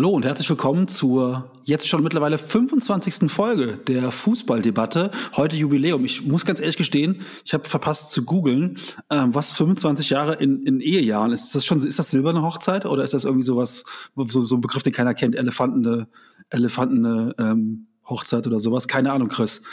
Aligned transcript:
Hallo 0.00 0.12
und 0.12 0.24
herzlich 0.24 0.48
willkommen 0.48 0.88
zur 0.88 1.50
jetzt 1.64 1.86
schon 1.86 2.02
mittlerweile 2.02 2.38
25. 2.38 3.30
Folge 3.30 3.76
der 3.86 4.10
Fußballdebatte. 4.10 5.10
Heute 5.36 5.56
Jubiläum. 5.56 6.06
Ich 6.06 6.24
muss 6.24 6.46
ganz 6.46 6.58
ehrlich 6.58 6.78
gestehen, 6.78 7.20
ich 7.44 7.52
habe 7.52 7.68
verpasst 7.68 8.10
zu 8.10 8.24
googeln, 8.24 8.78
ähm, 9.10 9.34
was 9.34 9.52
25 9.52 10.08
Jahre 10.08 10.36
in, 10.36 10.64
in 10.64 10.80
Ehejahren 10.80 11.32
ist. 11.32 11.44
Ist 11.44 11.54
das 11.54 11.66
schon, 11.66 11.86
ist 11.86 11.98
das 11.98 12.10
silberne 12.10 12.40
Hochzeit 12.40 12.86
oder 12.86 13.04
ist 13.04 13.12
das 13.12 13.24
irgendwie 13.24 13.44
sowas, 13.44 13.84
so, 14.16 14.40
so 14.40 14.54
ein 14.54 14.62
Begriff, 14.62 14.82
den 14.82 14.94
keiner 14.94 15.12
kennt, 15.12 15.36
elefantene, 15.36 16.08
elefantene 16.48 17.34
ähm, 17.38 17.88
Hochzeit 18.08 18.46
oder 18.46 18.58
sowas? 18.58 18.88
Keine 18.88 19.12
Ahnung, 19.12 19.28
Chris. 19.28 19.64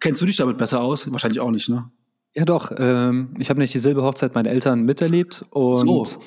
Kennst 0.00 0.22
du 0.22 0.24
dich 0.24 0.38
damit 0.38 0.56
besser 0.56 0.80
aus? 0.80 1.12
Wahrscheinlich 1.12 1.40
auch 1.40 1.50
nicht, 1.50 1.68
ne? 1.68 1.90
Ja, 2.34 2.46
doch. 2.46 2.72
Ähm, 2.78 3.34
ich 3.38 3.50
habe 3.50 3.60
nicht 3.60 3.74
die 3.74 3.78
Silberhochzeit 3.78 4.34
meiner 4.34 4.48
Eltern 4.48 4.80
miterlebt 4.80 5.44
und 5.50 5.86
so. 5.86 6.20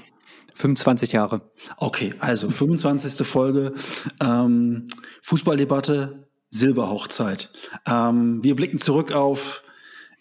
25 0.57 1.11
Jahre. 1.11 1.41
Okay, 1.77 2.15
also 2.19 2.49
25. 2.49 3.25
Folge 3.25 3.73
ähm, 4.19 4.87
Fußballdebatte, 5.21 6.27
Silberhochzeit. 6.49 7.51
Ähm, 7.85 8.43
wir 8.43 8.55
blicken 8.55 8.79
zurück 8.79 9.11
auf 9.11 9.61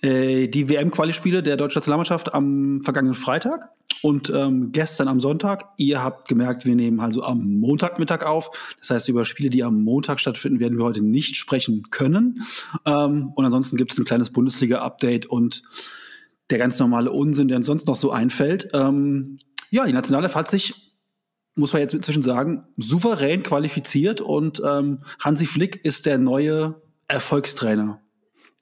äh, 0.02 0.48
die 0.48 0.68
WM-Quali-Spiele 0.68 1.42
der 1.42 1.56
deutschen 1.56 1.78
Nationalmannschaft 1.78 2.34
am 2.34 2.82
vergangenen 2.82 3.14
Freitag 3.14 3.70
und 4.02 4.28
ähm, 4.28 4.72
gestern 4.72 5.08
am 5.08 5.20
Sonntag. 5.20 5.64
Ihr 5.78 6.02
habt 6.02 6.28
gemerkt, 6.28 6.66
wir 6.66 6.74
nehmen 6.74 7.00
also 7.00 7.22
am 7.22 7.58
Montagmittag 7.58 8.22
auf. 8.22 8.50
Das 8.78 8.90
heißt, 8.90 9.08
über 9.08 9.24
Spiele, 9.24 9.48
die 9.48 9.64
am 9.64 9.82
Montag 9.82 10.20
stattfinden, 10.20 10.60
werden 10.60 10.76
wir 10.76 10.84
heute 10.84 11.02
nicht 11.02 11.36
sprechen 11.36 11.84
können. 11.90 12.42
Ähm, 12.84 13.32
und 13.34 13.44
ansonsten 13.46 13.78
gibt 13.78 13.94
es 13.94 13.98
ein 13.98 14.04
kleines 14.04 14.30
Bundesliga-Update 14.30 15.24
und 15.24 15.62
der 16.50 16.58
ganz 16.58 16.78
normale 16.78 17.10
Unsinn, 17.10 17.48
der 17.48 17.56
uns 17.56 17.66
sonst 17.66 17.86
noch 17.86 17.96
so 17.96 18.10
einfällt. 18.10 18.68
Ähm, 18.74 19.38
ja, 19.70 19.84
die 19.86 19.92
Nationale 19.92 20.32
hat 20.34 20.50
sich, 20.50 20.94
muss 21.54 21.72
man 21.72 21.82
jetzt 21.82 21.94
inzwischen 21.94 22.22
sagen, 22.22 22.64
souverän 22.76 23.42
qualifiziert 23.42 24.20
und 24.20 24.62
ähm, 24.64 25.02
Hansi 25.20 25.46
Flick 25.46 25.84
ist 25.84 26.06
der 26.06 26.18
neue 26.18 26.80
Erfolgstrainer. 27.08 28.00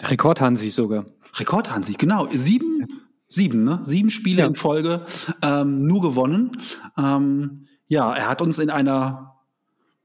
Rekord 0.02 0.40
Hansi 0.40 0.70
sogar. 0.70 1.06
Rekord 1.34 1.70
Hansi, 1.70 1.94
genau. 1.94 2.28
Sieben, 2.32 2.86
sieben, 3.28 3.64
ne? 3.64 3.80
Sieben 3.84 4.10
Spiele 4.10 4.40
ja. 4.40 4.46
in 4.46 4.54
Folge 4.54 5.04
ähm, 5.42 5.86
nur 5.86 6.02
gewonnen. 6.02 6.60
Ähm, 6.96 7.66
ja, 7.86 8.12
er 8.14 8.28
hat 8.28 8.42
uns 8.42 8.58
in 8.58 8.70
einer, 8.70 9.36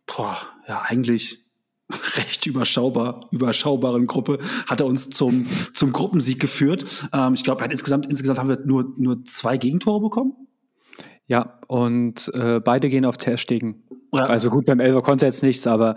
boah, 0.06 0.38
ja, 0.68 0.84
eigentlich 0.88 1.50
recht 2.18 2.46
überschaubar, 2.46 3.26
überschaubaren 3.32 4.06
Gruppe 4.08 4.38
hat 4.68 4.80
er 4.80 4.86
uns 4.86 5.10
zum, 5.10 5.48
zum 5.74 5.92
Gruppensieg 5.92 6.40
geführt. 6.40 6.86
Ähm, 7.14 7.34
ich 7.34 7.44
glaube, 7.44 7.66
insgesamt, 7.66 8.06
insgesamt 8.08 8.40
haben 8.40 8.50
wir 8.50 8.60
nur, 8.66 8.94
nur 8.98 9.24
zwei 9.26 9.58
Gegentore 9.58 10.02
bekommen. 10.02 10.34
Ja, 11.30 11.60
und 11.68 12.32
äh, 12.34 12.60
beide 12.60 12.90
gehen 12.90 13.06
auf 13.06 13.18
Terstegen. 13.18 13.84
Ja. 14.12 14.26
Also 14.26 14.50
gut, 14.50 14.66
beim 14.66 14.80
Elfer 14.80 15.04
konnte 15.04 15.28
jetzt 15.28 15.44
nichts, 15.44 15.68
aber 15.68 15.96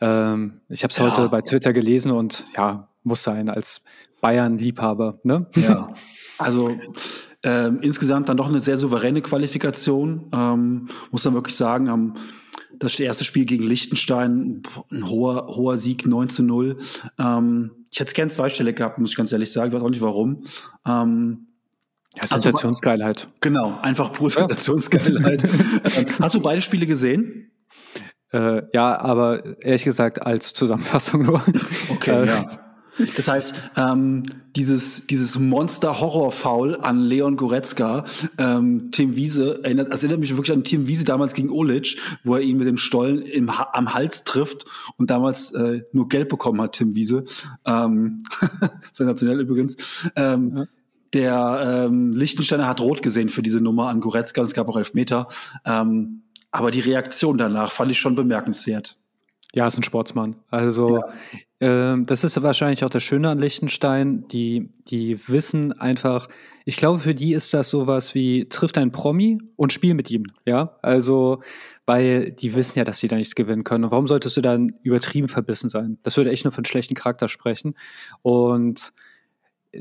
ähm, 0.00 0.60
ich 0.68 0.84
habe 0.84 0.90
es 0.92 0.98
ja. 0.98 1.10
heute 1.10 1.30
bei 1.30 1.40
Twitter 1.40 1.72
gelesen 1.72 2.12
und 2.12 2.44
ja, 2.54 2.88
muss 3.02 3.22
sein 3.22 3.48
als 3.48 3.80
Bayern-Liebhaber. 4.20 5.20
Ne? 5.22 5.46
Ja, 5.56 5.88
also 6.38 6.76
ähm, 7.42 7.78
insgesamt 7.80 8.28
dann 8.28 8.36
doch 8.36 8.48
eine 8.48 8.60
sehr 8.60 8.76
souveräne 8.76 9.22
Qualifikation. 9.22 10.28
Ähm, 10.34 10.88
muss 11.10 11.24
man 11.24 11.32
wirklich 11.32 11.56
sagen, 11.56 11.88
am 11.88 12.14
das 12.78 12.98
erste 13.00 13.24
Spiel 13.24 13.46
gegen 13.46 13.64
Liechtenstein, 13.64 14.62
ein 14.90 15.08
hoher, 15.08 15.46
hoher 15.46 15.78
Sieg, 15.78 16.06
9 16.06 16.28
zu 16.28 16.42
0. 16.42 16.76
Ähm, 17.18 17.70
ich 17.90 18.00
hätte 18.00 18.08
es 18.08 18.14
gern 18.14 18.30
zweistellig 18.30 18.76
gehabt, 18.76 18.98
muss 18.98 19.10
ich 19.10 19.16
ganz 19.16 19.32
ehrlich 19.32 19.50
sagen. 19.50 19.68
Ich 19.68 19.74
weiß 19.74 19.82
auch 19.82 19.90
nicht 19.90 20.02
warum. 20.02 20.42
Ähm, 20.84 21.46
ja, 22.16 22.26
Sensationsgeilheit. 22.26 23.28
Genau, 23.40 23.78
einfach 23.82 24.12
pure 24.12 24.30
ja. 24.30 24.40
Sensationsgeilheit. 24.40 25.44
Hast 26.20 26.34
du 26.34 26.40
beide 26.40 26.60
Spiele 26.60 26.86
gesehen? 26.86 27.50
Äh, 28.32 28.62
ja, 28.72 28.98
aber 28.98 29.62
ehrlich 29.62 29.84
gesagt 29.84 30.24
als 30.24 30.52
Zusammenfassung 30.52 31.22
nur. 31.22 31.42
Okay, 31.90 32.24
äh, 32.24 32.26
ja. 32.26 32.44
Das 33.16 33.28
heißt, 33.28 33.54
ähm, 33.76 34.22
dieses, 34.54 35.06
dieses 35.08 35.38
Monster-Horror-Foul 35.38 36.76
an 36.76 37.00
Leon 37.00 37.36
Goretzka, 37.36 38.04
ähm, 38.38 38.90
Tim 38.92 39.16
Wiese, 39.16 39.60
erinnert, 39.64 39.92
das 39.92 40.04
erinnert 40.04 40.20
mich 40.20 40.36
wirklich 40.36 40.56
an 40.56 40.62
Tim 40.62 40.86
Wiese 40.86 41.04
damals 41.04 41.34
gegen 41.34 41.50
Olic, 41.50 41.98
wo 42.22 42.36
er 42.36 42.40
ihn 42.40 42.56
mit 42.56 42.68
dem 42.68 42.76
Stollen 42.76 43.22
im, 43.22 43.50
am 43.50 43.94
Hals 43.94 44.22
trifft 44.22 44.64
und 44.96 45.10
damals 45.10 45.52
äh, 45.54 45.82
nur 45.92 46.08
Geld 46.08 46.28
bekommen 46.28 46.60
hat, 46.60 46.72
Tim 46.72 46.94
Wiese. 46.94 47.24
Ähm, 47.66 48.22
sensationell 48.92 49.40
übrigens. 49.40 49.76
Ähm, 50.14 50.52
ja. 50.56 50.64
Der 51.14 51.86
ähm, 51.86 52.12
Lichtensteiner 52.12 52.66
hat 52.66 52.80
rot 52.80 53.02
gesehen 53.02 53.28
für 53.28 53.42
diese 53.42 53.60
Nummer 53.60 53.88
an 53.88 54.00
Goretzka, 54.00 54.42
es 54.42 54.52
gab 54.52 54.68
auch 54.68 54.76
Elfmeter. 54.76 55.28
Ähm, 55.64 56.22
aber 56.50 56.70
die 56.70 56.80
Reaktion 56.80 57.38
danach 57.38 57.72
fand 57.72 57.90
ich 57.90 57.98
schon 57.98 58.14
bemerkenswert. 58.14 58.96
Ja, 59.54 59.68
ist 59.68 59.76
ein 59.76 59.84
Sportsmann. 59.84 60.34
Also 60.50 60.98
ja. 60.98 61.92
ähm, 61.92 62.06
das 62.06 62.24
ist 62.24 62.42
wahrscheinlich 62.42 62.84
auch 62.84 62.90
das 62.90 63.04
Schöne 63.04 63.30
an 63.30 63.38
Liechtenstein. 63.38 64.26
Die, 64.28 64.70
die 64.88 65.28
wissen 65.28 65.72
einfach, 65.72 66.28
ich 66.64 66.76
glaube, 66.76 66.98
für 66.98 67.14
die 67.14 67.32
ist 67.32 67.54
das 67.54 67.70
sowas 67.70 68.16
wie, 68.16 68.48
trifft 68.48 68.78
ein 68.78 68.90
Promi 68.90 69.38
und 69.54 69.72
spiel 69.72 69.94
mit 69.94 70.10
ihm. 70.10 70.26
Ja, 70.44 70.76
also, 70.82 71.40
weil 71.86 72.32
die 72.32 72.54
wissen 72.54 72.78
ja, 72.78 72.84
dass 72.84 72.98
sie 72.98 73.06
da 73.06 73.14
nichts 73.14 73.36
gewinnen 73.36 73.62
können. 73.62 73.84
Und 73.84 73.92
warum 73.92 74.08
solltest 74.08 74.36
du 74.36 74.40
dann 74.40 74.72
übertrieben 74.82 75.28
verbissen 75.28 75.70
sein? 75.70 75.98
Das 76.02 76.16
würde 76.16 76.32
echt 76.32 76.44
nur 76.44 76.52
einen 76.52 76.64
schlechten 76.64 76.94
Charakter 76.94 77.28
sprechen. 77.28 77.74
Und 78.22 78.92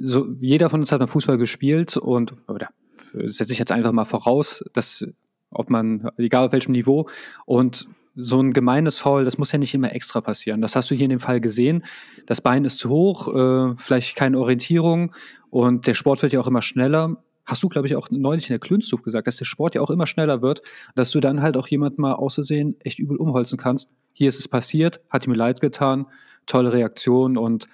so, 0.02 0.28
jeder 0.40 0.70
von 0.70 0.80
uns 0.82 0.92
hat 0.92 1.00
mal 1.00 1.08
Fußball 1.08 1.38
gespielt 1.38 1.98
und, 1.98 2.34
oder 2.48 2.70
setze 3.14 3.54
ich 3.54 3.60
jetzt 3.60 3.72
einfach 3.72 3.92
mal 3.92 4.06
voraus, 4.06 4.64
dass, 4.74 5.06
ob 5.52 5.70
man, 5.70 6.10
egal 6.18 6.48
auf 6.48 6.52
welchem 6.52 6.72
Niveau, 6.72 7.08
und 7.46 7.88
so 8.16 8.40
ein 8.40 8.54
gemeines 8.54 9.00
Foul, 9.00 9.26
das 9.26 9.38
muss 9.38 9.52
ja 9.52 9.58
nicht 9.58 9.74
immer 9.74 9.94
extra 9.94 10.22
passieren. 10.22 10.62
Das 10.62 10.76
hast 10.76 10.92
du 10.92 10.96
hier 10.96 11.06
in 11.06 11.10
dem 11.10 11.20
Fall 11.20 11.42
gesehen. 11.42 11.84
Das 12.28 12.42
Bein 12.42 12.64
ist 12.64 12.78
zu 12.78 12.90
hoch, 12.90 13.28
äh, 13.34 13.76
vielleicht 13.76 14.16
keine 14.16 14.40
Orientierung 14.40 15.14
und 15.50 15.88
der 15.88 15.96
Sport 15.96 16.22
wird 16.22 16.34
ja 16.34 16.40
auch 16.40 16.48
immer 16.48 16.62
schneller. 16.62 17.24
Hast 17.46 17.64
du, 17.64 17.70
glaube 17.70 17.88
ich, 17.88 17.96
auch 17.96 18.10
neulich 18.12 18.50
in 18.50 18.54
der 18.54 18.60
Klünstuf 18.60 19.02
gesagt, 19.02 19.28
dass 19.28 19.38
der 19.38 19.46
Sport 19.46 19.76
ja 19.76 19.82
auch 19.82 19.90
immer 19.90 20.08
schneller 20.08 20.42
wird, 20.42 20.62
dass 20.96 21.12
du 21.12 21.20
dann 21.20 21.42
halt 21.42 21.58
auch 21.58 21.68
jemand 21.68 21.98
mal 21.98 22.14
auszusehen 22.14 22.76
echt 22.82 23.00
übel 23.00 23.18
umholzen 23.18 23.58
kannst. 23.58 23.90
Hier 24.14 24.30
ist 24.30 24.40
es 24.40 24.48
passiert, 24.48 25.02
hat 25.10 25.28
mir 25.28 25.36
leid 25.36 25.60
getan, 25.60 26.06
tolle 26.46 26.72
Reaktion 26.72 27.36
und 27.36 27.66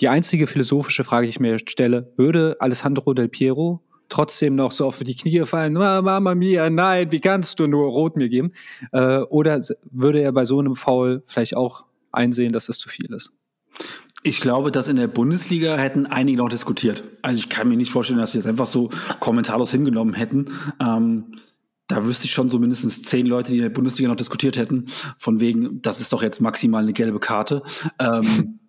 die 0.00 0.08
einzige 0.08 0.46
philosophische 0.46 1.04
Frage, 1.04 1.26
die 1.26 1.30
ich 1.30 1.40
mir 1.40 1.58
stelle, 1.58 2.12
würde 2.16 2.56
Alessandro 2.60 3.14
Del 3.14 3.28
Piero 3.28 3.82
trotzdem 4.08 4.56
noch 4.56 4.72
so 4.72 4.86
auf 4.86 4.98
die 4.98 5.14
Knie 5.14 5.44
fallen, 5.46 5.72
Mama 5.72 6.34
mia, 6.34 6.68
nein, 6.68 7.12
wie 7.12 7.20
kannst 7.20 7.60
du 7.60 7.66
nur 7.66 7.86
Rot 7.86 8.16
mir 8.16 8.28
geben? 8.28 8.52
Äh, 8.92 9.18
oder 9.18 9.60
würde 9.90 10.20
er 10.20 10.32
bei 10.32 10.44
so 10.44 10.58
einem 10.58 10.74
Foul 10.74 11.22
vielleicht 11.24 11.56
auch 11.56 11.86
einsehen, 12.12 12.52
dass 12.52 12.68
es 12.68 12.78
zu 12.78 12.88
viel 12.88 13.12
ist? 13.14 13.30
Ich 14.22 14.40
glaube, 14.40 14.70
dass 14.70 14.88
in 14.88 14.96
der 14.96 15.06
Bundesliga 15.06 15.78
hätten 15.78 16.06
einige 16.06 16.38
noch 16.38 16.50
diskutiert. 16.50 17.04
Also 17.22 17.38
ich 17.38 17.48
kann 17.48 17.68
mir 17.68 17.76
nicht 17.76 17.90
vorstellen, 17.90 18.18
dass 18.18 18.32
sie 18.32 18.38
das 18.38 18.46
einfach 18.46 18.66
so 18.66 18.90
kommentarlos 19.20 19.70
hingenommen 19.70 20.12
hätten. 20.12 20.50
Ähm, 20.78 21.36
da 21.86 22.06
wüsste 22.06 22.26
ich 22.26 22.32
schon 22.32 22.50
so 22.50 22.58
mindestens 22.58 23.02
zehn 23.02 23.26
Leute, 23.26 23.50
die 23.50 23.58
in 23.58 23.62
der 23.62 23.70
Bundesliga 23.70 24.08
noch 24.08 24.16
diskutiert 24.16 24.56
hätten, 24.56 24.88
von 25.18 25.40
wegen, 25.40 25.80
das 25.82 26.00
ist 26.00 26.12
doch 26.12 26.22
jetzt 26.22 26.40
maximal 26.40 26.82
eine 26.82 26.92
gelbe 26.92 27.18
Karte. 27.18 27.62
Ähm, 27.98 28.59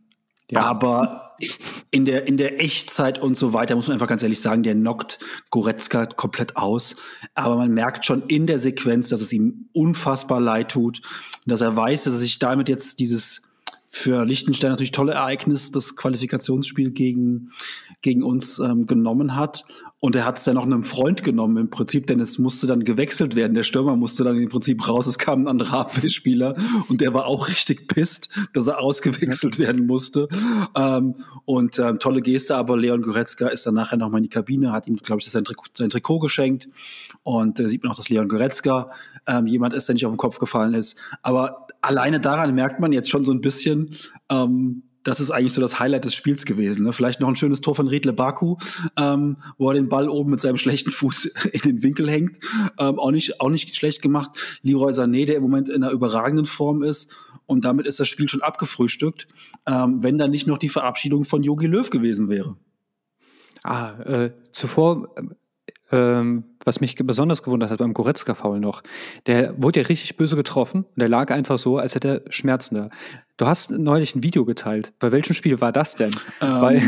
ja. 0.51 0.61
Aber 0.61 1.35
in 1.89 2.05
der, 2.05 2.27
in 2.27 2.37
der 2.37 2.61
Echtzeit 2.61 3.19
und 3.19 3.35
so 3.35 3.53
weiter, 3.53 3.75
muss 3.75 3.87
man 3.87 3.93
einfach 3.93 4.07
ganz 4.07 4.21
ehrlich 4.21 4.41
sagen, 4.41 4.63
der 4.63 4.75
knockt 4.75 5.19
Goretzka 5.49 6.05
komplett 6.05 6.55
aus. 6.55 6.95
Aber 7.33 7.55
man 7.55 7.73
merkt 7.73 8.05
schon 8.05 8.23
in 8.27 8.47
der 8.47 8.59
Sequenz, 8.59 9.09
dass 9.09 9.21
es 9.21 9.33
ihm 9.33 9.69
unfassbar 9.73 10.39
leid 10.39 10.69
tut 10.69 11.01
und 11.45 11.49
dass 11.49 11.61
er 11.61 11.75
weiß, 11.75 12.03
dass 12.03 12.13
er 12.13 12.19
sich 12.19 12.37
damit 12.37 12.69
jetzt 12.69 12.99
dieses 12.99 13.50
für 13.93 14.23
Liechtenstein 14.25 14.71
natürlich 14.71 14.91
tolle 14.91 15.11
Ereignis, 15.11 15.69
das 15.69 15.97
Qualifikationsspiel 15.97 16.91
gegen, 16.91 17.51
gegen 18.01 18.23
uns 18.23 18.57
ähm, 18.57 18.85
genommen 18.87 19.35
hat. 19.35 19.65
Und 19.99 20.15
er 20.15 20.25
hat 20.25 20.37
es 20.37 20.45
dann 20.45 20.55
noch 20.55 20.63
einem 20.63 20.85
Freund 20.85 21.23
genommen 21.23 21.57
im 21.57 21.69
Prinzip, 21.69 22.07
denn 22.07 22.21
es 22.21 22.39
musste 22.39 22.67
dann 22.67 22.85
gewechselt 22.85 23.35
werden. 23.35 23.53
Der 23.53 23.63
Stürmer 23.63 23.97
musste 23.97 24.23
dann 24.23 24.37
im 24.37 24.47
Prinzip 24.47 24.87
raus. 24.87 25.07
Es 25.07 25.17
kam 25.19 25.43
ein 25.43 25.47
anderer 25.49 25.73
Abwehrspieler 25.81 26.55
und 26.87 27.01
der 27.01 27.13
war 27.13 27.25
auch 27.25 27.49
richtig 27.49 27.89
pisst, 27.89 28.29
dass 28.53 28.67
er 28.67 28.79
ausgewechselt 28.79 29.57
ja. 29.57 29.67
werden 29.67 29.85
musste. 29.85 30.29
Ähm, 30.73 31.15
und 31.43 31.77
ähm, 31.77 31.99
tolle 31.99 32.21
Geste, 32.21 32.55
aber 32.55 32.77
Leon 32.77 33.01
Goretzka 33.01 33.49
ist 33.49 33.65
dann 33.65 33.73
nachher 33.73 33.97
nochmal 33.97 34.19
in 34.19 34.23
die 34.23 34.29
Kabine, 34.29 34.71
hat 34.71 34.87
ihm, 34.87 34.95
glaube 34.95 35.19
ich, 35.19 35.29
sein 35.29 35.43
Trikot, 35.43 35.65
sein 35.77 35.89
Trikot 35.89 36.19
geschenkt. 36.19 36.69
Und 37.23 37.59
äh, 37.59 37.67
sieht 37.67 37.83
man 37.83 37.91
auch, 37.91 37.97
dass 37.97 38.07
Leon 38.07 38.29
Goretzka 38.29 38.87
ähm, 39.27 39.47
jemand 39.47 39.73
ist, 39.73 39.89
der 39.89 39.95
nicht 39.95 40.05
auf 40.05 40.13
den 40.13 40.17
Kopf 40.17 40.39
gefallen 40.39 40.75
ist. 40.75 40.97
Aber 41.23 41.67
alleine 41.81 42.19
daran 42.19 42.55
merkt 42.55 42.79
man 42.79 42.91
jetzt 42.91 43.09
schon 43.09 43.23
so 43.23 43.31
ein 43.31 43.41
bisschen, 43.41 43.89
ähm, 44.29 44.83
das 45.03 45.19
ist 45.19 45.31
eigentlich 45.31 45.53
so 45.53 45.61
das 45.61 45.79
Highlight 45.79 46.05
des 46.05 46.13
Spiels 46.13 46.45
gewesen. 46.45 46.85
Ne? 46.85 46.93
Vielleicht 46.93 47.19
noch 47.19 47.27
ein 47.27 47.35
schönes 47.35 47.61
Tor 47.61 47.75
von 47.75 47.87
Riedle 47.87 48.13
Baku, 48.13 48.57
ähm, 48.97 49.37
wo 49.57 49.69
er 49.69 49.73
den 49.73 49.89
Ball 49.89 50.07
oben 50.07 50.31
mit 50.31 50.39
seinem 50.39 50.57
schlechten 50.57 50.91
Fuß 50.91 51.25
in 51.51 51.61
den 51.61 51.83
Winkel 51.83 52.09
hängt. 52.09 52.39
Ähm, 52.77 52.99
auch, 52.99 53.11
nicht, 53.11 53.41
auch 53.41 53.49
nicht 53.49 53.75
schlecht 53.75 54.01
gemacht. 54.01 54.31
Leroy 54.61 54.91
Sané, 54.91 55.25
der 55.25 55.37
im 55.37 55.41
Moment 55.41 55.69
in 55.69 55.83
einer 55.83 55.91
überragenden 55.91 56.45
Form 56.45 56.83
ist. 56.83 57.11
Und 57.47 57.65
damit 57.65 57.87
ist 57.87 57.99
das 57.99 58.07
Spiel 58.07 58.29
schon 58.29 58.41
abgefrühstückt, 58.41 59.27
ähm, 59.65 60.03
wenn 60.03 60.17
da 60.17 60.27
nicht 60.27 60.47
noch 60.47 60.57
die 60.57 60.69
Verabschiedung 60.69 61.25
von 61.25 61.43
Jogi 61.43 61.67
Löw 61.67 61.89
gewesen 61.89 62.29
wäre. 62.29 62.55
Ah, 63.63 63.99
äh, 64.01 64.31
zuvor 64.51 65.13
ähm, 65.91 66.43
was 66.65 66.81
mich 66.81 66.95
besonders 66.95 67.43
gewundert 67.43 67.71
hat 67.71 67.79
beim 67.79 67.93
Goretzka-Foul 67.93 68.59
noch, 68.59 68.83
der 69.27 69.61
wurde 69.61 69.81
ja 69.81 69.87
richtig 69.87 70.17
böse 70.17 70.35
getroffen 70.35 70.85
und 70.85 70.97
der 70.97 71.09
lag 71.09 71.31
einfach 71.31 71.57
so, 71.57 71.77
als 71.77 71.95
hätte 71.95 72.23
er 72.25 72.31
Schmerzen 72.31 72.75
da. 72.75 72.89
Du 73.41 73.47
hast 73.47 73.71
neulich 73.71 74.13
ein 74.13 74.21
Video 74.21 74.45
geteilt. 74.45 74.93
Bei 74.99 75.11
welchem 75.11 75.33
Spiel 75.33 75.59
war 75.61 75.71
das 75.71 75.95
denn? 75.95 76.11
Ähm, 76.41 76.61
Weil 76.61 76.83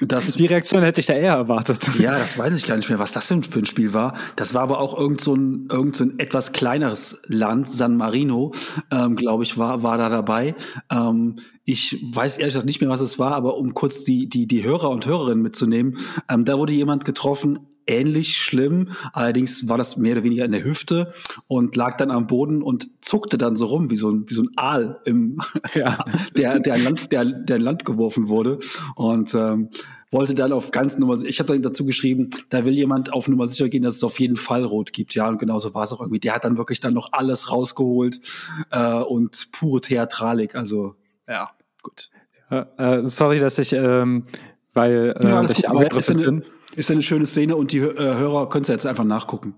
das, 0.00 0.34
die 0.36 0.46
Reaktion 0.46 0.84
hätte 0.84 1.00
ich 1.00 1.06
da 1.06 1.14
eher 1.14 1.34
erwartet. 1.34 1.90
Ja, 1.98 2.16
das 2.16 2.38
weiß 2.38 2.56
ich 2.56 2.64
gar 2.64 2.76
nicht 2.76 2.88
mehr, 2.88 3.00
was 3.00 3.10
das 3.10 3.26
denn 3.26 3.42
für 3.42 3.58
ein 3.58 3.66
Spiel 3.66 3.92
war. 3.92 4.16
Das 4.36 4.54
war 4.54 4.62
aber 4.62 4.78
auch 4.78 4.96
irgend 4.96 5.20
so 5.20 5.34
ein, 5.34 5.66
irgend 5.68 5.96
so 5.96 6.04
ein 6.04 6.20
etwas 6.20 6.52
kleineres 6.52 7.22
Land, 7.26 7.68
San 7.68 7.96
Marino, 7.96 8.52
ähm, 8.92 9.16
glaube 9.16 9.42
ich, 9.42 9.58
war, 9.58 9.82
war 9.82 9.98
da 9.98 10.08
dabei. 10.08 10.54
Ähm, 10.92 11.40
ich 11.64 12.04
weiß 12.12 12.38
ehrlich 12.38 12.54
gesagt 12.54 12.66
nicht 12.66 12.80
mehr, 12.80 12.90
was 12.90 13.00
es 13.00 13.18
war, 13.18 13.32
aber 13.32 13.56
um 13.56 13.74
kurz 13.74 14.04
die, 14.04 14.28
die, 14.28 14.46
die 14.46 14.62
Hörer 14.62 14.90
und 14.90 15.06
Hörerinnen 15.06 15.42
mitzunehmen, 15.42 15.98
ähm, 16.28 16.44
da 16.44 16.56
wurde 16.56 16.72
jemand 16.72 17.04
getroffen, 17.04 17.66
ähnlich 17.86 18.36
schlimm. 18.36 18.90
Allerdings 19.12 19.68
war 19.68 19.78
das 19.78 19.96
mehr 19.96 20.12
oder 20.12 20.24
weniger 20.24 20.44
in 20.44 20.52
der 20.52 20.64
Hüfte 20.64 21.12
und 21.48 21.76
lag 21.76 21.96
dann 21.96 22.10
am 22.10 22.26
Boden 22.26 22.62
und 22.62 23.04
zuckte 23.04 23.38
dann 23.38 23.56
so 23.56 23.66
rum 23.66 23.90
wie 23.90 23.96
so 23.96 24.10
ein, 24.10 24.28
wie 24.28 24.34
so 24.34 24.42
ein 24.42 24.50
Aal, 24.56 25.00
im, 25.04 25.40
ja. 25.74 25.98
der, 26.36 26.60
der, 26.60 26.78
Land, 26.78 27.12
der, 27.12 27.24
der 27.24 27.58
Land 27.58 27.84
geworfen 27.84 28.28
wurde. 28.28 28.58
Und 28.96 29.34
ähm, 29.34 29.70
wollte 30.10 30.34
dann 30.34 30.52
auf 30.52 30.70
ganz 30.70 30.98
Nummer, 30.98 31.22
ich 31.22 31.38
habe 31.38 31.52
dann 31.52 31.62
dazu 31.62 31.84
geschrieben, 31.84 32.30
da 32.48 32.64
will 32.64 32.74
jemand 32.74 33.12
auf 33.12 33.28
Nummer 33.28 33.48
sicher 33.48 33.68
gehen, 33.68 33.82
dass 33.82 33.96
es 33.96 34.04
auf 34.04 34.18
jeden 34.18 34.36
Fall 34.36 34.64
rot 34.64 34.92
gibt. 34.92 35.14
Ja, 35.14 35.28
und 35.28 35.38
genauso 35.38 35.72
war 35.74 35.84
es 35.84 35.92
auch 35.92 36.00
irgendwie. 36.00 36.20
Der 36.20 36.34
hat 36.34 36.44
dann 36.44 36.56
wirklich 36.56 36.80
dann 36.80 36.94
noch 36.94 37.12
alles 37.12 37.50
rausgeholt 37.50 38.20
äh, 38.70 39.00
und 39.00 39.52
pure 39.52 39.80
Theatralik. 39.80 40.54
Also, 40.54 40.96
ja, 41.28 41.50
gut. 41.82 42.10
Äh, 42.50 43.02
sorry, 43.04 43.38
dass 43.38 43.58
ich, 43.58 43.72
ähm, 43.72 44.24
weil 44.74 45.14
äh, 45.20 45.28
ja, 45.28 45.44
ich 45.44 45.68
aber 45.68 45.88
bin. 45.88 46.44
Ist 46.76 46.90
eine 46.90 47.02
schöne 47.02 47.26
Szene 47.26 47.56
und 47.56 47.72
die 47.72 47.78
äh, 47.78 47.96
Hörer 47.96 48.48
können 48.48 48.62
es 48.62 48.68
jetzt 48.68 48.86
einfach 48.86 49.04
nachgucken. 49.04 49.54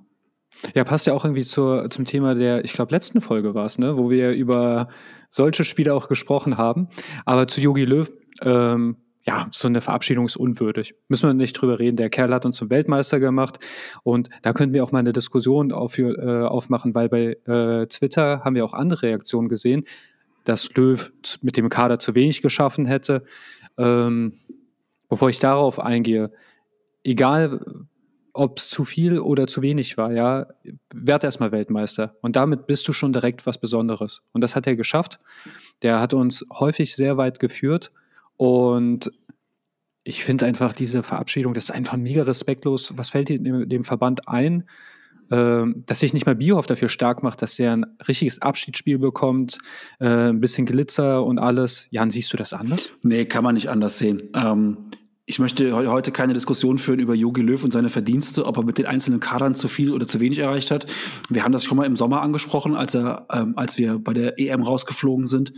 Ja, 0.75 0.85
passt 0.85 1.06
ja 1.06 1.12
auch 1.12 1.25
irgendwie 1.25 1.44
zur, 1.44 1.91
zum 1.91 2.05
Thema 2.05 2.35
der, 2.35 2.64
ich 2.64 2.73
glaube, 2.73 2.94
letzten 2.94 3.20
Folge 3.20 3.55
war 3.55 3.67
es, 3.67 3.79
ne, 3.79 3.97
wo 3.97 4.11
wir 4.11 4.31
über 4.31 4.88
solche 5.29 5.64
Spiele 5.64 5.93
auch 5.94 6.09
gesprochen 6.09 6.56
haben. 6.56 6.88
Aber 7.25 7.49
zu 7.49 7.61
Yogi 7.61 7.85
Löw, 7.85 8.11
ähm, 8.43 8.97
ja, 9.25 9.47
so 9.50 9.69
eine 9.69 9.81
Verabschiedung 9.81 10.26
ist 10.26 10.37
unwürdig. 10.37 10.94
Müssen 11.09 11.29
wir 11.29 11.35
nicht 11.35 11.53
drüber 11.53 11.79
reden. 11.79 11.97
Der 11.97 12.11
Kerl 12.11 12.35
hat 12.35 12.44
uns 12.44 12.56
zum 12.56 12.70
Weltmeister 12.70 13.20
gemacht 13.20 13.58
und 14.03 14.31
da 14.43 14.53
könnten 14.53 14.75
wir 14.75 14.82
auch 14.82 14.93
mal 14.93 14.99
eine 14.99 15.12
Diskussion 15.12 15.73
auf, 15.73 15.99
äh, 15.99 16.43
aufmachen, 16.43 16.94
weil 16.94 17.08
bei 17.08 17.37
äh, 17.47 17.87
Twitter 17.87 18.41
haben 18.44 18.56
wir 18.56 18.65
auch 18.65 18.75
andere 18.75 19.03
Reaktionen 19.03 19.49
gesehen, 19.49 19.85
dass 20.44 20.75
Löw 20.75 21.12
mit 21.41 21.56
dem 21.56 21.69
Kader 21.69 21.99
zu 21.99 22.15
wenig 22.15 22.43
geschaffen 22.43 22.85
hätte. 22.85 23.25
Ähm, 23.79 24.35
bevor 25.08 25.29
ich 25.29 25.38
darauf 25.38 25.79
eingehe, 25.79 26.32
egal 27.05 27.87
ob 28.35 28.59
es 28.59 28.71
zu 28.71 28.85
viel 28.85 29.19
oder 29.19 29.47
zu 29.47 29.63
wenig 29.63 29.99
war, 29.99 30.13
ja, 30.13 30.47
werd 30.95 31.25
erstmal 31.25 31.53
Weltmeister. 31.53 32.17
Und 32.23 32.37
damit 32.37 32.67
bist 32.67 32.89
du 32.89 32.93
schon 32.93 33.13
direkt 33.13 33.47
was 33.47 33.59
Besonderes. 33.59 34.23
Und 34.33 34.41
das 34.41 34.57
hat 34.57 34.67
er 34.67 34.77
geschafft. 34.77 35.21
Der 35.83 36.01
hat 36.01 36.15
uns 36.15 36.45
häufig 36.51 36.97
sehr 36.97 37.17
weit 37.19 37.41
geführt. 37.41 37.93
Und 38.37 39.13
ich 40.05 40.25
finde 40.25 40.47
einfach 40.47 40.73
diese 40.73 41.03
Verabschiedung, 41.03 41.55
das 41.55 41.65
ist 41.65 41.71
einfach 41.71 41.97
mega 41.97 42.23
respektlos. 42.23 42.95
Was 42.97 43.11
fällt 43.11 43.29
dem, 43.29 43.69
dem 43.69 43.85
Verband 43.85 44.29
ein? 44.29 44.65
Ähm, 45.31 45.85
dass 45.87 46.01
sich 46.01 46.13
nicht 46.13 46.27
mal 46.27 46.35
Biohoff 46.35 46.67
dafür 46.67 46.89
stark 46.89 47.23
macht, 47.23 47.41
dass 47.41 47.59
er 47.59 47.73
ein 47.73 47.87
richtiges 48.07 48.43
Abschiedsspiel 48.43 48.99
bekommt, 48.99 49.59
äh, 49.99 50.29
ein 50.29 50.41
bisschen 50.41 50.67
Glitzer 50.67 51.25
und 51.25 51.39
alles. 51.39 51.87
Jan, 51.91 52.11
siehst 52.11 52.33
du 52.33 52.37
das 52.37 52.53
anders? 52.53 52.93
Nee, 53.03 53.25
kann 53.25 53.45
man 53.45 53.55
nicht 53.55 53.71
anders 53.71 53.99
sehen. 53.99 54.23
Ähm, 54.35 54.91
ich 55.25 55.39
möchte 55.39 55.73
heute 55.73 56.11
keine 56.11 56.35
Diskussion 56.35 56.79
führen 56.79 56.99
über 56.99 57.15
Jogi 57.15 57.43
Löw 57.43 57.63
und 57.63 57.73
seine 57.73 57.91
Verdienste, 57.91 58.45
ob 58.45 58.57
er 58.57 58.65
mit 58.65 58.79
den 58.79 58.87
einzelnen 58.87 59.21
Kadern 59.21 59.55
zu 59.55 59.69
viel 59.69 59.93
oder 59.93 60.07
zu 60.09 60.19
wenig 60.19 60.41
erreicht 60.41 60.73
hat. 60.73 60.87
Wir 61.29 61.45
haben 61.45 61.53
das 61.53 61.63
schon 61.63 61.77
mal 61.77 61.87
im 61.87 61.97
Sommer 61.97 62.23
angesprochen, 62.23 62.75
als 62.75 62.97
er, 62.97 63.27
ähm, 63.31 63.53
als 63.57 63.79
wir 63.79 64.01
bei 64.01 64.15
der 64.15 64.41
EM 64.41 64.63
rausgeflogen 64.63 65.27
sind, 65.27 65.53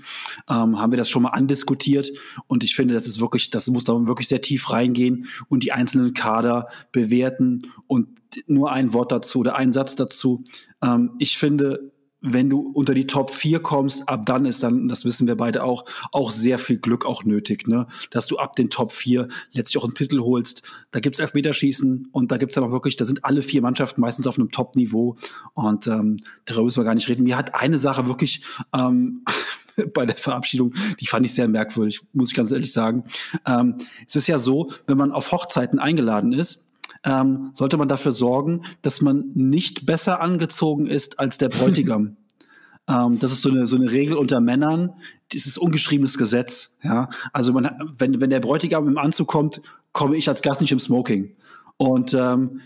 ähm, 0.50 0.78
haben 0.78 0.92
wir 0.92 0.98
das 0.98 1.08
schon 1.08 1.22
mal 1.22 1.30
andiskutiert. 1.30 2.10
Und 2.46 2.62
ich 2.62 2.74
finde, 2.74 2.92
das 2.92 3.06
ist 3.06 3.20
wirklich, 3.20 3.48
das 3.48 3.66
muss 3.68 3.84
da 3.84 3.94
wirklich 4.06 4.28
sehr 4.28 4.42
tief 4.42 4.70
reingehen 4.70 5.28
und 5.48 5.64
die 5.64 5.72
einzelnen 5.72 6.12
Kader 6.12 6.68
bewerten. 6.92 7.62
Und 7.86 8.08
nur 8.46 8.70
ein 8.70 8.92
Wort 8.92 9.12
dazu 9.12 9.40
oder 9.40 9.56
ein 9.56 9.72
Satz 9.72 9.94
dazu. 9.94 10.44
Ähm, 10.82 11.12
ich 11.18 11.38
finde, 11.38 11.93
wenn 12.26 12.48
du 12.48 12.60
unter 12.72 12.94
die 12.94 13.06
Top 13.06 13.30
4 13.30 13.60
kommst, 13.60 14.08
ab 14.08 14.24
dann 14.24 14.46
ist 14.46 14.62
dann, 14.62 14.88
das 14.88 15.04
wissen 15.04 15.28
wir 15.28 15.36
beide 15.36 15.62
auch, 15.62 15.84
auch 16.10 16.30
sehr 16.30 16.58
viel 16.58 16.78
Glück 16.78 17.04
auch 17.04 17.22
nötig, 17.24 17.68
ne? 17.68 17.86
Dass 18.10 18.26
du 18.26 18.38
ab 18.38 18.56
den 18.56 18.70
Top 18.70 18.92
4 18.92 19.28
letztlich 19.52 19.76
auch 19.76 19.84
einen 19.84 19.94
Titel 19.94 20.20
holst. 20.20 20.62
Da 20.90 21.00
gibt's 21.00 21.18
Elfmeterschießen 21.18 22.08
und 22.12 22.32
da 22.32 22.38
gibt's 22.38 22.54
dann 22.54 22.64
auch 22.64 22.70
wirklich, 22.70 22.96
da 22.96 23.04
sind 23.04 23.26
alle 23.26 23.42
vier 23.42 23.60
Mannschaften 23.60 24.00
meistens 24.00 24.26
auf 24.26 24.38
einem 24.38 24.50
Top-Niveau 24.50 25.16
und 25.52 25.86
ähm, 25.86 26.20
darüber 26.46 26.64
müssen 26.64 26.80
wir 26.80 26.84
gar 26.84 26.94
nicht 26.94 27.08
reden. 27.10 27.24
Mir 27.24 27.36
hat 27.36 27.54
eine 27.54 27.78
Sache 27.78 28.08
wirklich 28.08 28.42
ähm, 28.74 29.22
bei 29.92 30.06
der 30.06 30.16
Verabschiedung, 30.16 30.72
die 31.00 31.06
fand 31.06 31.26
ich 31.26 31.34
sehr 31.34 31.46
merkwürdig, 31.46 32.00
muss 32.14 32.30
ich 32.30 32.36
ganz 32.36 32.50
ehrlich 32.52 32.72
sagen. 32.72 33.04
Ähm, 33.44 33.82
es 34.06 34.16
ist 34.16 34.28
ja 34.28 34.38
so, 34.38 34.70
wenn 34.86 34.96
man 34.96 35.12
auf 35.12 35.30
Hochzeiten 35.30 35.78
eingeladen 35.78 36.32
ist, 36.32 36.64
ähm, 37.04 37.50
sollte 37.52 37.76
man 37.76 37.88
dafür 37.88 38.12
sorgen, 38.12 38.62
dass 38.82 39.00
man 39.00 39.30
nicht 39.34 39.86
besser 39.86 40.20
angezogen 40.20 40.86
ist 40.86 41.20
als 41.20 41.38
der 41.38 41.50
Bräutigam. 41.50 42.16
ähm, 42.88 43.18
das 43.18 43.32
ist 43.32 43.42
so 43.42 43.50
eine, 43.50 43.66
so 43.66 43.76
eine 43.76 43.90
Regel 43.90 44.16
unter 44.16 44.40
Männern. 44.40 44.94
Dieses 45.32 45.58
ungeschriebenes 45.58 46.18
Gesetz. 46.18 46.78
Ja? 46.82 47.10
Also 47.32 47.52
man, 47.52 47.94
wenn, 47.98 48.20
wenn 48.20 48.30
der 48.30 48.40
Bräutigam 48.40 48.88
im 48.88 48.98
Anzug 48.98 49.28
kommt, 49.28 49.60
komme 49.92 50.16
ich 50.16 50.28
als 50.28 50.42
Gast 50.42 50.60
nicht 50.60 50.72
im 50.72 50.78
Smoking. 50.78 51.36
Und 51.76 52.14
ähm, 52.14 52.60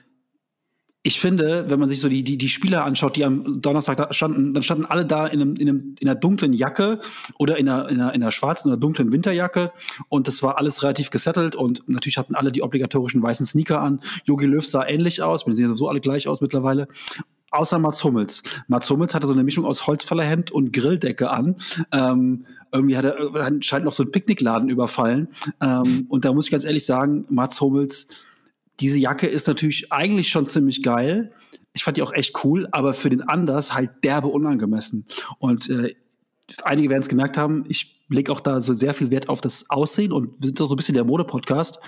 ich 1.02 1.20
finde, 1.20 1.66
wenn 1.68 1.78
man 1.78 1.88
sich 1.88 2.00
so 2.00 2.08
die, 2.08 2.24
die, 2.24 2.36
die 2.36 2.48
Spieler 2.48 2.84
anschaut, 2.84 3.16
die 3.16 3.24
am 3.24 3.62
Donnerstag 3.62 3.96
da 3.96 4.12
standen, 4.12 4.52
dann 4.52 4.62
standen 4.62 4.84
alle 4.84 5.06
da 5.06 5.26
in, 5.26 5.40
einem, 5.40 5.54
in, 5.54 5.68
einem, 5.68 5.94
in 6.00 6.08
einer 6.08 6.18
dunklen 6.18 6.52
Jacke 6.52 7.00
oder 7.38 7.56
in 7.56 7.68
einer, 7.68 7.88
in 7.88 8.00
einer, 8.00 8.14
in 8.14 8.22
einer 8.22 8.32
schwarzen 8.32 8.68
oder 8.68 8.76
dunklen 8.76 9.12
Winterjacke 9.12 9.72
und 10.08 10.26
das 10.26 10.42
war 10.42 10.58
alles 10.58 10.82
relativ 10.82 11.10
gesettelt 11.10 11.54
und 11.54 11.88
natürlich 11.88 12.18
hatten 12.18 12.34
alle 12.34 12.50
die 12.50 12.62
obligatorischen 12.62 13.22
weißen 13.22 13.46
Sneaker 13.46 13.80
an. 13.80 14.00
Jogi 14.24 14.46
Löw 14.46 14.66
sah 14.66 14.86
ähnlich 14.86 15.22
aus, 15.22 15.46
wir 15.46 15.54
sehen 15.54 15.74
so 15.74 15.88
alle 15.88 16.00
gleich 16.00 16.26
aus 16.26 16.40
mittlerweile. 16.40 16.88
Außer 17.50 17.78
Mats 17.78 18.04
Hummels. 18.04 18.42
Mats 18.66 18.90
Hummels 18.90 19.14
hatte 19.14 19.26
so 19.26 19.32
eine 19.32 19.42
Mischung 19.42 19.64
aus 19.64 19.86
Holzfällerhemd 19.86 20.50
und 20.50 20.72
Grilldecke 20.72 21.30
an. 21.30 21.56
Ähm, 21.92 22.44
irgendwie 22.72 22.96
hat 22.98 23.06
er 23.06 23.34
anscheinend 23.36 23.86
noch 23.86 23.92
so 23.92 24.02
einen 24.02 24.12
Picknickladen 24.12 24.68
überfallen. 24.68 25.28
Ähm, 25.62 26.04
und 26.10 26.26
da 26.26 26.34
muss 26.34 26.46
ich 26.46 26.50
ganz 26.50 26.64
ehrlich 26.64 26.84
sagen, 26.84 27.24
Mats 27.30 27.58
Hummels, 27.60 28.08
diese 28.80 28.98
Jacke 28.98 29.26
ist 29.26 29.48
natürlich 29.48 29.92
eigentlich 29.92 30.28
schon 30.28 30.46
ziemlich 30.46 30.82
geil. 30.82 31.32
Ich 31.72 31.84
fand 31.84 31.96
die 31.96 32.02
auch 32.02 32.12
echt 32.12 32.44
cool, 32.44 32.68
aber 32.72 32.94
für 32.94 33.10
den 33.10 33.22
Anders 33.22 33.74
halt 33.74 33.90
derbe 34.04 34.28
unangemessen. 34.28 35.06
Und 35.38 35.68
äh, 35.68 35.94
einige 36.62 36.90
werden 36.90 37.02
es 37.02 37.08
gemerkt 37.08 37.36
haben, 37.36 37.64
ich 37.68 38.00
lege 38.08 38.32
auch 38.32 38.40
da 38.40 38.60
so 38.60 38.72
sehr 38.72 38.94
viel 38.94 39.10
Wert 39.10 39.28
auf 39.28 39.40
das 39.40 39.68
Aussehen 39.70 40.12
und 40.12 40.40
wir 40.40 40.46
sind 40.48 40.58
doch 40.60 40.66
so 40.66 40.74
ein 40.74 40.76
bisschen 40.76 40.94
der 40.94 41.04
Mode-Podcast. 41.04 41.78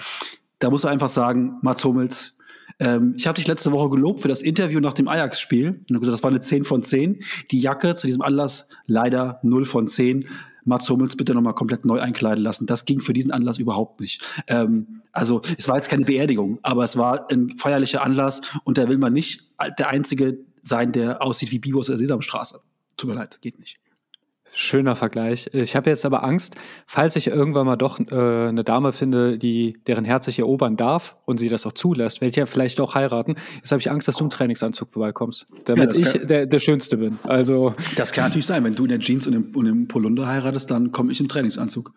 Da 0.58 0.70
muss 0.70 0.82
du 0.82 0.88
einfach 0.88 1.08
sagen, 1.08 1.58
Mats 1.62 1.84
Hummels, 1.84 2.36
ähm, 2.78 3.14
ich 3.16 3.26
habe 3.26 3.36
dich 3.36 3.46
letzte 3.46 3.72
Woche 3.72 3.90
gelobt 3.90 4.22
für 4.22 4.28
das 4.28 4.42
Interview 4.42 4.80
nach 4.80 4.94
dem 4.94 5.08
Ajax-Spiel. 5.08 5.84
Das 5.88 6.22
war 6.22 6.30
eine 6.30 6.40
10 6.40 6.64
von 6.64 6.82
10. 6.82 7.22
Die 7.50 7.60
Jacke 7.60 7.94
zu 7.94 8.06
diesem 8.06 8.22
Anlass 8.22 8.68
leider 8.86 9.40
0 9.42 9.64
von 9.64 9.86
10. 9.86 10.26
Mats 10.64 10.88
Hummels 10.88 11.16
bitte 11.16 11.34
nochmal 11.34 11.54
komplett 11.54 11.86
neu 11.86 12.00
einkleiden 12.00 12.42
lassen. 12.42 12.66
Das 12.66 12.84
ging 12.84 13.00
für 13.00 13.12
diesen 13.12 13.30
Anlass 13.30 13.58
überhaupt 13.58 14.00
nicht. 14.00 14.22
Ähm, 14.46 15.02
also 15.12 15.42
es 15.58 15.68
war 15.68 15.76
jetzt 15.76 15.88
keine 15.88 16.04
Beerdigung, 16.04 16.58
aber 16.62 16.84
es 16.84 16.96
war 16.96 17.30
ein 17.30 17.56
feierlicher 17.56 18.02
Anlass 18.02 18.40
und 18.64 18.78
da 18.78 18.88
will 18.88 18.98
man 18.98 19.12
nicht 19.12 19.50
der 19.78 19.88
Einzige 19.88 20.38
sein, 20.62 20.92
der 20.92 21.22
aussieht 21.22 21.50
wie 21.52 21.58
Bibos 21.58 21.86
der 21.86 21.98
Sesamstraße. 21.98 22.60
Tut 22.96 23.08
mir 23.08 23.16
leid, 23.16 23.40
geht 23.40 23.58
nicht. 23.58 23.78
Schöner 24.54 24.96
Vergleich. 24.96 25.48
Ich 25.52 25.76
habe 25.76 25.90
jetzt 25.90 26.04
aber 26.04 26.24
Angst, 26.24 26.56
falls 26.86 27.16
ich 27.16 27.28
irgendwann 27.28 27.66
mal 27.66 27.76
doch 27.76 28.00
äh, 28.00 28.48
eine 28.48 28.64
Dame 28.64 28.92
finde, 28.92 29.38
die 29.38 29.78
deren 29.86 30.04
Herz 30.04 30.26
ich 30.28 30.38
erobern 30.38 30.76
darf 30.76 31.16
und 31.24 31.38
sie 31.38 31.48
das 31.48 31.66
auch 31.66 31.72
zulässt, 31.72 32.20
werde 32.20 32.30
ich 32.30 32.36
ja 32.36 32.46
vielleicht 32.46 32.80
auch 32.80 32.94
heiraten. 32.94 33.36
Jetzt 33.56 33.70
habe 33.70 33.80
ich 33.80 33.90
Angst, 33.90 34.08
dass 34.08 34.16
du 34.16 34.24
im 34.24 34.30
Trainingsanzug 34.30 34.90
vorbeikommst, 34.90 35.46
damit 35.64 35.96
ja, 35.96 36.00
ich 36.00 36.26
der, 36.26 36.46
der 36.46 36.58
Schönste 36.58 36.96
bin. 36.96 37.18
Also 37.22 37.74
das 37.96 38.12
kann 38.12 38.24
natürlich 38.24 38.46
sein. 38.46 38.64
Wenn 38.64 38.74
du 38.74 38.84
in 38.84 38.90
der 38.90 38.98
Jeans 38.98 39.26
und 39.26 39.34
im, 39.34 39.50
und 39.54 39.66
im 39.66 39.88
Polunder 39.88 40.26
heiratest, 40.26 40.70
dann 40.70 40.92
komme 40.92 41.12
ich 41.12 41.20
im 41.20 41.28
Trainingsanzug. 41.28 41.92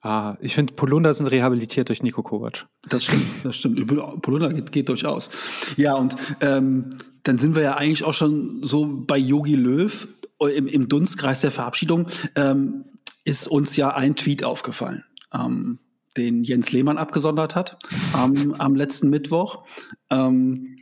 Ah, 0.00 0.36
ich 0.40 0.54
finde, 0.54 0.74
Polunder 0.74 1.14
sind 1.14 1.26
rehabilitiert 1.26 1.88
durch 1.88 2.02
Nico 2.02 2.24
Kovac. 2.24 2.66
Das 2.88 3.04
stimmt, 3.04 3.24
das 3.44 3.56
stimmt. 3.56 3.86
Polunder 4.22 4.52
geht, 4.52 4.72
geht 4.72 4.88
durchaus. 4.88 5.30
Ja, 5.76 5.94
und 5.94 6.16
ähm, 6.40 6.90
dann 7.22 7.38
sind 7.38 7.54
wir 7.54 7.62
ja 7.62 7.76
eigentlich 7.76 8.02
auch 8.02 8.14
schon 8.14 8.64
so 8.64 9.04
bei 9.06 9.16
Yogi 9.16 9.54
Löw 9.54 10.08
im, 10.46 10.66
im 10.66 10.88
Dunstkreis 10.88 11.40
der 11.40 11.50
Verabschiedung 11.50 12.08
ähm, 12.34 12.84
ist 13.24 13.46
uns 13.46 13.76
ja 13.76 13.94
ein 13.94 14.16
Tweet 14.16 14.44
aufgefallen, 14.44 15.04
ähm, 15.32 15.78
den 16.16 16.44
Jens 16.44 16.72
Lehmann 16.72 16.98
abgesondert 16.98 17.54
hat 17.54 17.78
am, 18.12 18.54
am 18.58 18.74
letzten 18.74 19.08
Mittwoch. 19.10 19.64
Ähm, 20.10 20.78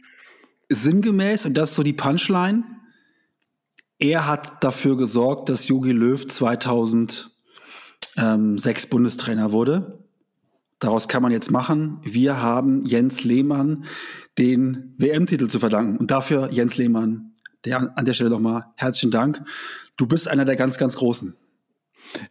sinngemäß, 0.68 1.46
und 1.46 1.54
das 1.54 1.70
ist 1.70 1.76
so 1.76 1.82
die 1.82 1.92
Punchline, 1.92 2.64
er 3.98 4.26
hat 4.26 4.64
dafür 4.64 4.96
gesorgt, 4.96 5.50
dass 5.50 5.68
Jogi 5.68 5.92
Löw 5.92 6.26
2006 6.26 7.30
Bundestrainer 8.88 9.52
wurde. 9.52 9.98
daraus 10.78 11.08
kann 11.08 11.22
man 11.22 11.32
jetzt 11.32 11.50
machen, 11.50 11.98
wir 12.02 12.40
haben 12.40 12.86
Jens 12.86 13.22
Lehmann 13.22 13.84
den 14.38 14.94
WM-Titel 14.96 15.48
zu 15.48 15.58
verdanken. 15.58 15.98
Und 15.98 16.10
dafür, 16.10 16.50
Jens 16.50 16.78
Lehmann, 16.78 17.29
der, 17.64 17.96
an 17.96 18.04
der 18.04 18.12
Stelle 18.12 18.30
nochmal 18.30 18.64
herzlichen 18.76 19.10
Dank. 19.10 19.42
Du 19.96 20.06
bist 20.06 20.28
einer 20.28 20.44
der 20.44 20.56
ganz, 20.56 20.78
ganz 20.78 20.96
Großen. 20.96 21.36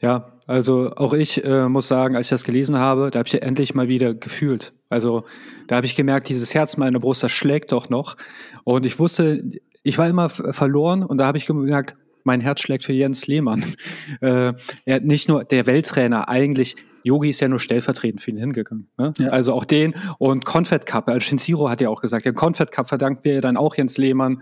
Ja, 0.02 0.34
also 0.48 0.92
auch 0.96 1.14
ich 1.14 1.44
äh, 1.44 1.70
muss 1.70 1.88
sagen, 1.88 2.16
als 2.16 2.28
ich 2.28 2.32
das 2.32 2.44
gelesen 2.44 2.78
habe, 2.78 3.12
da 3.12 3.20
habe 3.20 3.28
ich 3.28 3.42
endlich 3.42 3.76
mal 3.76 3.88
wieder 3.88 4.14
gefühlt. 4.14 4.74
Also 4.90 5.26
da 5.68 5.78
habe 5.78 5.86
ich 5.86 5.96
gemerkt, 5.96 6.30
dieses 6.30 6.54
Herz 6.54 6.78
meiner 6.78 7.00
Brust, 7.00 7.24
das 7.24 7.32
schlägt 7.32 7.72
doch 7.72 7.90
noch. 7.90 8.18
Und 8.64 8.86
ich 8.86 9.00
wusste, 9.00 9.44
ich 9.84 9.98
war 9.98 10.08
immer 10.08 10.30
verloren 10.30 11.04
und 11.04 11.18
da 11.18 11.28
habe 11.28 11.38
ich 11.38 11.46
gemerkt, 11.46 11.96
mein 12.24 12.42
Herz 12.42 12.60
schlägt 12.60 12.84
für 12.84 12.94
Jens 12.94 13.28
Lehmann. 13.28 13.64
äh, 14.22 14.54
er 14.86 15.00
nicht 15.02 15.30
nur 15.30 15.44
der 15.46 15.68
Welttrainer, 15.68 16.28
eigentlich 16.28 16.76
Yogi 17.04 17.30
ist 17.30 17.40
ja 17.40 17.48
nur 17.48 17.60
stellvertretend 17.60 18.22
für 18.22 18.32
ihn 18.32 18.38
hingegangen. 18.38 18.90
Ne? 18.98 19.14
Ja. 19.20 19.30
Also 19.30 19.54
auch 19.54 19.66
den 19.66 19.94
und 20.18 20.46
Confed 20.46 20.86
Cup, 20.86 21.08
also 21.08 21.22
Shinziro 21.22 21.70
hat 21.70 21.80
ja 21.80 21.90
auch 21.90 22.02
gesagt, 22.02 22.26
den 22.26 22.36
Confed 22.36 22.72
Cup 22.72 22.90
verdankt 22.90 23.24
wir 23.24 23.40
dann 23.42 23.56
auch 23.56 23.76
Jens 23.76 23.98
Lehmann. 23.98 24.42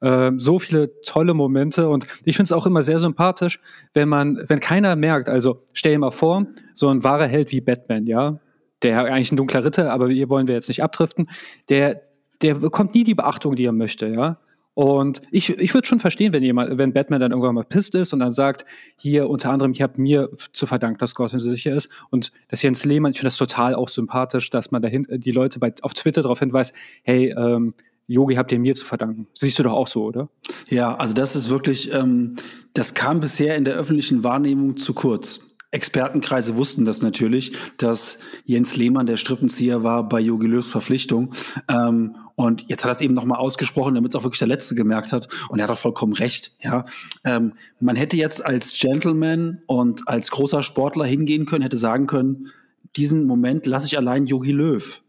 Äh, 0.00 0.32
so 0.36 0.58
viele 0.58 1.00
tolle 1.02 1.34
Momente 1.34 1.88
und 1.88 2.06
ich 2.24 2.36
finde 2.36 2.48
es 2.48 2.52
auch 2.52 2.66
immer 2.66 2.82
sehr 2.82 2.98
sympathisch, 2.98 3.60
wenn 3.92 4.08
man, 4.08 4.42
wenn 4.46 4.60
keiner 4.60 4.96
merkt, 4.96 5.28
also 5.28 5.62
stell 5.72 5.92
dir 5.92 5.98
mal 5.98 6.10
vor, 6.10 6.46
so 6.74 6.88
ein 6.88 7.04
wahrer 7.04 7.26
Held 7.26 7.52
wie 7.52 7.60
Batman, 7.60 8.06
ja, 8.06 8.40
der 8.82 9.04
eigentlich 9.04 9.32
ein 9.32 9.36
dunkler 9.36 9.64
Ritter, 9.64 9.92
aber 9.92 10.08
hier 10.08 10.30
wollen 10.30 10.48
wir 10.48 10.54
jetzt 10.54 10.68
nicht 10.68 10.82
abdriften, 10.82 11.28
der, 11.68 12.02
der 12.40 12.54
bekommt 12.54 12.94
nie 12.94 13.04
die 13.04 13.14
Beachtung, 13.14 13.56
die 13.56 13.66
er 13.66 13.72
möchte, 13.72 14.08
ja. 14.08 14.38
Und 14.72 15.20
ich, 15.30 15.50
ich 15.50 15.74
würde 15.74 15.86
schon 15.86 15.98
verstehen, 15.98 16.32
wenn 16.32 16.42
jemand, 16.42 16.78
wenn 16.78 16.92
Batman 16.92 17.20
dann 17.20 17.32
irgendwann 17.32 17.54
mal 17.54 17.64
pisst 17.64 17.94
ist 17.94 18.14
und 18.14 18.20
dann 18.20 18.30
sagt, 18.30 18.64
hier 18.96 19.28
unter 19.28 19.50
anderem, 19.50 19.72
ich 19.72 19.82
habe 19.82 20.00
mir 20.00 20.30
zu 20.52 20.64
verdanken, 20.64 20.98
dass 20.98 21.14
Gotham 21.14 21.40
sicher 21.40 21.72
ist. 21.72 21.90
Und 22.08 22.32
das 22.48 22.62
Jens 22.62 22.84
Lehmann, 22.84 23.10
ich 23.10 23.18
finde 23.18 23.26
das 23.26 23.36
total 23.36 23.74
auch 23.74 23.88
sympathisch, 23.88 24.48
dass 24.48 24.70
man 24.70 24.80
dahin, 24.80 25.06
die 25.10 25.32
Leute 25.32 25.58
bei, 25.58 25.74
auf 25.82 25.92
Twitter 25.92 26.22
darauf 26.22 26.38
hinweist, 26.38 26.72
hey, 27.02 27.34
ähm, 27.36 27.74
Yogi 28.10 28.34
habt 28.34 28.50
ihr 28.50 28.58
mir 28.58 28.74
zu 28.74 28.84
verdanken. 28.84 29.28
Siehst 29.34 29.60
du 29.60 29.62
doch 29.62 29.72
auch 29.72 29.86
so, 29.86 30.02
oder? 30.02 30.28
Ja, 30.68 30.96
also 30.96 31.14
das 31.14 31.36
ist 31.36 31.48
wirklich, 31.48 31.92
ähm, 31.92 32.34
das 32.74 32.94
kam 32.94 33.20
bisher 33.20 33.56
in 33.56 33.64
der 33.64 33.74
öffentlichen 33.74 34.24
Wahrnehmung 34.24 34.76
zu 34.76 34.94
kurz. 34.94 35.40
Expertenkreise 35.70 36.56
wussten 36.56 36.84
das 36.84 37.02
natürlich, 37.02 37.52
dass 37.76 38.18
Jens 38.44 38.74
Lehmann 38.74 39.06
der 39.06 39.16
Strippenzieher 39.16 39.84
war 39.84 40.08
bei 40.08 40.18
Jogi 40.18 40.48
Löws 40.48 40.72
Verpflichtung. 40.72 41.32
Ähm, 41.68 42.16
und 42.34 42.64
jetzt 42.66 42.82
hat 42.82 42.90
er 42.90 42.94
es 42.94 43.00
eben 43.00 43.14
nochmal 43.14 43.38
ausgesprochen, 43.38 43.94
damit 43.94 44.12
es 44.12 44.16
auch 44.18 44.24
wirklich 44.24 44.40
der 44.40 44.48
Letzte 44.48 44.74
gemerkt 44.74 45.12
hat. 45.12 45.28
Und 45.48 45.60
er 45.60 45.64
hat 45.64 45.70
auch 45.70 45.78
vollkommen 45.78 46.14
recht. 46.14 46.56
Ja, 46.60 46.86
ähm, 47.22 47.52
man 47.78 47.94
hätte 47.94 48.16
jetzt 48.16 48.44
als 48.44 48.72
Gentleman 48.76 49.62
und 49.66 50.08
als 50.08 50.32
großer 50.32 50.64
Sportler 50.64 51.04
hingehen 51.04 51.46
können, 51.46 51.62
hätte 51.62 51.76
sagen 51.76 52.08
können, 52.08 52.48
diesen 52.96 53.24
Moment 53.24 53.66
lasse 53.66 53.86
ich 53.86 53.96
allein 53.96 54.26
Yogi 54.26 54.50
Löw. 54.50 55.00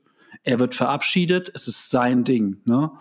Er 0.43 0.59
wird 0.59 0.75
verabschiedet, 0.75 1.51
es 1.53 1.67
ist 1.67 1.89
sein 1.89 2.23
Ding. 2.23 2.61
Ne? 2.65 2.91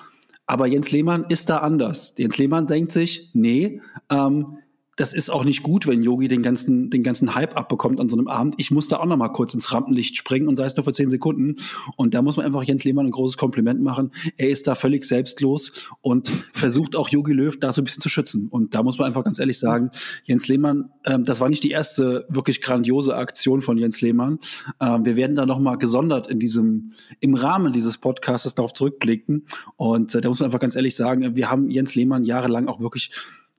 Aber 0.46 0.66
Jens 0.66 0.90
Lehmann 0.90 1.24
ist 1.28 1.48
da 1.48 1.58
anders. 1.58 2.14
Jens 2.18 2.36
Lehmann 2.38 2.66
denkt 2.66 2.92
sich, 2.92 3.30
nee, 3.34 3.80
ähm, 4.10 4.58
das 5.00 5.14
ist 5.14 5.30
auch 5.30 5.44
nicht 5.44 5.62
gut, 5.62 5.86
wenn 5.86 6.02
Yogi 6.02 6.28
den 6.28 6.42
ganzen, 6.42 6.90
den 6.90 7.02
ganzen 7.02 7.34
Hype 7.34 7.56
abbekommt 7.56 8.00
an 8.00 8.10
so 8.10 8.18
einem 8.18 8.28
Abend. 8.28 8.56
Ich 8.58 8.70
muss 8.70 8.88
da 8.88 8.98
auch 8.98 9.06
noch 9.06 9.16
mal 9.16 9.30
kurz 9.30 9.54
ins 9.54 9.72
Rampenlicht 9.72 10.14
springen 10.14 10.46
und 10.46 10.56
sei 10.56 10.66
es 10.66 10.76
nur 10.76 10.84
für 10.84 10.92
zehn 10.92 11.08
Sekunden. 11.08 11.56
Und 11.96 12.12
da 12.12 12.20
muss 12.20 12.36
man 12.36 12.44
einfach 12.44 12.62
Jens 12.64 12.84
Lehmann 12.84 13.06
ein 13.06 13.10
großes 13.10 13.38
Kompliment 13.38 13.80
machen. 13.80 14.10
Er 14.36 14.50
ist 14.50 14.66
da 14.66 14.74
völlig 14.74 15.06
selbstlos 15.06 15.88
und 16.02 16.30
versucht 16.52 16.96
auch 16.96 17.08
Yogi 17.08 17.32
Löw 17.32 17.58
da 17.58 17.72
so 17.72 17.80
ein 17.80 17.84
bisschen 17.84 18.02
zu 18.02 18.10
schützen. 18.10 18.48
Und 18.50 18.74
da 18.74 18.82
muss 18.82 18.98
man 18.98 19.06
einfach 19.06 19.24
ganz 19.24 19.38
ehrlich 19.38 19.58
sagen, 19.58 19.90
Jens 20.24 20.48
Lehmann, 20.48 20.90
ähm, 21.06 21.24
das 21.24 21.40
war 21.40 21.48
nicht 21.48 21.64
die 21.64 21.70
erste 21.70 22.26
wirklich 22.28 22.60
grandiose 22.60 23.16
Aktion 23.16 23.62
von 23.62 23.78
Jens 23.78 24.02
Lehmann. 24.02 24.38
Ähm, 24.80 25.06
wir 25.06 25.16
werden 25.16 25.34
da 25.34 25.46
noch 25.46 25.60
mal 25.60 25.76
gesondert 25.76 26.28
in 26.28 26.38
diesem, 26.38 26.92
im 27.20 27.32
Rahmen 27.32 27.72
dieses 27.72 27.96
Podcasts 27.96 28.54
darauf 28.54 28.74
zurückblicken. 28.74 29.46
Und 29.76 30.14
äh, 30.14 30.20
da 30.20 30.28
muss 30.28 30.40
man 30.40 30.48
einfach 30.48 30.60
ganz 30.60 30.76
ehrlich 30.76 30.94
sagen, 30.94 31.36
wir 31.36 31.50
haben 31.50 31.70
Jens 31.70 31.94
Lehmann 31.94 32.24
jahrelang 32.24 32.68
auch 32.68 32.80
wirklich 32.80 33.12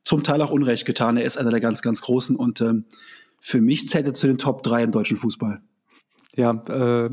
zum 0.03 0.23
Teil 0.23 0.41
auch 0.41 0.51
Unrecht 0.51 0.85
getan. 0.85 1.17
Er 1.17 1.25
ist 1.25 1.37
einer 1.37 1.51
der 1.51 1.59
ganz, 1.59 1.81
ganz 1.81 2.01
Großen 2.01 2.35
und 2.35 2.61
ähm, 2.61 2.85
für 3.39 3.61
mich 3.61 3.89
zählt 3.89 4.05
er 4.05 4.13
zu 4.13 4.27
den 4.27 4.37
Top 4.37 4.63
3 4.63 4.83
im 4.83 4.91
deutschen 4.91 5.17
Fußball. 5.17 5.61
Ja, 6.37 6.51
äh, 6.51 7.09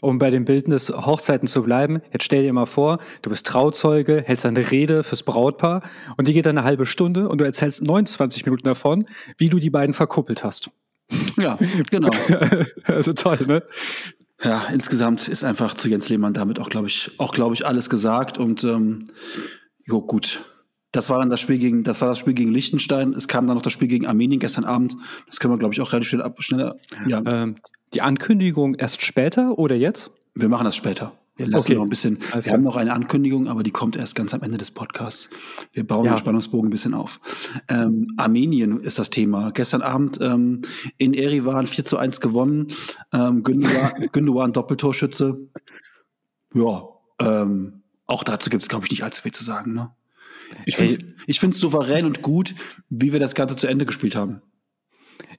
um 0.00 0.18
bei 0.18 0.30
den 0.30 0.44
Bildnis 0.44 0.90
Hochzeiten 0.90 1.46
zu 1.46 1.62
bleiben, 1.62 2.00
jetzt 2.12 2.24
stell 2.24 2.42
dir 2.42 2.52
mal 2.52 2.66
vor, 2.66 2.98
du 3.22 3.30
bist 3.30 3.46
Trauzeuge, 3.46 4.22
hältst 4.26 4.46
eine 4.46 4.70
Rede 4.70 5.04
fürs 5.04 5.22
Brautpaar 5.22 5.82
und 6.16 6.26
die 6.26 6.32
geht 6.32 6.46
dann 6.46 6.58
eine 6.58 6.66
halbe 6.66 6.86
Stunde 6.86 7.28
und 7.28 7.38
du 7.38 7.44
erzählst 7.44 7.82
29 7.82 8.44
Minuten 8.46 8.64
davon, 8.64 9.04
wie 9.38 9.48
du 9.48 9.58
die 9.58 9.70
beiden 9.70 9.92
verkuppelt 9.92 10.42
hast. 10.42 10.70
Ja, 11.36 11.58
genau. 11.90 12.10
also 12.84 13.12
toll, 13.12 13.38
ne? 13.46 13.62
Ja, 14.42 14.66
insgesamt 14.72 15.28
ist 15.28 15.44
einfach 15.44 15.74
zu 15.74 15.88
Jens 15.88 16.08
Lehmann 16.08 16.32
damit 16.32 16.58
auch, 16.58 16.68
glaube 16.68 16.88
ich, 16.88 17.12
auch, 17.18 17.32
glaube 17.32 17.54
ich, 17.54 17.64
alles 17.66 17.88
gesagt 17.90 18.38
und 18.38 18.64
ähm, 18.64 19.08
jo, 19.84 20.00
gut. 20.00 20.42
Das 20.92 21.10
war 21.10 21.18
dann 21.18 21.30
das 21.30 21.40
Spiel 21.40 21.58
gegen, 21.58 21.84
das 21.84 22.00
war 22.00 22.08
das 22.08 22.18
Spiel 22.18 22.34
gegen 22.34 22.52
Liechtenstein. 22.52 23.14
Es 23.14 23.26
kam 23.26 23.46
dann 23.46 23.56
noch 23.56 23.62
das 23.62 23.72
Spiel 23.72 23.88
gegen 23.88 24.06
Armenien 24.06 24.38
gestern 24.38 24.64
Abend. 24.64 24.96
Das 25.26 25.40
können 25.40 25.52
wir, 25.54 25.58
glaube 25.58 25.74
ich, 25.74 25.80
auch 25.80 25.92
relativ 25.92 26.10
schnell 26.10 26.22
ab, 26.22 26.36
schneller. 26.42 26.76
Ja. 27.06 27.22
Ähm, 27.24 27.56
die 27.94 28.02
Ankündigung 28.02 28.74
erst 28.74 29.02
später 29.02 29.58
oder 29.58 29.74
jetzt? 29.74 30.10
Wir 30.34 30.48
machen 30.48 30.64
das 30.64 30.76
später. 30.76 31.12
Wir 31.36 31.46
lassen 31.46 31.72
okay. 31.72 31.74
noch 31.76 31.82
ein 31.82 31.88
bisschen. 31.88 32.18
Also 32.30 32.46
wir 32.46 32.52
haben 32.52 32.62
noch 32.62 32.76
eine 32.76 32.92
Ankündigung, 32.92 33.48
aber 33.48 33.62
die 33.62 33.70
kommt 33.70 33.96
erst 33.96 34.14
ganz 34.14 34.34
am 34.34 34.42
Ende 34.42 34.58
des 34.58 34.70
Podcasts. 34.70 35.30
Wir 35.72 35.86
bauen 35.86 36.04
ja. 36.04 36.12
den 36.12 36.18
Spannungsbogen 36.18 36.68
ein 36.68 36.70
bisschen 36.70 36.92
auf. 36.92 37.20
Ähm, 37.68 38.08
Armenien 38.18 38.80
ist 38.80 38.98
das 38.98 39.08
Thema. 39.08 39.50
Gestern 39.50 39.80
Abend 39.80 40.18
ähm, 40.20 40.62
in 40.98 41.14
Erivan 41.14 41.66
4 41.66 41.86
zu 41.86 41.96
1 41.96 42.20
gewonnen. 42.20 42.68
Ähm, 43.12 43.42
Gündogan 44.12 44.52
Doppeltorschütze. 44.52 45.48
Ja, 46.54 46.82
ähm, 47.18 47.82
auch 48.06 48.24
dazu 48.24 48.50
gibt 48.50 48.62
es, 48.62 48.68
glaube 48.68 48.84
ich, 48.84 48.90
nicht 48.90 49.02
allzu 49.02 49.22
viel 49.22 49.32
zu 49.32 49.42
sagen. 49.42 49.72
Ne? 49.72 49.90
Ich 50.66 50.76
finde 50.76 51.54
es 51.54 51.60
souverän 51.60 52.04
und 52.04 52.22
gut, 52.22 52.54
wie 52.88 53.12
wir 53.12 53.20
das 53.20 53.34
Ganze 53.34 53.56
zu 53.56 53.66
Ende 53.66 53.86
gespielt 53.86 54.16
haben. 54.16 54.42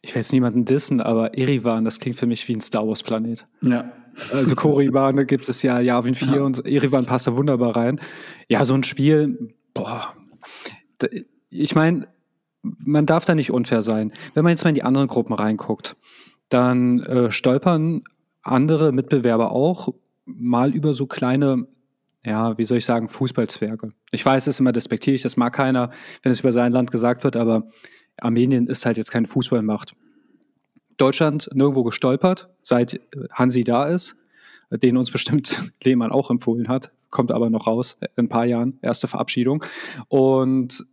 Ich 0.02 0.14
will 0.14 0.22
jetzt 0.22 0.34
niemanden 0.34 0.66
dissen, 0.66 1.00
aber 1.02 1.38
Erivan, 1.38 1.86
das 1.86 2.00
klingt 2.00 2.18
für 2.18 2.26
mich 2.26 2.48
wie 2.48 2.56
ein 2.56 2.62
Star 2.62 2.88
Wars 2.88 3.04
Planet. 3.04 3.48
Ja. 3.62 3.92
Also 4.32 4.56
Korriban, 4.56 5.16
da 5.16 5.24
gibt 5.24 5.48
es 5.48 5.62
ja 5.62 5.80
Yavin 5.80 6.14
4 6.14 6.28
ja. 6.28 6.42
und 6.42 6.66
Erivan 6.66 7.06
passt 7.06 7.28
da 7.28 7.38
wunderbar 7.38 7.76
rein. 7.76 8.00
Ja, 8.50 8.66
so 8.66 8.74
ein 8.74 8.84
Spiel, 8.84 9.56
boah. 9.74 10.14
Ich 11.50 11.76
meine, 11.76 12.08
man 12.62 13.06
darf 13.06 13.26
da 13.26 13.36
nicht 13.36 13.52
unfair 13.52 13.82
sein. 13.82 14.12
Wenn 14.34 14.44
man 14.44 14.52
jetzt 14.52 14.64
mal 14.64 14.70
in 14.70 14.76
die 14.76 14.84
anderen 14.84 15.08
Gruppen 15.08 15.34
reinguckt, 15.34 15.96
dann 16.50 17.00
äh, 17.02 17.32
stolpern 17.32 18.04
andere 18.42 18.92
Mitbewerber 18.92 19.52
auch 19.52 19.90
mal 20.26 20.74
über 20.74 20.94
so 20.94 21.08
kleine 21.08 21.68
ja, 22.26 22.58
wie 22.58 22.66
soll 22.66 22.78
ich 22.78 22.86
sagen, 22.86 23.10
Fußballzwerge. 23.10 23.90
Ich 24.12 24.26
weiß, 24.26 24.48
es 24.48 24.56
ist 24.56 24.60
immer 24.60 24.72
despektierlich, 24.72 25.22
das 25.22 25.38
mag 25.38 25.54
keiner, 25.54 25.90
wenn 26.22 26.32
es 26.32 26.40
über 26.40 26.52
sein 26.52 26.72
Land 26.72 26.92
gesagt 26.92 27.24
wird, 27.24 27.36
aber 27.36 27.68
Armenien 28.18 28.68
ist 28.68 28.86
halt 28.86 28.98
jetzt 28.98 29.12
keine 29.12 29.28
Fußballmacht. 29.28 29.94
Deutschland 30.98 31.50
nirgendwo 31.54 31.84
gestolpert, 31.84 32.50
seit 32.62 33.02
Hansi 33.32 33.64
da 33.64 33.86
ist, 33.86 34.16
den 34.70 34.98
uns 34.98 35.12
bestimmt 35.12 35.72
Lehmann 35.84 36.12
auch 36.12 36.30
empfohlen 36.30 36.68
hat, 36.68 36.92
kommt 37.10 37.32
aber 37.32 37.50
noch 37.50 37.68
raus 37.68 37.98
in 38.16 38.26
ein 38.26 38.30
paar 38.30 38.46
Jahren, 38.46 38.80
erste 38.82 39.08
Verabschiedung. 39.08 39.64
Und 40.08 40.86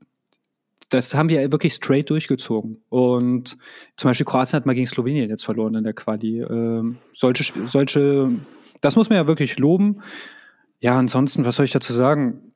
das 0.89 1.15
haben 1.15 1.29
wir 1.29 1.53
wirklich 1.53 1.75
straight 1.75 2.11
durchgezogen. 2.11 2.83
Und 2.89 3.57
zum 3.97 4.11
Beispiel 4.11 4.27
Kroatien 4.27 4.57
hat 4.57 4.67
mal 4.67 4.75
gegen 4.75 4.87
Slowenien 4.87 5.31
jetzt 5.31 5.45
verloren 5.45 5.77
in 5.77 5.85
der 5.85 5.93
Quali. 5.93 6.41
Ähm, 6.41 6.99
solche, 7.15 7.53
solche, 7.69 8.31
das 8.81 8.97
muss 8.97 9.09
man 9.09 9.17
ja 9.17 9.27
wirklich 9.29 9.59
loben. 9.59 10.03
Ja, 10.81 10.99
ansonsten, 10.99 11.45
was 11.45 11.57
soll 11.57 11.67
ich 11.67 11.73
dazu 11.73 11.93
sagen? 11.93 12.53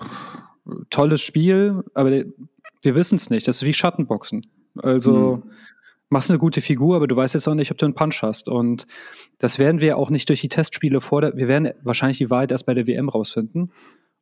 Tolles 0.90 1.20
Spiel, 1.20 1.84
aber 1.94 2.10
wir 2.10 2.94
wissen 2.94 3.16
es 3.16 3.30
nicht. 3.30 3.46
Das 3.46 3.56
ist 3.56 3.66
wie 3.66 3.74
Schattenboxen. 3.74 4.46
Also 4.76 5.42
mhm. 5.44 5.50
machst 6.08 6.30
eine 6.30 6.38
gute 6.38 6.60
Figur, 6.60 6.96
aber 6.96 7.06
du 7.06 7.16
weißt 7.16 7.34
jetzt 7.34 7.46
auch 7.46 7.54
nicht, 7.54 7.70
ob 7.70 7.78
du 7.78 7.84
einen 7.84 7.94
Punch 7.94 8.22
hast. 8.22 8.48
Und 8.48 8.86
das 9.38 9.58
werden 9.58 9.80
wir 9.80 9.98
auch 9.98 10.10
nicht 10.10 10.28
durch 10.28 10.40
die 10.40 10.48
Testspiele 10.48 11.00
vor 11.00 11.20
der, 11.20 11.34
wir 11.34 11.48
werden 11.48 11.72
wahrscheinlich 11.82 12.18
die 12.18 12.30
Wahrheit 12.30 12.50
erst 12.50 12.66
bei 12.66 12.74
der 12.74 12.86
WM 12.86 13.08
rausfinden 13.08 13.72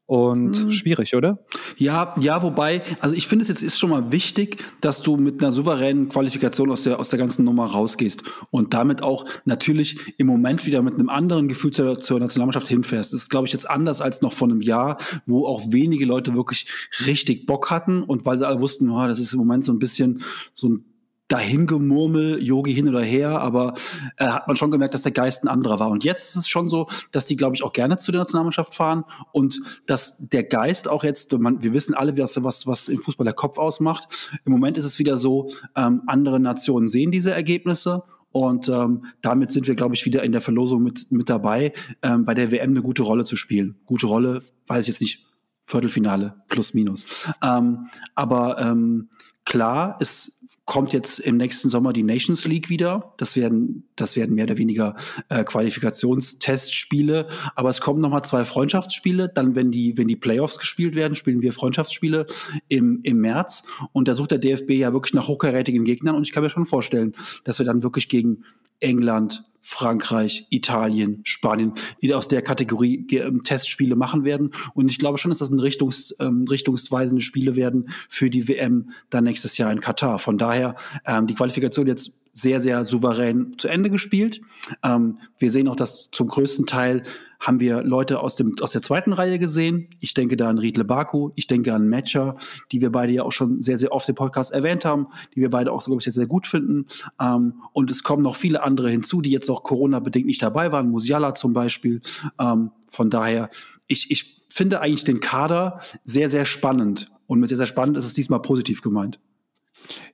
und 0.06 0.64
mhm. 0.64 0.70
schwierig, 0.70 1.14
oder? 1.14 1.38
Ja, 1.76 2.14
ja, 2.20 2.42
wobei, 2.42 2.82
also 3.00 3.14
ich 3.14 3.28
finde 3.28 3.44
es 3.44 3.48
jetzt 3.48 3.62
ist 3.62 3.78
schon 3.78 3.90
mal 3.90 4.12
wichtig, 4.12 4.64
dass 4.80 5.00
du 5.00 5.16
mit 5.16 5.42
einer 5.42 5.52
souveränen 5.52 6.08
Qualifikation 6.08 6.70
aus 6.70 6.82
der, 6.82 6.98
aus 6.98 7.10
der 7.10 7.18
ganzen 7.18 7.44
Nummer 7.44 7.66
rausgehst 7.66 8.22
und 8.50 8.74
damit 8.74 9.02
auch 9.02 9.24
natürlich 9.44 10.14
im 10.18 10.26
Moment 10.26 10.66
wieder 10.66 10.82
mit 10.82 10.94
einem 10.94 11.08
anderen 11.08 11.48
Gefühl 11.48 11.70
zur, 11.70 12.00
zur 12.00 12.18
Nationalmannschaft 12.20 12.68
hinfährst. 12.68 13.12
Das 13.12 13.22
ist, 13.22 13.30
glaube 13.30 13.46
ich, 13.46 13.52
jetzt 13.52 13.68
anders 13.70 14.00
als 14.00 14.22
noch 14.22 14.32
vor 14.32 14.48
einem 14.48 14.60
Jahr, 14.60 14.98
wo 15.26 15.46
auch 15.46 15.62
wenige 15.72 16.04
Leute 16.04 16.34
wirklich 16.34 16.66
richtig 17.06 17.46
Bock 17.46 17.70
hatten 17.70 18.02
und 18.02 18.26
weil 18.26 18.38
sie 18.38 18.46
alle 18.46 18.60
wussten, 18.60 18.90
oh, 18.90 19.06
das 19.06 19.18
ist 19.18 19.32
im 19.32 19.38
Moment 19.38 19.64
so 19.64 19.72
ein 19.72 19.78
bisschen 19.78 20.22
so 20.52 20.68
ein 20.68 20.91
dahingemurmel, 21.32 22.42
Yogi 22.42 22.74
hin 22.74 22.88
oder 22.88 23.00
her, 23.00 23.40
aber 23.40 23.72
äh, 24.18 24.26
hat 24.26 24.46
man 24.46 24.56
schon 24.56 24.70
gemerkt, 24.70 24.92
dass 24.92 25.02
der 25.02 25.12
Geist 25.12 25.44
ein 25.44 25.48
anderer 25.48 25.80
war. 25.80 25.88
Und 25.88 26.04
jetzt 26.04 26.30
ist 26.30 26.36
es 26.36 26.48
schon 26.48 26.68
so, 26.68 26.88
dass 27.10 27.24
die, 27.24 27.36
glaube 27.36 27.56
ich, 27.56 27.62
auch 27.62 27.72
gerne 27.72 27.96
zu 27.96 28.12
der 28.12 28.20
Nationalmannschaft 28.20 28.74
fahren 28.74 29.04
und 29.32 29.58
dass 29.86 30.18
der 30.18 30.44
Geist 30.44 30.88
auch 30.88 31.04
jetzt, 31.04 31.32
man, 31.32 31.62
wir 31.62 31.72
wissen 31.72 31.94
alle, 31.94 32.18
was, 32.18 32.42
was, 32.44 32.66
was 32.66 32.88
im 32.88 33.00
Fußball 33.00 33.24
der 33.24 33.32
Kopf 33.32 33.56
ausmacht. 33.56 34.08
Im 34.44 34.52
Moment 34.52 34.76
ist 34.76 34.84
es 34.84 34.98
wieder 34.98 35.16
so, 35.16 35.48
ähm, 35.74 36.02
andere 36.06 36.38
Nationen 36.38 36.88
sehen 36.88 37.10
diese 37.10 37.32
Ergebnisse 37.32 38.02
Und 38.30 38.68
ähm, 38.68 39.04
damit 39.20 39.50
sind 39.50 39.66
wir, 39.66 39.74
glaube 39.74 39.94
ich, 39.94 40.04
wieder 40.04 40.22
in 40.22 40.32
der 40.32 40.40
Verlosung 40.40 40.82
mit, 40.82 41.12
mit 41.12 41.28
dabei, 41.28 41.72
ähm, 42.02 42.24
bei 42.24 42.34
der 42.34 42.50
WM 42.50 42.70
eine 42.70 42.82
gute 42.82 43.02
Rolle 43.02 43.24
zu 43.24 43.36
spielen. 43.36 43.76
Gute 43.84 44.06
Rolle, 44.06 44.42
weiß 44.66 44.82
ich 44.82 44.88
jetzt 44.88 45.00
nicht, 45.00 45.26
Viertelfinale 45.62 46.42
plus 46.48 46.74
minus. 46.74 47.06
Ähm, 47.42 47.88
aber 48.14 48.58
ähm, 48.58 49.10
klar, 49.44 49.96
es 50.00 50.41
kommt 50.64 50.92
jetzt 50.92 51.18
im 51.18 51.36
nächsten 51.36 51.68
Sommer 51.68 51.92
die 51.92 52.04
Nations 52.04 52.46
League 52.46 52.68
wieder. 52.68 53.14
Das 53.16 53.36
werden, 53.36 53.88
das 53.96 54.16
werden 54.16 54.34
mehr 54.34 54.44
oder 54.44 54.58
weniger 54.58 54.96
äh, 55.28 55.44
Qualifikationstestspiele. 55.44 57.26
Aber 57.56 57.68
es 57.68 57.80
kommen 57.80 58.00
nochmal 58.00 58.24
zwei 58.24 58.44
Freundschaftsspiele. 58.44 59.28
Dann, 59.28 59.54
wenn 59.56 59.72
die, 59.72 59.98
wenn 59.98 60.06
die 60.06 60.16
Playoffs 60.16 60.58
gespielt 60.58 60.94
werden, 60.94 61.16
spielen 61.16 61.42
wir 61.42 61.52
Freundschaftsspiele 61.52 62.26
im, 62.68 63.00
im 63.02 63.18
März. 63.18 63.64
Und 63.92 64.06
da 64.06 64.14
sucht 64.14 64.30
der 64.30 64.38
DFB 64.38 64.70
ja 64.70 64.92
wirklich 64.92 65.14
nach 65.14 65.26
hochkarätigen 65.26 65.84
Gegnern. 65.84 66.14
Und 66.14 66.26
ich 66.26 66.32
kann 66.32 66.44
mir 66.44 66.50
schon 66.50 66.66
vorstellen, 66.66 67.14
dass 67.44 67.58
wir 67.58 67.66
dann 67.66 67.82
wirklich 67.82 68.08
gegen 68.08 68.44
England, 68.82 69.44
Frankreich, 69.64 70.46
Italien, 70.50 71.20
Spanien, 71.22 71.74
die 72.02 72.12
aus 72.12 72.26
der 72.26 72.42
Kategorie 72.42 73.06
ähm, 73.12 73.44
Testspiele 73.44 73.94
machen 73.94 74.24
werden. 74.24 74.50
Und 74.74 74.90
ich 74.90 74.98
glaube 74.98 75.18
schon, 75.18 75.30
dass 75.30 75.38
das 75.38 75.50
ein 75.50 75.60
Richtungs, 75.60 76.14
ähm, 76.18 76.44
richtungsweisende 76.50 77.22
Spiele 77.22 77.54
werden 77.54 77.88
für 78.08 78.28
die 78.28 78.48
WM 78.48 78.90
dann 79.08 79.24
nächstes 79.24 79.56
Jahr 79.58 79.70
in 79.70 79.80
Katar. 79.80 80.18
Von 80.18 80.36
daher 80.36 80.74
ähm, 81.06 81.28
die 81.28 81.34
Qualifikation 81.34 81.86
jetzt 81.86 82.21
sehr, 82.32 82.60
sehr 82.60 82.84
souverän 82.84 83.54
zu 83.58 83.68
Ende 83.68 83.90
gespielt. 83.90 84.40
Ähm, 84.82 85.18
wir 85.38 85.50
sehen 85.50 85.68
auch, 85.68 85.76
dass 85.76 86.10
zum 86.10 86.28
größten 86.28 86.66
Teil 86.66 87.04
haben 87.42 87.58
wir 87.60 87.82
Leute 87.82 88.20
aus, 88.20 88.36
dem, 88.36 88.54
aus 88.60 88.70
der 88.70 88.82
zweiten 88.82 89.12
Reihe 89.12 89.38
gesehen. 89.38 89.88
Ich 89.98 90.14
denke 90.14 90.36
da 90.36 90.48
an 90.48 90.58
Riedle 90.58 90.84
Baku, 90.84 91.30
ich 91.34 91.48
denke 91.48 91.74
an 91.74 91.88
Matcher, 91.88 92.36
die 92.70 92.80
wir 92.80 92.92
beide 92.92 93.12
ja 93.12 93.24
auch 93.24 93.32
schon 93.32 93.60
sehr, 93.60 93.76
sehr 93.76 93.92
oft 93.92 94.08
im 94.08 94.14
Podcast 94.14 94.52
erwähnt 94.52 94.84
haben, 94.84 95.08
die 95.34 95.40
wir 95.40 95.50
beide 95.50 95.72
auch, 95.72 95.84
glaube 95.84 96.00
ich, 96.00 96.06
jetzt 96.06 96.14
sehr 96.14 96.26
gut 96.26 96.46
finden. 96.46 96.86
Ähm, 97.20 97.54
und 97.72 97.90
es 97.90 98.02
kommen 98.02 98.22
noch 98.22 98.36
viele 98.36 98.62
andere 98.62 98.90
hinzu, 98.90 99.20
die 99.20 99.30
jetzt 99.30 99.50
auch 99.50 99.64
Corona-bedingt 99.64 100.26
nicht 100.26 100.42
dabei 100.42 100.70
waren, 100.72 100.88
Musiala 100.90 101.34
zum 101.34 101.52
Beispiel. 101.52 102.00
Ähm, 102.38 102.70
von 102.88 103.10
daher, 103.10 103.50
ich, 103.88 104.10
ich 104.10 104.42
finde 104.48 104.80
eigentlich 104.80 105.04
den 105.04 105.20
Kader 105.20 105.80
sehr, 106.04 106.28
sehr 106.28 106.44
spannend. 106.44 107.10
Und 107.26 107.40
mit 107.40 107.48
sehr, 107.48 107.58
sehr 107.58 107.66
spannend 107.66 107.96
ist 107.96 108.04
es 108.04 108.14
diesmal 108.14 108.42
positiv 108.42 108.82
gemeint. 108.82 109.18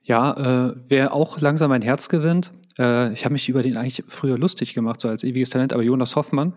Ja, 0.03 0.69
äh, 0.69 0.75
wer 0.87 1.13
auch 1.13 1.39
langsam 1.41 1.69
mein 1.69 1.81
Herz 1.81 2.09
gewinnt, 2.09 2.51
äh, 2.77 3.11
ich 3.13 3.25
habe 3.25 3.33
mich 3.33 3.49
über 3.49 3.61
den 3.61 3.77
eigentlich 3.77 4.03
früher 4.07 4.37
lustig 4.37 4.73
gemacht, 4.73 5.01
so 5.01 5.09
als 5.09 5.23
ewiges 5.23 5.49
Talent, 5.49 5.73
aber 5.73 5.83
Jonas 5.83 6.15
Hoffmann, 6.15 6.53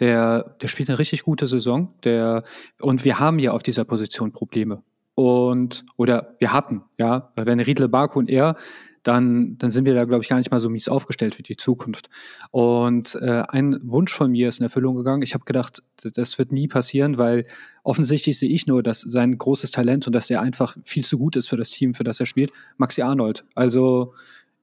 der, 0.00 0.56
der 0.60 0.68
spielt 0.68 0.88
eine 0.88 0.98
richtig 0.98 1.22
gute 1.22 1.46
Saison. 1.46 1.94
Der, 2.04 2.44
und 2.80 3.04
wir 3.04 3.18
haben 3.18 3.38
ja 3.38 3.52
auf 3.52 3.62
dieser 3.62 3.84
Position 3.84 4.32
Probleme. 4.32 4.82
Und, 5.14 5.84
oder 5.96 6.36
wir 6.38 6.52
hatten, 6.52 6.82
ja, 6.98 7.32
wenn 7.34 7.58
Riedle 7.60 7.88
Baku 7.88 8.20
und 8.20 8.30
er 8.30 8.54
dann, 9.02 9.56
dann 9.58 9.70
sind 9.70 9.84
wir 9.84 9.94
da, 9.94 10.04
glaube 10.04 10.22
ich, 10.22 10.28
gar 10.28 10.38
nicht 10.38 10.50
mal 10.50 10.60
so 10.60 10.68
mies 10.68 10.88
aufgestellt 10.88 11.34
für 11.34 11.42
die 11.42 11.56
Zukunft. 11.56 12.08
Und 12.50 13.14
äh, 13.16 13.42
ein 13.48 13.78
Wunsch 13.82 14.12
von 14.12 14.30
mir 14.30 14.48
ist 14.48 14.58
in 14.58 14.64
Erfüllung 14.64 14.96
gegangen. 14.96 15.22
Ich 15.22 15.34
habe 15.34 15.44
gedacht, 15.44 15.82
das 16.02 16.38
wird 16.38 16.52
nie 16.52 16.68
passieren, 16.68 17.18
weil 17.18 17.46
offensichtlich 17.82 18.38
sehe 18.38 18.50
ich 18.50 18.66
nur, 18.66 18.82
dass 18.82 19.00
sein 19.00 19.36
großes 19.36 19.70
Talent 19.70 20.06
und 20.06 20.12
dass 20.12 20.30
er 20.30 20.40
einfach 20.40 20.76
viel 20.84 21.04
zu 21.04 21.18
gut 21.18 21.36
ist 21.36 21.48
für 21.48 21.56
das 21.56 21.70
Team, 21.70 21.94
für 21.94 22.04
das 22.04 22.20
er 22.20 22.26
spielt, 22.26 22.52
Maxi 22.76 23.02
Arnold. 23.02 23.44
Also 23.54 24.14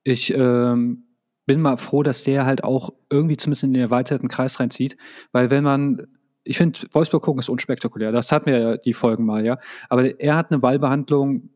ich 0.04 0.34
ähm, 0.34 1.04
bin 1.46 1.62
mal 1.62 1.78
froh, 1.78 2.04
dass 2.04 2.24
der 2.24 2.46
halt 2.46 2.64
auch 2.64 2.92
irgendwie 3.10 3.38
zumindest 3.38 3.64
in 3.64 3.74
den 3.74 3.82
erweiterten 3.82 4.28
Kreis 4.28 4.60
reinzieht, 4.60 4.98
weil 5.32 5.50
wenn 5.50 5.64
man 5.64 6.08
ich 6.46 6.58
finde, 6.58 6.80
Wolfsburg 6.92 7.24
gucken 7.24 7.40
ist 7.40 7.50
unspektakulär. 7.50 8.12
Das 8.12 8.32
hatten 8.32 8.46
wir 8.46 8.60
ja 8.60 8.78
die 8.78 8.94
Folgen 8.94 9.26
mal, 9.26 9.44
ja. 9.44 9.58
Aber 9.90 10.20
er 10.20 10.36
hat 10.36 10.52
eine 10.52 10.60
Ballbehandlung, 10.60 11.50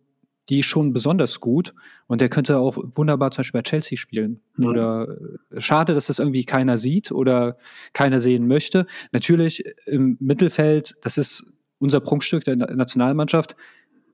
die 0.50 0.64
schon 0.64 0.94
besonders 0.94 1.40
gut 1.40 1.74
und 2.08 2.22
der 2.22 2.30
könnte 2.30 2.58
auch 2.58 2.78
wunderbar 2.78 3.32
zum 3.32 3.42
Beispiel 3.42 3.60
bei 3.60 3.64
Chelsea 3.64 3.98
spielen. 3.98 4.42
Mhm. 4.56 4.66
Oder 4.66 5.08
äh, 5.52 5.62
schade, 5.62 5.94
dass 5.94 6.08
das 6.08 6.20
irgendwie 6.20 6.44
keiner 6.44 6.78
sieht 6.78 7.12
oder 7.12 7.58
keiner 7.94 8.20
sehen 8.20 8.48
möchte. 8.48 8.86
Natürlich 9.12 9.64
im 9.86 10.18
Mittelfeld, 10.20 10.96
das 11.02 11.18
ist 11.18 11.46
unser 11.78 12.00
Prunkstück 12.00 12.44
der 12.44 12.56
Nationalmannschaft. 12.56 13.56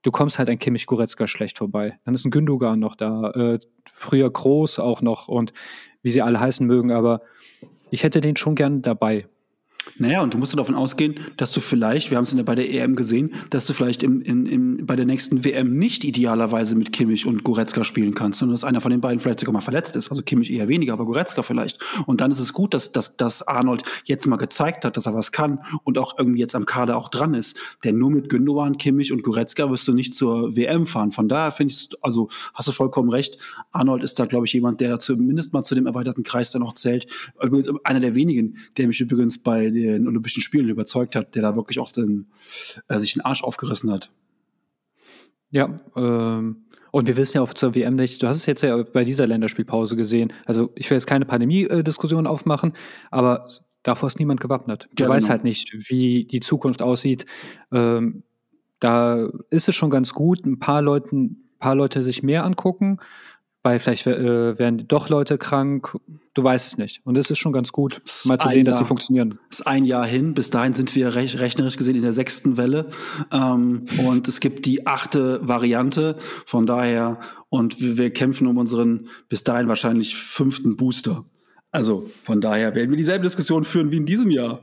Du 0.02 0.12
kommst 0.12 0.38
halt 0.38 0.50
ein 0.50 0.60
Kimmich 0.60 0.86
Goretzka 0.86 1.26
schlecht 1.26 1.58
vorbei. 1.58 1.98
Dann 2.04 2.14
ist 2.14 2.26
ein 2.26 2.32
Gündogan 2.32 2.80
noch 2.80 2.96
da, 2.96 3.32
äh, 3.32 3.60
früher 3.90 4.30
Groß 4.30 4.80
auch 4.80 5.02
noch 5.02 5.28
und 5.28 5.54
wie 6.04 6.12
sie 6.12 6.22
alle 6.22 6.40
heißen 6.40 6.68
mögen, 6.68 6.92
aber 6.92 7.22
ich 7.90 8.04
hätte 8.04 8.22
den 8.22 8.36
schon 8.36 8.56
gern 8.56 8.82
dabei. 8.82 9.28
Naja, 9.98 10.22
und 10.22 10.34
du 10.34 10.38
musst 10.38 10.58
davon 10.58 10.76
ausgehen, 10.76 11.16
dass 11.38 11.52
du 11.52 11.62
vielleicht, 11.62 12.10
wir 12.10 12.18
haben 12.18 12.24
es 12.24 12.34
ja 12.34 12.44
bei 12.44 12.56
der 12.56 12.70
EM 12.70 12.96
gesehen, 12.96 13.34
dass 13.50 13.66
du 13.66 13.74
vielleicht 13.74 14.04
im, 14.04 14.22
in, 14.22 14.46
im, 14.46 14.86
bei 14.86 14.96
der 14.96 15.06
nächsten 15.06 15.46
WM 15.46 15.78
nicht 15.78 16.04
idealerweise 16.04 16.76
mit 16.76 16.92
Kimmich 16.92 17.26
und 17.26 17.44
Goretzka 17.44 17.84
spielen 17.84 18.14
kannst, 18.14 18.40
sondern 18.40 18.56
dass 18.56 18.64
einer 18.64 18.82
von 18.82 18.92
den 18.92 19.00
beiden 19.00 19.20
vielleicht 19.20 19.40
sogar 19.40 19.54
mal 19.54 19.62
verletzt 19.62 19.96
ist. 19.96 20.10
Also 20.10 20.22
Kimmich 20.22 20.52
eher 20.52 20.68
weniger, 20.68 20.94
aber 20.94 21.06
Goretzka 21.06 21.44
vielleicht. 21.44 21.80
Und 22.08 22.20
dann 22.20 22.32
ist 22.32 22.40
es 22.40 22.52
gut, 22.52 22.74
dass, 22.74 22.92
dass, 22.92 23.16
dass 23.16 23.48
Arnold 23.48 23.84
jetzt 24.06 24.28
mal 24.28 24.36
gezeigt 24.36 24.84
hat, 24.86 24.98
dass 24.98 25.06
er 25.06 25.14
was 25.14 25.32
kann 25.32 25.60
und 25.84 25.98
auch 25.98 26.18
irgendwie 26.18 26.40
jetzt 26.40 26.56
am 26.56 26.66
Kader 26.66 26.98
auch 26.98 27.10
dran 27.10 27.34
ist. 27.34 27.58
Denn 27.84 27.98
nur 27.98 28.10
mit 28.10 28.28
Gündogan, 28.30 28.78
Kimmich 28.78 29.14
und 29.14 29.24
Goretzka 29.24 29.70
wirst 29.70 29.88
du 29.88 29.94
nicht 29.94 30.14
zur 30.14 30.56
WM 30.56 30.88
fahren. 30.88 31.12
Von 31.12 31.30
daher 31.30 31.52
finde 31.52 31.74
ich, 31.74 31.90
also 32.02 32.30
hast 32.54 32.68
du 32.68 32.72
vollkommen 32.72 33.10
recht. 33.10 33.38
Arnold 33.72 34.04
ist 34.04 34.20
da, 34.20 34.26
glaube 34.26 34.46
ich, 34.46 34.54
jemand, 34.54 34.82
der 34.82 35.00
zumindest 35.00 35.54
mal 35.54 35.64
zu 35.64 35.76
dem 35.76 35.86
erweiterten 35.86 36.24
Kreis 36.24 36.52
dann 36.52 36.64
auch 36.64 36.74
zählt. 36.74 37.08
Übrigens 37.42 37.70
einer 37.84 38.00
der 38.00 38.16
wenigen, 38.16 38.58
der 38.78 38.88
mich 38.88 39.00
übrigens 39.00 39.38
bei 39.38 39.70
den 39.76 40.08
Olympischen 40.08 40.42
Spielen 40.42 40.70
überzeugt 40.70 41.16
hat, 41.16 41.36
der 41.36 41.42
da 41.42 41.56
wirklich 41.56 41.80
auch 41.80 41.92
den, 41.92 42.28
äh, 42.88 43.00
sich 43.00 43.14
den 43.14 43.22
Arsch 43.22 43.44
aufgerissen 43.44 43.92
hat. 43.92 44.12
Ja, 45.52 45.80
ähm, 45.96 46.66
und 46.92 47.08
wir 47.08 47.18
wissen 47.18 47.38
ja 47.38 47.42
auch 47.44 47.54
zur 47.54 47.76
WM 47.76 47.96
nicht, 47.96 48.24
du 48.24 48.28
hast 48.28 48.38
es 48.38 48.46
jetzt 48.46 48.62
ja 48.62 48.82
bei 48.82 49.04
dieser 49.04 49.28
Länderspielpause 49.28 49.96
gesehen. 49.96 50.32
Also 50.46 50.72
ich 50.76 50.90
will 50.90 50.96
jetzt 50.96 51.08
keine 51.08 51.26
Pandemie-Diskussion 51.26 52.26
aufmachen, 52.26 52.74
aber 53.12 53.50
davor 53.84 54.08
ist 54.08 54.20
niemand 54.20 54.40
gewappnet. 54.40 54.88
Du 54.96 55.04
ja, 55.04 55.10
weißt 55.10 55.26
genau. 55.26 55.32
halt 55.32 55.44
nicht, 55.44 55.74
wie 55.90 56.26
die 56.26 56.40
Zukunft 56.40 56.82
aussieht. 56.82 57.26
Ähm, 57.72 58.24
da 58.80 59.28
ist 59.50 59.68
es 59.68 59.76
schon 59.76 59.90
ganz 59.90 60.14
gut, 60.14 60.46
ein 60.46 60.60
paar 60.60 60.82
Leuten, 60.82 61.50
paar 61.60 61.76
Leute 61.76 62.02
sich 62.02 62.24
mehr 62.24 62.46
angucken 62.46 63.00
weil 63.66 63.80
vielleicht 63.80 64.06
äh, 64.06 64.60
werden 64.60 64.88
doch 64.88 65.10
Leute 65.10 65.40
krank, 65.40 65.98
du 66.36 66.44
weißt 66.44 66.68
es 66.68 66.78
nicht. 66.78 67.02
Und 67.04 67.18
es 67.18 67.32
ist 67.32 67.40
schon 67.40 67.52
ganz 67.52 67.72
gut, 67.72 68.02
mal 68.26 68.38
zu 68.38 68.48
sehen, 68.50 68.58
Jahr, 68.58 68.66
dass 68.66 68.78
sie 68.78 68.86
funktionieren. 68.86 69.40
Es 69.50 69.62
ist 69.62 69.68
ein 69.68 69.86
Jahr 69.86 70.06
hin, 70.06 70.36
bis 70.36 70.52
dahin 70.52 70.74
sind 70.74 70.94
wir 70.96 71.16
rech 71.16 71.40
rechnerisch 71.40 71.78
gesehen 71.78 71.96
in 71.96 72.04
der 72.04 72.14
sechsten 72.14 72.58
Welle. 72.58 72.92
Ähm, 73.32 73.86
und 74.06 74.28
es 74.28 74.40
gibt 74.40 74.66
die 74.66 74.86
achte 74.86 75.40
Variante, 75.42 76.18
von 76.46 76.68
daher, 76.68 77.20
und 77.50 77.82
wir, 77.82 77.98
wir 77.98 78.14
kämpfen 78.14 78.46
um 78.46 78.58
unseren 78.58 79.08
bis 79.30 79.44
dahin 79.44 79.68
wahrscheinlich 79.68 80.16
fünften 80.16 80.76
Booster. 80.76 81.26
Also 81.72 82.10
von 82.22 82.42
daher 82.42 82.76
werden 82.76 82.92
wir 82.92 82.98
dieselbe 82.98 83.24
Diskussion 83.24 83.64
führen 83.64 83.92
wie 83.92 83.98
in 83.98 84.06
diesem 84.06 84.30
Jahr. 84.30 84.62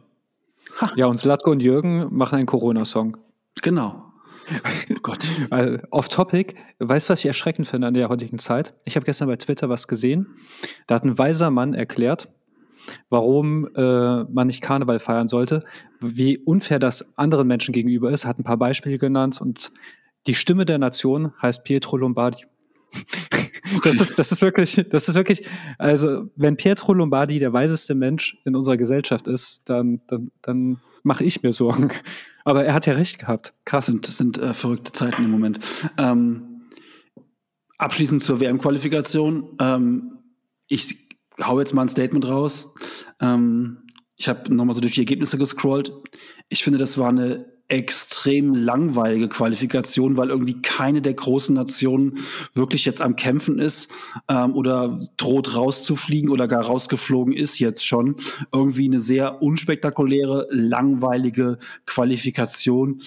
Ha. 0.81 0.91
Ja, 0.97 1.07
und 1.07 1.19
Slatko 1.19 1.51
und 1.51 1.61
Jürgen 1.61 2.07
machen 2.11 2.37
einen 2.37 2.47
Corona-Song. 2.47 3.17
Genau. 3.61 4.12
Oh 4.91 4.95
Gott. 5.03 5.27
Off 5.91 6.09
topic, 6.09 6.55
weißt 6.79 7.09
du, 7.09 7.13
was 7.13 7.21
ich 7.21 7.27
erschreckend 7.27 7.67
finde 7.67 7.87
an 7.87 7.95
der 7.95 8.09
heutigen 8.09 8.39
Zeit? 8.39 8.75
Ich 8.85 8.97
habe 8.97 9.07
gestern 9.07 9.29
bei 9.29 9.37
Twitter 9.37 9.69
was 9.69 9.89
gesehen. 9.89 10.27
Da 10.87 10.97
hat 10.97 11.05
ein 11.05 11.19
weiser 11.19 11.51
Mann 11.51 11.75
erklärt, 11.75 12.29
warum 13.11 13.69
äh, 13.75 14.25
man 14.25 14.47
nicht 14.47 14.63
Karneval 14.63 14.99
feiern 14.99 15.29
sollte, 15.29 15.65
wie 16.01 16.39
unfair 16.39 16.79
das 16.79 17.17
anderen 17.17 17.47
Menschen 17.47 17.73
gegenüber 17.73 18.11
ist, 18.11 18.27
hat 18.27 18.39
ein 18.39 18.45
paar 18.45 18.57
Beispiele 18.57 18.99
genannt 18.99 19.41
und 19.41 19.71
die 20.27 20.35
Stimme 20.35 20.65
der 20.65 20.79
Nation 20.79 21.33
heißt 21.41 21.65
Pietro 21.65 21.97
Lombardi. 21.97 22.45
das 23.85 24.01
ist, 24.01 24.19
das 24.19 24.33
ist 24.33 24.43
wirklich, 24.43 24.85
das 24.91 25.09
ist 25.09 25.15
wirklich, 25.15 25.49
also 25.79 26.31
wenn 26.37 26.57
Pietro 26.57 26.93
Lombardi 26.93 27.39
der 27.39 27.53
weiseste 27.53 27.95
Mensch 27.95 28.39
in 28.45 28.55
unserer 28.55 28.77
Gesellschaft 28.77 29.27
ist, 29.27 29.63
dann, 29.69 30.01
dann, 30.07 30.31
dann 30.43 30.81
mache 31.03 31.25
ich 31.25 31.43
mir 31.43 31.53
Sorgen. 31.53 31.91
Aber 32.45 32.65
er 32.65 32.75
hat 32.75 32.87
ja 32.87 32.95
recht 32.95 33.19
gehabt. 33.19 33.55
Krass. 33.65 33.87
Das 33.87 33.93
sind, 33.93 34.09
das 34.09 34.17
sind 34.17 34.39
äh, 34.39 34.55
verrückte 34.55 34.93
Zeiten 34.93 35.25
im 35.25 35.31
Moment. 35.31 35.61
Ähm, 35.97 36.63
abschließend 37.79 38.23
zur 38.23 38.41
WM-Qualifikation. 38.41 39.57
Ähm, 39.61 40.19
ich 40.67 41.09
hau 41.41 41.59
jetzt 41.61 41.75
mal 41.75 41.83
ein 41.83 41.89
Statement 41.89 42.27
raus. 42.27 42.75
Ähm, 43.21 43.87
ich 44.17 44.29
habe 44.29 44.55
nochmal 44.55 44.75
so 44.75 44.81
durch 44.81 44.95
die 44.95 45.01
Ergebnisse 45.01 45.39
gescrollt. 45.39 45.93
Ich 46.49 46.65
finde, 46.65 46.79
das 46.79 46.99
war 46.99 47.09
eine 47.09 47.52
extrem 47.73 48.55
langweilige 48.55 49.31
Qualifikation, 49.31 50.19
weil 50.19 50.29
irgendwie 50.29 50.61
keine 50.61 51.01
der 51.01 51.15
großen 51.15 51.55
Nationen 51.55 52.19
wirklich 52.53 52.85
jetzt 52.85 53.01
am 53.01 53.17
Kämpfen 53.17 53.59
ist 53.59 53.91
ähm, 54.29 54.55
oder 54.55 55.01
droht 55.17 55.57
rauszufliegen 55.57 56.29
oder 56.29 56.49
gar 56.49 56.65
rausgeflogen 56.67 57.33
ist 57.33 57.59
jetzt 57.59 57.87
schon. 57.87 58.17
Irgendwie 58.53 58.85
eine 58.85 59.01
sehr 59.01 59.41
unspektakuläre, 59.41 60.49
langweilige 60.51 61.59
Qualifikation. 61.87 63.01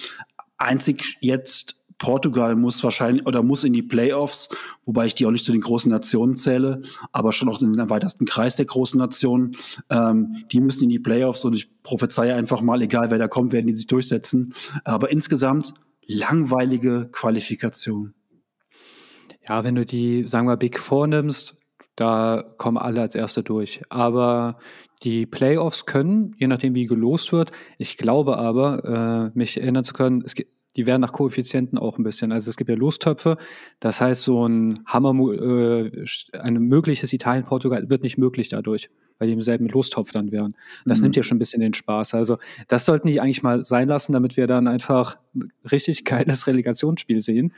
Einzig 0.58 1.16
jetzt 1.20 1.85
Portugal 1.98 2.56
muss 2.56 2.82
wahrscheinlich 2.84 3.26
oder 3.26 3.42
muss 3.42 3.64
in 3.64 3.72
die 3.72 3.82
Playoffs, 3.82 4.48
wobei 4.84 5.06
ich 5.06 5.14
die 5.14 5.26
auch 5.26 5.30
nicht 5.30 5.44
zu 5.44 5.52
den 5.52 5.62
großen 5.62 5.90
Nationen 5.90 6.36
zähle, 6.36 6.82
aber 7.12 7.32
schon 7.32 7.48
auch 7.48 7.60
in 7.60 7.72
den 7.72 7.90
weitesten 7.90 8.26
Kreis 8.26 8.56
der 8.56 8.66
großen 8.66 8.98
Nationen. 8.98 9.56
Ähm, 9.88 10.44
die 10.52 10.60
müssen 10.60 10.84
in 10.84 10.90
die 10.90 10.98
Playoffs 10.98 11.44
und 11.44 11.54
ich 11.54 11.82
prophezeie 11.82 12.34
einfach 12.34 12.60
mal, 12.60 12.82
egal 12.82 13.10
wer 13.10 13.18
da 13.18 13.28
kommt, 13.28 13.52
werden 13.52 13.66
die 13.66 13.74
sich 13.74 13.86
durchsetzen. 13.86 14.54
Aber 14.84 15.10
insgesamt 15.10 15.74
langweilige 16.06 17.08
Qualifikation. 17.12 18.14
Ja, 19.48 19.64
wenn 19.64 19.74
du 19.74 19.86
die, 19.86 20.24
sagen 20.24 20.48
wir, 20.48 20.56
Big 20.56 20.78
Four 20.78 21.06
nimmst, 21.06 21.56
Da 21.96 22.44
kommen 22.58 22.76
alle 22.76 23.00
als 23.00 23.14
Erste 23.14 23.42
durch. 23.42 23.82
Aber 23.88 24.58
die 25.02 25.26
Playoffs 25.26 25.86
können, 25.86 26.34
je 26.38 26.46
nachdem 26.46 26.74
wie 26.74 26.84
gelost 26.84 27.32
wird, 27.32 27.52
ich 27.78 27.96
glaube 27.96 28.36
aber, 28.38 29.32
äh, 29.34 29.38
mich 29.38 29.58
erinnern 29.60 29.84
zu 29.84 29.94
können, 29.94 30.22
es 30.24 30.34
gibt, 30.34 30.52
die 30.76 30.86
werden 30.86 31.00
nach 31.00 31.12
Koeffizienten 31.12 31.78
auch 31.78 31.98
ein 31.98 32.04
bisschen. 32.04 32.32
Also 32.32 32.50
es 32.50 32.56
gibt 32.56 32.70
ja 32.70 32.76
Lostöpfe. 32.76 33.36
Das 33.80 34.00
heißt, 34.00 34.22
so 34.22 34.46
ein 34.46 34.80
Hammer, 34.86 35.12
äh, 35.32 36.04
ein 36.38 36.54
mögliches 36.54 37.12
Italien-Portugal 37.12 37.88
wird 37.88 38.02
nicht 38.02 38.18
möglich 38.18 38.50
dadurch, 38.50 38.90
weil 39.18 39.28
die 39.28 39.34
im 39.34 39.42
selben 39.42 39.68
Lostopf 39.68 40.12
dann 40.12 40.30
wären. 40.32 40.54
Das 40.84 40.98
mhm. 40.98 41.04
nimmt 41.04 41.16
ja 41.16 41.22
schon 41.22 41.36
ein 41.36 41.38
bisschen 41.38 41.60
den 41.60 41.74
Spaß. 41.74 42.14
Also 42.14 42.38
das 42.68 42.84
sollten 42.84 43.08
die 43.08 43.20
eigentlich 43.20 43.42
mal 43.42 43.64
sein 43.64 43.88
lassen, 43.88 44.12
damit 44.12 44.36
wir 44.36 44.46
dann 44.46 44.68
einfach 44.68 45.18
ein 45.34 45.50
richtig 45.70 46.04
geiles 46.04 46.46
Relegationsspiel 46.46 47.20
sehen. 47.20 47.52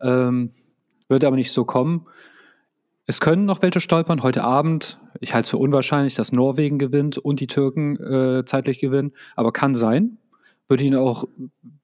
Ähm, 0.00 0.50
wird 1.08 1.24
aber 1.24 1.36
nicht 1.36 1.52
so 1.52 1.64
kommen. 1.64 2.06
Es 3.04 3.20
können 3.20 3.44
noch 3.44 3.62
welche 3.62 3.80
stolpern. 3.80 4.22
Heute 4.22 4.44
Abend, 4.44 5.00
ich 5.20 5.34
halte 5.34 5.44
es 5.44 5.50
für 5.50 5.58
unwahrscheinlich, 5.58 6.14
dass 6.14 6.32
Norwegen 6.32 6.78
gewinnt 6.78 7.18
und 7.18 7.40
die 7.40 7.48
Türken 7.48 7.96
äh, 7.96 8.44
zeitlich 8.44 8.78
gewinnen, 8.78 9.12
aber 9.34 9.52
kann 9.52 9.74
sein. 9.74 10.18
Würde 10.72 10.84
ihn 10.84 10.94
auch, 10.94 11.28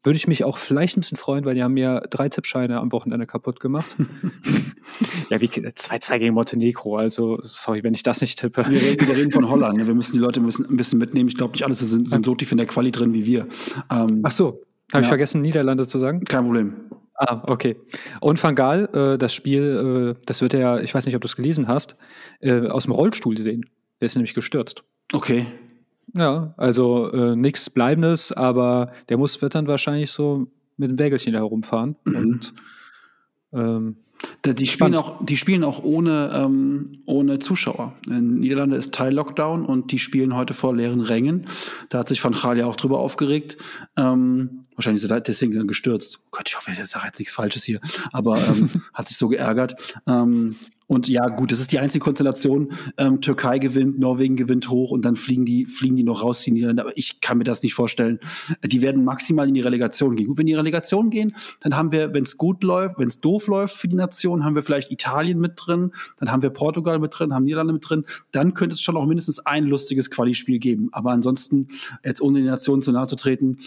würde 0.02 0.16
ich 0.16 0.26
mich 0.26 0.44
auch 0.44 0.56
vielleicht 0.56 0.96
ein 0.96 1.00
bisschen 1.00 1.18
freuen, 1.18 1.44
weil 1.44 1.54
die 1.54 1.62
haben 1.62 1.76
ja 1.76 2.00
drei 2.00 2.30
Tippscheine 2.30 2.80
am 2.80 2.90
Wochenende 2.90 3.26
kaputt 3.26 3.60
gemacht. 3.60 3.96
ja, 5.28 5.42
wie 5.42 5.46
2-2 5.46 6.18
gegen 6.18 6.32
Montenegro, 6.32 6.96
also 6.96 7.38
sorry, 7.42 7.82
wenn 7.84 7.92
ich 7.92 8.02
das 8.02 8.22
nicht 8.22 8.38
tippe. 8.38 8.64
Wir 8.66 8.80
reden, 8.80 9.06
wir 9.06 9.14
reden 9.14 9.30
von 9.30 9.46
Holland, 9.50 9.76
ne? 9.76 9.86
wir 9.86 9.94
müssen 9.94 10.12
die 10.12 10.18
Leute 10.18 10.40
müssen 10.40 10.64
ein 10.70 10.78
bisschen 10.78 10.98
mitnehmen. 10.98 11.28
Ich 11.28 11.36
glaube 11.36 11.52
nicht 11.52 11.66
alle 11.66 11.74
sind, 11.74 12.08
sind 12.08 12.24
so 12.24 12.34
tief 12.34 12.50
in 12.50 12.56
der 12.56 12.66
Quali 12.66 12.90
drin 12.90 13.12
wie 13.12 13.26
wir. 13.26 13.46
Ähm, 13.90 14.22
Ach 14.22 14.30
so, 14.30 14.46
habe 14.46 14.62
ja. 14.94 15.00
ich 15.00 15.08
vergessen, 15.08 15.42
Niederlande 15.42 15.86
zu 15.86 15.98
sagen? 15.98 16.24
Kein 16.24 16.44
Problem. 16.44 16.72
Ah, 17.16 17.42
okay. 17.46 17.76
Und 18.22 18.42
Van 18.42 18.54
Gaal, 18.54 18.88
äh, 18.94 19.18
das 19.18 19.34
Spiel, 19.34 20.16
äh, 20.16 20.22
das 20.24 20.40
wird 20.40 20.54
er, 20.54 20.82
ich 20.82 20.94
weiß 20.94 21.04
nicht, 21.04 21.14
ob 21.14 21.20
du 21.20 21.26
es 21.26 21.36
gelesen 21.36 21.68
hast, 21.68 21.98
äh, 22.40 22.68
aus 22.68 22.84
dem 22.84 22.92
Rollstuhl 22.92 23.36
sehen. 23.36 23.66
Der 24.00 24.06
ist 24.06 24.14
nämlich 24.14 24.32
gestürzt. 24.32 24.82
Okay. 25.12 25.44
Ja, 26.16 26.54
also 26.56 27.10
äh, 27.12 27.36
nichts 27.36 27.70
Bleibendes, 27.70 28.32
aber 28.32 28.92
der 29.08 29.18
muss 29.18 29.40
wird 29.42 29.54
dann 29.54 29.66
wahrscheinlich 29.66 30.10
so 30.10 30.46
mit 30.76 30.90
dem 30.90 30.98
Wägelchen 30.98 31.32
da 31.32 31.40
herumfahren. 31.40 31.96
Und 32.04 32.54
ähm, 33.52 33.96
die 34.44 34.66
spielen, 34.66 34.94
auch, 34.94 35.24
die 35.24 35.36
spielen 35.36 35.62
auch 35.62 35.82
ohne, 35.82 36.30
ähm, 36.34 37.02
ohne 37.06 37.38
Zuschauer. 37.38 37.94
In 38.06 38.40
Niederlande 38.40 38.76
ist 38.76 38.94
Teil-Lockdown 38.94 39.64
und 39.64 39.92
die 39.92 39.98
spielen 39.98 40.34
heute 40.34 40.54
vor 40.54 40.74
leeren 40.74 41.00
Rängen. 41.00 41.46
Da 41.88 41.98
hat 41.98 42.08
sich 42.08 42.22
Van 42.22 42.32
Gaal 42.32 42.58
ja 42.58 42.66
auch 42.66 42.76
drüber 42.76 42.98
aufgeregt. 42.98 43.58
Ähm, 43.96 44.66
wahrscheinlich 44.74 45.02
ist 45.02 45.10
er 45.10 45.20
deswegen 45.20 45.54
dann 45.54 45.68
gestürzt. 45.68 46.20
Oh 46.24 46.28
Gott, 46.32 46.48
ich 46.48 46.56
hoffe, 46.56 46.70
ich 46.72 46.78
sage 46.84 47.06
jetzt 47.06 47.18
nichts 47.18 47.34
Falsches 47.34 47.64
hier. 47.64 47.80
Aber 48.12 48.38
ähm, 48.48 48.70
hat 48.94 49.08
sich 49.08 49.16
so 49.16 49.28
geärgert. 49.28 49.96
Ähm, 50.06 50.56
und 50.88 51.06
ja, 51.06 51.28
gut, 51.28 51.52
das 51.52 51.60
ist 51.60 51.70
die 51.70 51.78
einzige 51.78 52.02
Konstellation. 52.02 52.72
Ähm, 52.96 53.20
Türkei 53.20 53.58
gewinnt, 53.58 53.98
Norwegen 53.98 54.36
gewinnt 54.36 54.70
hoch 54.70 54.90
und 54.90 55.04
dann 55.04 55.16
fliegen 55.16 55.44
die, 55.44 55.66
fliegen 55.66 55.96
die 55.96 56.02
noch 56.02 56.24
raus, 56.24 56.40
die 56.40 56.50
Niederlande. 56.50 56.82
Aber 56.82 56.96
ich 56.96 57.20
kann 57.20 57.36
mir 57.36 57.44
das 57.44 57.62
nicht 57.62 57.74
vorstellen. 57.74 58.18
Die 58.64 58.80
werden 58.80 59.04
maximal 59.04 59.46
in 59.46 59.52
die 59.52 59.60
Relegation 59.60 60.16
gehen. 60.16 60.28
Gut, 60.28 60.38
wenn 60.38 60.46
die 60.46 60.54
Relegation 60.54 61.10
gehen, 61.10 61.36
dann 61.60 61.76
haben 61.76 61.92
wir, 61.92 62.14
wenn 62.14 62.22
es 62.22 62.38
gut 62.38 62.64
läuft, 62.64 62.98
wenn 62.98 63.08
es 63.08 63.20
doof 63.20 63.48
läuft 63.48 63.76
für 63.76 63.86
die 63.86 63.96
Nation, 63.96 64.44
haben 64.44 64.54
wir 64.54 64.62
vielleicht 64.62 64.90
Italien 64.90 65.38
mit 65.38 65.52
drin, 65.56 65.92
dann 66.16 66.32
haben 66.32 66.42
wir 66.42 66.50
Portugal 66.50 66.98
mit 66.98 67.12
drin, 67.18 67.34
haben 67.34 67.44
Niederlande 67.44 67.74
mit 67.74 67.86
drin. 67.86 68.04
Dann 68.32 68.54
könnte 68.54 68.72
es 68.72 68.80
schon 68.80 68.96
auch 68.96 69.04
mindestens 69.04 69.40
ein 69.40 69.64
lustiges 69.64 70.10
Quali-Spiel 70.10 70.58
geben. 70.58 70.88
Aber 70.92 71.10
ansonsten, 71.10 71.68
jetzt 72.02 72.22
ohne 72.22 72.38
die 72.38 72.46
Nation 72.46 72.80
zu 72.80 72.92
nahe 72.92 73.06
zu 73.06 73.16
treten, 73.16 73.58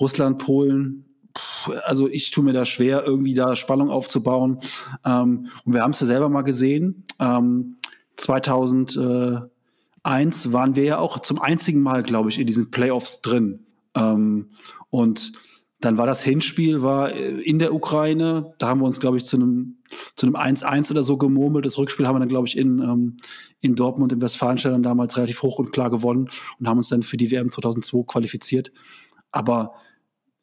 Russland, 0.00 0.38
Polen, 0.38 1.04
also 1.84 2.08
ich 2.08 2.30
tue 2.30 2.44
mir 2.44 2.52
da 2.52 2.64
schwer, 2.64 3.04
irgendwie 3.04 3.34
da 3.34 3.56
Spannung 3.56 3.90
aufzubauen. 3.90 4.60
Ähm, 5.04 5.48
und 5.64 5.72
wir 5.72 5.82
haben 5.82 5.92
es 5.92 6.00
ja 6.00 6.06
selber 6.06 6.28
mal 6.28 6.42
gesehen. 6.42 7.04
Ähm, 7.18 7.76
2001 8.16 9.48
waren 10.52 10.76
wir 10.76 10.84
ja 10.84 10.98
auch 10.98 11.20
zum 11.20 11.40
einzigen 11.40 11.82
Mal, 11.82 12.02
glaube 12.02 12.30
ich, 12.30 12.38
in 12.38 12.46
diesen 12.46 12.70
Playoffs 12.70 13.22
drin. 13.22 13.66
Ähm, 13.94 14.50
und 14.90 15.32
dann 15.80 15.96
war 15.96 16.06
das 16.06 16.22
Hinspiel 16.22 16.82
war 16.82 17.12
äh, 17.12 17.40
in 17.40 17.58
der 17.58 17.74
Ukraine. 17.74 18.54
Da 18.58 18.68
haben 18.68 18.80
wir 18.80 18.86
uns, 18.86 19.00
glaube 19.00 19.16
ich, 19.16 19.24
zu 19.24 19.36
einem 19.36 19.76
zu 20.14 20.26
einem 20.26 20.36
1-1 20.36 20.90
oder 20.92 21.02
so 21.02 21.16
gemurmelt. 21.16 21.64
Das 21.64 21.78
Rückspiel 21.78 22.06
haben 22.06 22.14
wir 22.14 22.20
dann, 22.20 22.28
glaube 22.28 22.46
ich, 22.46 22.56
in, 22.56 22.78
ähm, 22.78 23.16
in 23.60 23.74
Dortmund 23.74 24.12
im 24.12 24.20
Westfalenstadion 24.20 24.82
damals 24.82 25.16
relativ 25.16 25.42
hoch 25.42 25.58
und 25.58 25.72
klar 25.72 25.90
gewonnen 25.90 26.30
und 26.58 26.68
haben 26.68 26.78
uns 26.78 26.90
dann 26.90 27.02
für 27.02 27.16
die 27.16 27.30
WM 27.30 27.50
2002 27.50 28.04
qualifiziert. 28.06 28.72
Aber 29.32 29.74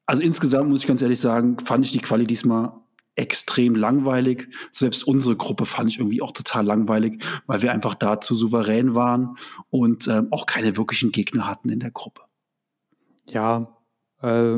also 0.08 0.24
insgesamt 0.24 0.70
muss 0.70 0.82
ich 0.82 0.88
ganz 0.88 1.02
ehrlich 1.02 1.20
sagen, 1.20 1.60
fand 1.60 1.86
ich 1.86 1.92
die 1.92 2.00
Quali 2.00 2.26
diesmal 2.26 2.72
extrem 3.16 3.76
langweilig. 3.76 4.48
Selbst 4.72 5.06
unsere 5.06 5.36
Gruppe 5.36 5.66
fand 5.66 5.90
ich 5.90 6.00
irgendwie 6.00 6.22
auch 6.22 6.32
total 6.32 6.66
langweilig, 6.66 7.22
weil 7.46 7.62
wir 7.62 7.72
einfach 7.72 7.94
da 7.94 8.22
zu 8.22 8.34
souverän 8.34 8.96
waren 8.96 9.38
und 9.70 10.08
ähm, 10.08 10.28
auch 10.32 10.46
keine 10.46 10.78
wirklichen 10.78 11.12
Gegner 11.12 11.48
hatten 11.48 11.70
in 11.70 11.80
der 11.80 11.92
Gruppe. 11.92 12.22
Ja, 13.30 13.78
äh, 14.22 14.58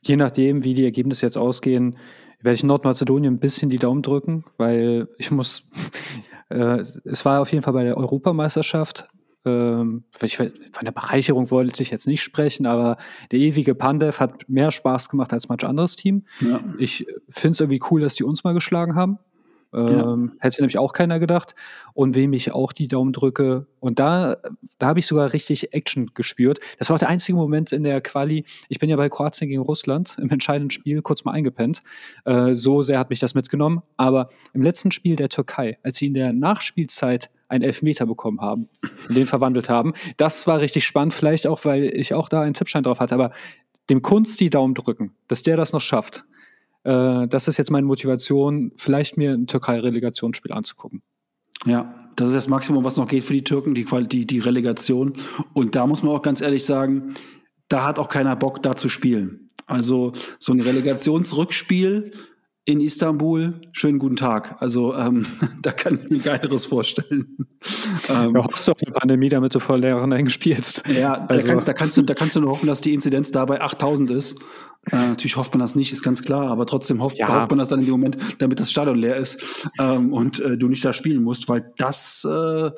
je 0.00 0.16
nachdem, 0.16 0.64
wie 0.64 0.74
die 0.74 0.84
Ergebnisse 0.84 1.26
jetzt 1.26 1.36
ausgehen, 1.36 1.98
werde 2.40 2.54
ich 2.54 2.62
Nordmazedonien 2.62 3.34
ein 3.34 3.40
bisschen 3.40 3.68
die 3.68 3.78
Daumen 3.78 4.02
drücken, 4.02 4.44
weil 4.56 5.08
ich 5.18 5.30
muss, 5.30 5.68
äh, 6.48 6.78
es 7.04 7.24
war 7.24 7.40
auf 7.40 7.52
jeden 7.52 7.62
Fall 7.62 7.74
bei 7.74 7.84
der 7.84 7.98
Europameisterschaft 7.98 9.08
ähm, 9.46 10.04
von 10.12 10.84
der 10.84 10.92
Bereicherung 10.92 11.50
wollte 11.50 11.82
ich 11.82 11.90
jetzt 11.90 12.06
nicht 12.06 12.22
sprechen, 12.22 12.66
aber 12.66 12.96
der 13.30 13.38
ewige 13.38 13.74
Pandev 13.74 14.20
hat 14.20 14.48
mehr 14.48 14.72
Spaß 14.72 15.08
gemacht 15.08 15.32
als 15.32 15.48
manch 15.48 15.64
anderes 15.64 15.96
Team. 15.96 16.24
Ja. 16.40 16.60
Ich 16.78 17.06
finde 17.28 17.52
es 17.52 17.60
irgendwie 17.60 17.80
cool, 17.90 18.00
dass 18.00 18.16
die 18.16 18.24
uns 18.24 18.44
mal 18.44 18.54
geschlagen 18.54 18.96
haben. 18.96 19.18
Ähm, 19.72 20.32
ja. 20.32 20.40
Hätte 20.40 20.62
nämlich 20.62 20.78
auch 20.78 20.92
keiner 20.92 21.20
gedacht. 21.20 21.54
Und 21.94 22.14
wem 22.14 22.32
ich 22.32 22.52
auch 22.52 22.72
die 22.72 22.88
Daumen 22.88 23.12
drücke. 23.12 23.66
Und 23.78 23.98
da, 23.98 24.36
da 24.78 24.86
habe 24.88 24.98
ich 24.98 25.06
sogar 25.06 25.32
richtig 25.32 25.72
Action 25.74 26.10
gespürt. 26.14 26.58
Das 26.78 26.88
war 26.88 26.96
auch 26.96 27.00
der 27.00 27.08
einzige 27.08 27.36
Moment 27.36 27.72
in 27.72 27.82
der 27.82 28.00
Quali. 28.00 28.44
Ich 28.68 28.78
bin 28.78 28.90
ja 28.90 28.96
bei 28.96 29.08
Kroatien 29.08 29.48
gegen 29.48 29.62
Russland 29.62 30.16
im 30.20 30.30
entscheidenden 30.30 30.70
Spiel 30.70 31.02
kurz 31.02 31.24
mal 31.24 31.32
eingepennt. 31.32 31.82
Äh, 32.24 32.54
so 32.54 32.82
sehr 32.82 32.98
hat 32.98 33.10
mich 33.10 33.20
das 33.20 33.34
mitgenommen. 33.34 33.82
Aber 33.96 34.30
im 34.54 34.62
letzten 34.62 34.92
Spiel 34.92 35.16
der 35.16 35.28
Türkei, 35.28 35.78
als 35.82 35.98
sie 35.98 36.06
in 36.06 36.14
der 36.14 36.32
Nachspielzeit 36.32 37.30
einen 37.48 37.62
Elfmeter 37.62 38.06
bekommen 38.06 38.40
haben 38.40 38.68
und 39.08 39.16
den 39.16 39.26
verwandelt 39.26 39.68
haben. 39.68 39.92
Das 40.16 40.46
war 40.46 40.60
richtig 40.60 40.84
spannend, 40.84 41.14
vielleicht 41.14 41.46
auch, 41.46 41.64
weil 41.64 41.84
ich 41.84 42.14
auch 42.14 42.28
da 42.28 42.42
einen 42.42 42.54
Tippschein 42.54 42.82
drauf 42.82 43.00
hatte, 43.00 43.14
aber 43.14 43.30
dem 43.88 44.02
Kunst 44.02 44.40
die 44.40 44.50
Daumen 44.50 44.74
drücken, 44.74 45.14
dass 45.28 45.42
der 45.42 45.56
das 45.56 45.72
noch 45.72 45.80
schafft. 45.80 46.24
Äh, 46.84 47.28
das 47.28 47.48
ist 47.48 47.56
jetzt 47.56 47.70
meine 47.70 47.86
Motivation, 47.86 48.72
vielleicht 48.76 49.16
mir 49.16 49.32
ein 49.32 49.46
Türkei-Relegationsspiel 49.46 50.52
anzugucken. 50.52 51.02
Ja, 51.64 51.96
das 52.16 52.28
ist 52.28 52.34
das 52.34 52.48
Maximum, 52.48 52.84
was 52.84 52.96
noch 52.96 53.08
geht 53.08 53.24
für 53.24 53.32
die 53.32 53.44
Türken, 53.44 53.74
die, 53.74 53.86
die, 54.08 54.26
die 54.26 54.38
Relegation. 54.38 55.14
Und 55.52 55.74
da 55.74 55.86
muss 55.86 56.02
man 56.02 56.14
auch 56.14 56.22
ganz 56.22 56.40
ehrlich 56.40 56.64
sagen, 56.64 57.14
da 57.68 57.84
hat 57.84 57.98
auch 57.98 58.08
keiner 58.08 58.36
Bock, 58.36 58.62
da 58.62 58.76
zu 58.76 58.88
spielen. 58.88 59.50
Also 59.66 60.12
so 60.38 60.52
ein 60.52 60.60
Relegationsrückspiel 60.60 62.12
in 62.66 62.80
Istanbul, 62.80 63.54
schönen 63.70 64.00
guten 64.00 64.16
Tag. 64.16 64.60
Also 64.60 64.94
ähm, 64.94 65.24
da 65.62 65.70
kann 65.70 66.00
ich 66.02 66.10
mir 66.10 66.18
Geileres 66.18 66.66
vorstellen. 66.66 67.46
ähm, 68.08 68.34
ja, 68.34 68.44
hoffst 68.44 68.66
du 68.66 68.72
auf 68.72 68.78
eine 68.84 68.92
Pandemie, 68.92 69.28
damit 69.28 69.54
du 69.54 69.60
vor 69.60 69.78
leeren 69.78 70.12
Rängen 70.12 70.28
spielst. 70.28 70.82
Ja, 70.88 71.26
also. 71.28 71.46
da, 71.46 71.52
kannst, 71.52 71.68
da, 71.68 71.72
kannst 71.72 71.96
du, 71.96 72.02
da 72.02 72.14
kannst 72.14 72.34
du 72.34 72.40
nur 72.40 72.50
hoffen, 72.50 72.66
dass 72.66 72.80
die 72.80 72.92
Inzidenz 72.92 73.30
da 73.30 73.44
bei 73.44 73.60
8000 73.60 74.10
ist. 74.10 74.40
Äh, 74.90 74.96
natürlich 74.96 75.36
hofft 75.36 75.54
man 75.54 75.60
das 75.60 75.76
nicht, 75.76 75.92
ist 75.92 76.02
ganz 76.02 76.22
klar, 76.22 76.48
aber 76.48 76.66
trotzdem 76.66 77.00
hofft, 77.00 77.18
ja. 77.18 77.32
hofft 77.32 77.50
man 77.50 77.58
das 77.60 77.68
dann 77.68 77.78
in 77.78 77.86
dem 77.86 77.92
Moment, 77.92 78.18
damit 78.38 78.58
das 78.58 78.70
Stadion 78.70 78.98
leer 78.98 79.16
ist 79.16 79.68
ähm, 79.78 80.12
und 80.12 80.40
äh, 80.40 80.58
du 80.58 80.68
nicht 80.68 80.84
da 80.84 80.92
spielen 80.92 81.22
musst, 81.22 81.48
weil 81.48 81.72
das, 81.78 82.24
äh, 82.24 82.70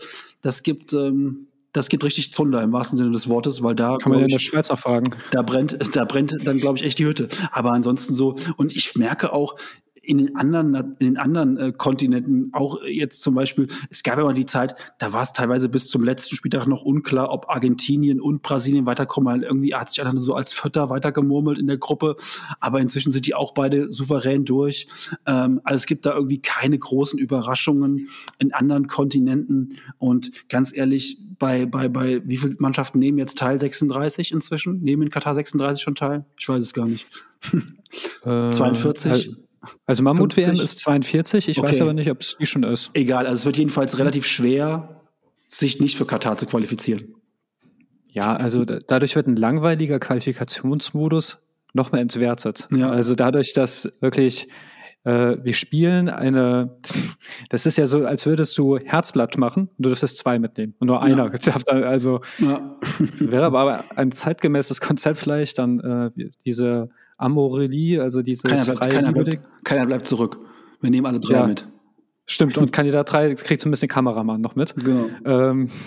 das 0.42 0.62
gibt... 0.62 0.92
Ähm, 0.92 1.47
das 1.78 1.88
gibt 1.88 2.04
richtig 2.04 2.32
Zunder 2.32 2.62
im 2.62 2.72
wahrsten 2.72 2.98
Sinne 2.98 3.12
des 3.12 3.28
Wortes, 3.28 3.62
weil 3.62 3.74
da 3.74 3.96
kann 3.96 4.10
man 4.10 4.18
ja 4.20 4.26
in 4.26 4.32
der 4.32 4.40
Schweiz 4.40 4.70
auch 4.70 4.78
fragen. 4.78 5.10
Da 5.30 5.42
brennt, 5.42 5.78
da 5.96 6.04
brennt 6.04 6.36
dann 6.44 6.58
glaube 6.58 6.78
ich 6.78 6.84
echt 6.84 6.98
die 6.98 7.06
Hütte. 7.06 7.28
Aber 7.52 7.72
ansonsten 7.72 8.14
so 8.14 8.36
und 8.56 8.74
ich 8.74 8.96
merke 8.96 9.32
auch, 9.32 9.54
in 10.08 10.16
den 10.16 10.36
anderen, 10.36 10.74
in 10.74 11.06
den 11.06 11.16
anderen 11.18 11.58
äh, 11.58 11.72
Kontinenten, 11.76 12.48
auch 12.54 12.82
jetzt 12.82 13.20
zum 13.20 13.34
Beispiel, 13.34 13.68
es 13.90 14.02
gab 14.02 14.16
ja 14.16 14.24
mal 14.24 14.32
die 14.32 14.46
Zeit, 14.46 14.74
da 14.98 15.12
war 15.12 15.22
es 15.22 15.34
teilweise 15.34 15.68
bis 15.68 15.88
zum 15.88 16.02
letzten 16.02 16.34
Spieltag 16.34 16.66
noch 16.66 16.80
unklar, 16.80 17.30
ob 17.30 17.50
Argentinien 17.50 18.18
und 18.18 18.40
Brasilien 18.40 18.86
weiterkommen, 18.86 19.30
weil 19.30 19.42
irgendwie 19.42 19.74
hat 19.74 19.90
sich 19.90 20.02
einer 20.02 20.18
so 20.18 20.34
als 20.34 20.54
Vierter 20.54 20.88
weitergemurmelt 20.88 21.58
in 21.58 21.66
der 21.66 21.76
Gruppe, 21.76 22.16
aber 22.58 22.80
inzwischen 22.80 23.12
sind 23.12 23.26
die 23.26 23.34
auch 23.34 23.52
beide 23.52 23.92
souverän 23.92 24.46
durch. 24.46 24.88
Ähm, 25.26 25.60
also 25.64 25.76
es 25.76 25.86
gibt 25.86 26.06
da 26.06 26.14
irgendwie 26.14 26.40
keine 26.40 26.78
großen 26.78 27.18
Überraschungen 27.18 28.08
in 28.38 28.54
anderen 28.54 28.86
Kontinenten 28.86 29.76
und 29.98 30.48
ganz 30.48 30.74
ehrlich, 30.74 31.18
bei, 31.38 31.66
bei, 31.66 31.88
bei, 31.88 32.22
wie 32.24 32.38
viele 32.38 32.56
Mannschaften 32.60 32.98
nehmen 32.98 33.18
jetzt 33.18 33.36
Teil 33.36 33.60
36 33.60 34.32
inzwischen? 34.32 34.80
Nehmen 34.80 35.02
in 35.02 35.10
Katar 35.10 35.34
36 35.34 35.82
schon 35.82 35.94
teil? 35.94 36.24
Ich 36.38 36.48
weiß 36.48 36.64
es 36.64 36.72
gar 36.72 36.86
nicht. 36.86 37.06
Äh, 38.22 38.50
42? 38.50 39.34
Also 39.86 40.02
Mammut-WM 40.02 40.56
ist 40.56 40.78
42, 40.78 41.48
ich 41.48 41.58
okay. 41.58 41.68
weiß 41.68 41.80
aber 41.80 41.92
nicht, 41.92 42.10
ob 42.10 42.20
es 42.20 42.36
die 42.38 42.46
schon 42.46 42.62
ist. 42.62 42.90
Egal, 42.94 43.26
also 43.26 43.34
es 43.34 43.46
wird 43.46 43.56
jedenfalls 43.56 43.98
relativ 43.98 44.26
schwer, 44.26 45.02
sich 45.46 45.80
nicht 45.80 45.96
für 45.96 46.06
Katar 46.06 46.36
zu 46.36 46.46
qualifizieren. 46.46 47.14
Ja, 48.06 48.34
also 48.34 48.64
dadurch 48.64 49.16
wird 49.16 49.26
ein 49.26 49.36
langweiliger 49.36 49.98
Qualifikationsmodus 49.98 51.38
noch 51.74 51.92
mehr 51.92 52.00
entwertet. 52.00 52.68
Ja. 52.70 52.90
Also 52.90 53.14
dadurch, 53.14 53.52
dass 53.52 53.88
wirklich 54.00 54.48
äh, 55.04 55.36
wir 55.42 55.54
spielen 55.54 56.08
eine, 56.08 56.76
das 57.48 57.66
ist 57.66 57.76
ja 57.78 57.86
so, 57.86 58.04
als 58.04 58.26
würdest 58.26 58.56
du 58.58 58.78
Herzblatt 58.78 59.38
machen 59.38 59.68
und 59.68 59.84
du 59.84 59.88
dürftest 59.88 60.18
zwei 60.18 60.38
mitnehmen 60.38 60.74
und 60.78 60.88
nur 60.88 61.02
einer. 61.02 61.30
Ja. 61.40 61.54
Also 61.82 62.20
ja. 62.38 62.76
wäre 63.18 63.46
aber 63.46 63.84
ein 63.96 64.12
zeitgemäßes 64.12 64.80
Konzept 64.80 65.18
vielleicht, 65.18 65.58
dann 65.58 65.80
äh, 65.80 66.30
diese 66.44 66.90
Amorelie, 67.18 68.00
also 68.00 68.22
diese 68.22 68.48
keiner 68.48 68.64
bleibt, 68.64 68.80
keiner 68.80 69.12
bleibt, 69.12 69.38
keiner 69.64 69.86
bleibt 69.86 70.06
zurück. 70.06 70.38
Wir 70.80 70.90
nehmen 70.90 71.06
alle 71.06 71.20
drei 71.20 71.34
ja. 71.34 71.46
mit. 71.46 71.68
Stimmt, 72.24 72.58
und 72.58 72.72
Kandidat 72.72 73.10
3 73.10 73.34
kriegt 73.36 73.62
so 73.62 73.68
ein 73.68 73.70
bisschen 73.70 73.88
Kameramann 73.88 74.40
noch 74.40 74.54
mit. 74.54 74.74
Genau. 74.76 75.06
Ähm. 75.24 75.68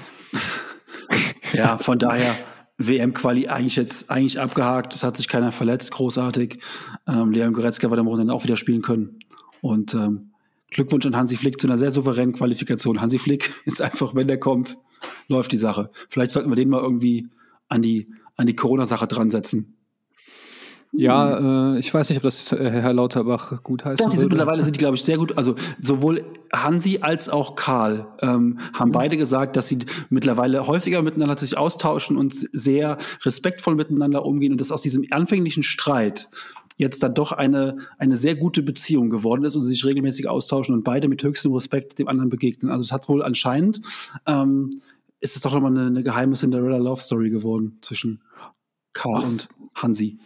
Ja, 1.53 1.77
von 1.77 1.99
daher 1.99 2.33
WM-Quali 2.77 3.47
eigentlich 3.47 3.75
jetzt 3.75 4.09
eigentlich 4.09 4.39
abgehakt. 4.39 4.95
Es 4.95 5.03
hat 5.03 5.17
sich 5.17 5.27
keiner 5.27 5.51
verletzt, 5.51 5.91
großartig. 5.91 6.59
Ähm, 7.07 7.31
Leon 7.31 7.51
Goretzka 7.53 7.89
wird 7.89 7.99
am 7.99 8.05
Wochenende 8.05 8.33
auch 8.33 8.45
wieder 8.45 8.55
spielen 8.55 8.81
können. 8.81 9.19
Und 9.59 9.93
ähm, 9.93 10.31
Glückwunsch 10.69 11.05
an 11.05 11.15
Hansi 11.15 11.37
Flick 11.37 11.59
zu 11.59 11.67
einer 11.67 11.77
sehr 11.77 11.91
souveränen 11.91 12.33
Qualifikation. 12.33 13.01
Hansi 13.01 13.19
Flick 13.19 13.53
ist 13.65 13.81
einfach, 13.81 14.15
wenn 14.15 14.27
der 14.27 14.39
kommt, 14.39 14.77
läuft 15.27 15.51
die 15.51 15.57
Sache. 15.57 15.91
Vielleicht 16.09 16.31
sollten 16.31 16.49
wir 16.49 16.55
den 16.55 16.69
mal 16.69 16.81
irgendwie 16.81 17.27
an 17.67 17.81
die, 17.81 18.07
an 18.37 18.47
die 18.47 18.55
Corona-Sache 18.55 19.07
dran 19.07 19.29
setzen. 19.29 19.75
Ja, 20.93 21.73
äh, 21.73 21.79
ich 21.79 21.93
weiß 21.93 22.09
nicht, 22.09 22.17
ob 22.17 22.23
das 22.23 22.51
äh, 22.51 22.69
Herr 22.69 22.93
Lauterbach 22.93 23.63
gut 23.63 23.85
heißt. 23.85 24.01
Doch, 24.01 24.09
die 24.09 24.17
sind 24.17 24.29
mittlerweile 24.29 24.63
sind 24.63 24.75
die, 24.75 24.79
glaube 24.79 24.97
ich, 24.97 25.03
sehr 25.03 25.17
gut. 25.17 25.37
Also 25.37 25.55
sowohl 25.79 26.25
Hansi 26.53 26.99
als 27.01 27.29
auch 27.29 27.55
Karl 27.55 28.07
ähm, 28.21 28.59
haben 28.73 28.89
mhm. 28.89 28.93
beide 28.93 29.17
gesagt, 29.17 29.55
dass 29.55 29.69
sie 29.69 29.79
mittlerweile 30.09 30.67
häufiger 30.67 31.01
miteinander 31.01 31.37
sich 31.37 31.57
austauschen 31.57 32.17
und 32.17 32.33
sehr 32.33 32.97
respektvoll 33.23 33.75
miteinander 33.75 34.25
umgehen 34.25 34.51
und 34.51 34.59
dass 34.59 34.71
aus 34.71 34.81
diesem 34.81 35.05
anfänglichen 35.11 35.63
Streit 35.63 36.29
jetzt 36.75 37.03
dann 37.03 37.13
doch 37.13 37.31
eine, 37.31 37.77
eine 37.97 38.17
sehr 38.17 38.35
gute 38.35 38.61
Beziehung 38.61 39.09
geworden 39.09 39.45
ist 39.45 39.55
und 39.55 39.61
sie 39.61 39.71
sich 39.71 39.85
regelmäßig 39.85 40.27
austauschen 40.27 40.75
und 40.75 40.83
beide 40.83 41.07
mit 41.07 41.23
höchstem 41.23 41.53
Respekt 41.53 41.99
dem 41.99 42.09
anderen 42.09 42.29
begegnen. 42.29 42.71
Also 42.71 42.81
es 42.81 42.91
hat 42.91 43.07
wohl 43.07 43.23
anscheinend, 43.23 43.81
ähm, 44.25 44.81
ist 45.21 45.35
es 45.35 45.41
doch 45.41 45.53
nochmal 45.53 45.71
eine, 45.71 45.87
eine 45.87 46.03
geheime 46.03 46.33
Cinderella 46.33 46.77
Love 46.77 46.99
Story 46.99 47.29
geworden 47.29 47.77
zwischen 47.81 48.21
Karl 48.93 49.21
Ach. 49.21 49.27
und 49.27 49.49
Hansi. 49.75 50.17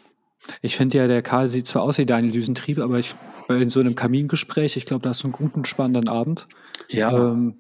Ich 0.62 0.76
finde 0.76 0.98
ja, 0.98 1.08
der 1.08 1.22
Karl 1.22 1.48
sieht 1.48 1.68
zwar 1.68 1.84
aus 1.84 1.98
wie 1.98 2.06
Daniel 2.06 2.32
Düsentrieb, 2.32 2.80
aber 2.80 3.00
ich, 3.00 3.16
in 3.50 3.70
so 3.70 3.80
einem 3.80 3.96
Kamingespräch, 3.96 4.78
ich 4.78 4.86
glaube, 4.86 5.04
da 5.04 5.10
hast 5.10 5.24
du 5.24 5.28
einen 5.28 5.34
guten, 5.34 5.66
spannenden 5.66 6.08
Abend. 6.08 6.48
Ja. 6.90 7.32
Ähm, 7.32 7.56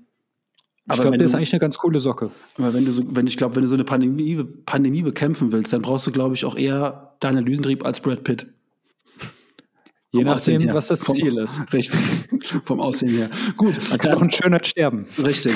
ich 0.91 0.99
glaube, 0.99 1.17
der 1.17 1.25
ist 1.25 1.33
eigentlich 1.33 1.51
eine 1.51 1.59
ganz 1.59 1.79
coole 1.79 1.99
Socke. 1.99 2.29
Aber 2.57 2.73
wenn 2.73 2.85
du 2.85 2.91
so, 2.91 3.03
wenn 3.07 3.25
ich 3.25 3.37
glaube, 3.37 3.55
wenn 3.55 3.63
du 3.63 3.67
so 3.67 3.73
eine 3.73 3.85
Pandemie, 3.85 4.43
Pandemie 4.65 5.01
bekämpfen 5.01 5.51
willst, 5.51 5.73
dann 5.73 5.81
brauchst 5.81 6.05
du, 6.05 6.11
glaube 6.11 6.35
ich, 6.35 6.45
auch 6.45 6.55
eher 6.55 7.15
Daniel 7.19 7.43
Düsentrieb 7.43 7.83
als 7.83 8.01
Brad 8.01 8.23
Pitt. 8.23 8.45
Je 10.15 10.23
nachdem, 10.23 10.73
was 10.73 10.87
das 10.87 11.03
vom, 11.03 11.15
Ziel 11.15 11.37
ist. 11.37 11.61
Richtig. 11.73 11.99
Vom 12.63 12.79
Aussehen 12.79 13.09
her. 13.09 13.29
Gut. 13.57 13.75
Man 13.89 13.97
kann 13.97 14.13
auch 14.13 14.21
ein 14.21 14.31
schöner 14.31 14.63
sterben. 14.63 15.07
Richtig. 15.17 15.55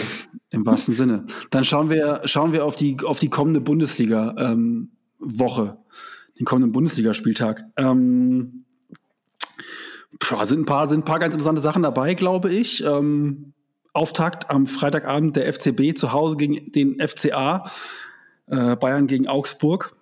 Im 0.49 0.65
wahrsten 0.65 0.93
Sinne. 0.93 1.25
Dann 1.51 1.63
schauen 1.63 1.89
wir, 1.89 2.19
schauen 2.25 2.51
wir 2.51 2.65
auf 2.65 2.75
die, 2.75 2.97
auf 3.03 3.19
die 3.19 3.29
kommende 3.29 3.61
Bundesliga-Woche. 3.61 5.61
Ähm, 5.61 5.77
den 6.39 6.45
kommenden 6.45 6.71
Bundesligaspieltag. 6.71 7.65
Ähm, 7.75 8.65
boah, 10.29 10.45
sind, 10.45 10.61
ein 10.61 10.65
paar, 10.65 10.87
sind 10.87 11.01
ein 11.01 11.05
paar 11.05 11.19
ganz 11.19 11.33
interessante 11.33 11.61
Sachen 11.61 11.83
dabei, 11.83 12.13
glaube 12.13 12.51
ich. 12.51 12.83
Ähm, 12.83 13.53
Auftakt 13.93 14.49
am 14.49 14.67
Freitagabend 14.67 15.35
der 15.35 15.51
FCB 15.51 15.97
zu 15.97 16.13
Hause 16.13 16.37
gegen 16.37 16.71
den 16.71 17.05
FCA, 17.05 17.69
äh, 18.47 18.75
Bayern 18.75 19.07
gegen 19.07 19.27
Augsburg. 19.27 19.95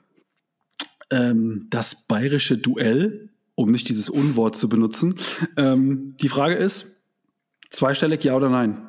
Ähm, 1.10 1.68
das 1.70 2.06
bayerische 2.08 2.58
Duell, 2.58 3.30
um 3.56 3.72
nicht 3.72 3.90
dieses 3.90 4.10
Unwort 4.10 4.56
zu 4.56 4.70
benutzen. 4.70 5.16
Ähm, 5.56 6.16
die 6.20 6.30
Frage 6.30 6.56
ist, 6.56 7.02
zweistellig 7.70 8.24
ja 8.24 8.36
oder 8.36 8.50
nein? 8.50 8.88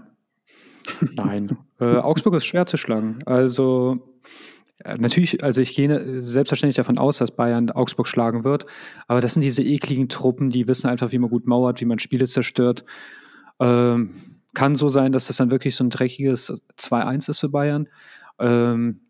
Nein. 1.12 1.56
äh, 1.80 1.96
Augsburg 1.96 2.34
ist 2.34 2.46
schwer 2.46 2.66
zu 2.66 2.76
schlagen. 2.76 3.22
Also 3.24 4.17
natürlich, 4.84 5.42
also 5.42 5.60
ich 5.60 5.74
gehe 5.74 6.22
selbstverständlich 6.22 6.76
davon 6.76 6.98
aus, 6.98 7.18
dass 7.18 7.34
Bayern 7.34 7.70
Augsburg 7.70 8.06
schlagen 8.06 8.44
wird, 8.44 8.66
aber 9.06 9.20
das 9.20 9.34
sind 9.34 9.42
diese 9.42 9.62
ekligen 9.62 10.08
Truppen, 10.08 10.50
die 10.50 10.68
wissen 10.68 10.88
einfach, 10.88 11.12
wie 11.12 11.18
man 11.18 11.30
gut 11.30 11.46
mauert, 11.46 11.80
wie 11.80 11.84
man 11.84 11.98
Spiele 11.98 12.26
zerstört. 12.26 12.84
Ähm, 13.60 14.14
kann 14.54 14.74
so 14.74 14.88
sein, 14.88 15.12
dass 15.12 15.26
das 15.26 15.36
dann 15.36 15.50
wirklich 15.50 15.76
so 15.76 15.84
ein 15.84 15.90
dreckiges 15.90 16.52
2-1 16.78 17.30
ist 17.30 17.38
für 17.40 17.48
Bayern. 17.48 17.88
Ähm, 18.38 19.00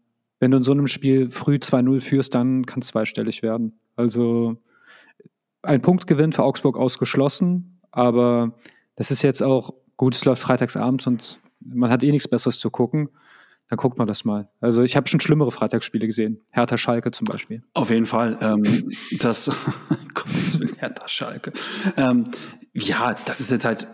wenn 0.41 0.51
du 0.51 0.59
in 0.59 0.63
so 0.63 0.73
einem 0.73 0.87
Spiel 0.87 1.29
früh 1.29 1.57
2-0 1.57 2.01
führst, 2.01 2.35
dann 2.35 2.65
kann 2.65 2.81
es 2.81 2.89
zweistellig 2.89 3.43
werden. 3.43 3.79
Also 3.97 4.57
ein 5.63 5.83
Punktgewinn 5.83 6.33
für 6.33 6.45
Augsburg 6.45 6.79
ausgeschlossen, 6.79 7.81
aber 7.91 8.55
das 8.97 9.11
ist 9.11 9.23
jetzt 9.23 9.43
auch 9.43 9.75
gut, 9.97 10.15
es 10.15 10.25
läuft 10.25 10.43
freitagsabends 10.43 11.07
und 11.07 11.41
man 11.61 11.91
hat 11.91 12.05
eh 12.05 12.11
nichts 12.11 12.29
Besseres 12.29 12.59
zu 12.59 12.71
gucken 12.71 13.11
dann 13.69 13.77
guckt 13.77 13.99
man 13.99 14.07
das 14.07 14.25
mal. 14.25 14.49
Also 14.61 14.83
ich 14.83 14.97
habe 14.97 15.09
schon 15.09 15.21
schlimmere 15.21 15.51
Freitagsspiele 15.51 16.07
gesehen. 16.07 16.41
Hertha 16.51 16.79
Schalke 16.79 17.11
zum 17.11 17.27
Beispiel. 17.27 17.63
Auf 17.75 17.91
jeden 17.91 18.07
Fall. 18.07 18.39
Ähm, 18.41 18.91
das 19.19 19.51
Hertha 20.79 21.07
Schalke. 21.07 21.53
Ähm, 21.97 22.31
ja, 22.73 23.15
das 23.27 23.41
ist 23.41 23.51
jetzt 23.51 23.65
halt. 23.65 23.87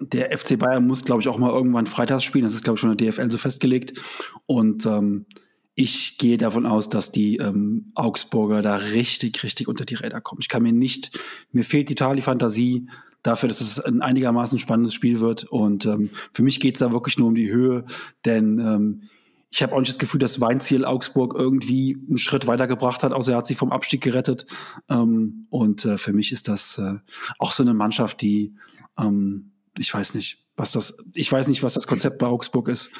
Der 0.00 0.36
FC 0.36 0.58
Bayern 0.58 0.86
muss, 0.86 1.04
glaube 1.04 1.20
ich, 1.20 1.28
auch 1.28 1.38
mal 1.38 1.50
irgendwann 1.50 1.86
freitags 1.86 2.24
spielen. 2.24 2.44
Das 2.44 2.54
ist, 2.54 2.64
glaube 2.64 2.76
ich, 2.76 2.80
schon 2.80 2.90
in 2.90 2.96
der 2.96 3.10
DFL 3.10 3.30
so 3.30 3.38
festgelegt. 3.38 4.00
Und 4.46 4.86
ähm, 4.86 5.26
ich 5.74 6.18
gehe 6.18 6.38
davon 6.38 6.66
aus, 6.66 6.88
dass 6.88 7.12
die 7.12 7.36
ähm, 7.36 7.92
Augsburger 7.94 8.62
da 8.62 8.76
richtig, 8.76 9.42
richtig 9.42 9.68
unter 9.68 9.84
die 9.84 9.94
Räder 9.94 10.20
kommen. 10.20 10.40
Ich 10.40 10.48
kann 10.48 10.62
mir 10.62 10.72
nicht, 10.72 11.18
mir 11.52 11.64
fehlt 11.64 11.88
total 11.88 12.16
die 12.16 12.22
Fantasie, 12.22 12.88
dafür, 13.24 13.48
dass 13.48 13.60
es 13.60 13.80
ein 13.80 14.02
einigermaßen 14.02 14.60
spannendes 14.60 14.94
Spiel 14.94 15.18
wird. 15.18 15.42
Und 15.44 15.86
ähm, 15.86 16.10
für 16.32 16.44
mich 16.44 16.60
geht 16.60 16.76
es 16.76 16.78
da 16.78 16.92
wirklich 16.92 17.18
nur 17.18 17.26
um 17.26 17.34
die 17.34 17.50
Höhe, 17.50 17.84
denn 18.24 18.60
ähm, 18.60 19.02
ich 19.50 19.62
habe 19.62 19.72
auch 19.72 19.78
nicht 19.78 19.88
das 19.88 19.98
Gefühl, 19.98 20.18
dass 20.18 20.40
Weinziel 20.40 20.84
Augsburg 20.84 21.34
irgendwie 21.36 21.96
einen 22.08 22.18
Schritt 22.18 22.48
weitergebracht 22.48 23.02
hat, 23.02 23.12
außer 23.12 23.32
er 23.32 23.38
hat 23.38 23.46
sich 23.46 23.56
vom 23.56 23.72
Abstieg 23.72 24.02
gerettet. 24.02 24.46
Ähm, 24.88 25.46
und 25.50 25.84
äh, 25.84 25.98
für 25.98 26.12
mich 26.12 26.30
ist 26.30 26.48
das 26.48 26.78
äh, 26.78 26.94
auch 27.38 27.52
so 27.52 27.62
eine 27.62 27.74
Mannschaft, 27.74 28.20
die 28.20 28.54
ähm, 28.98 29.52
ich 29.78 29.92
weiß 29.92 30.14
nicht, 30.14 30.44
was 30.56 30.72
das, 30.72 30.98
ich 31.14 31.30
weiß 31.30 31.48
nicht, 31.48 31.62
was 31.62 31.74
das 31.74 31.86
Konzept 31.86 32.18
bei 32.18 32.26
Augsburg 32.26 32.68
ist. 32.68 32.90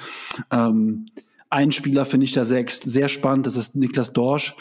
Ähm, 0.50 1.06
ein 1.50 1.72
Spieler 1.72 2.04
finde 2.04 2.24
ich 2.24 2.32
da 2.32 2.44
sehr, 2.44 2.64
sehr 2.68 3.08
spannend, 3.08 3.46
das 3.46 3.56
ist 3.56 3.76
Niklas 3.76 4.12
Dorsch. 4.12 4.56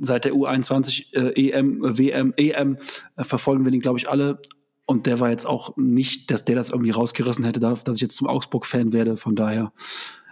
Seit 0.00 0.26
der 0.26 0.34
U21 0.34 1.14
äh, 1.14 1.50
EM, 1.50 1.80
WM, 1.98 2.34
EM 2.36 2.76
äh, 3.16 3.24
verfolgen 3.24 3.64
wir 3.64 3.72
den, 3.72 3.80
glaube 3.80 3.98
ich, 3.98 4.08
alle. 4.08 4.40
Und 4.84 5.06
der 5.06 5.20
war 5.20 5.30
jetzt 5.30 5.46
auch 5.46 5.76
nicht, 5.76 6.30
dass 6.30 6.44
der 6.44 6.56
das 6.56 6.70
irgendwie 6.70 6.90
rausgerissen 6.90 7.44
hätte, 7.44 7.60
dass 7.60 7.96
ich 7.96 8.00
jetzt 8.00 8.16
zum 8.16 8.26
Augsburg-Fan 8.26 8.92
werde. 8.92 9.16
Von 9.16 9.36
daher, 9.36 9.72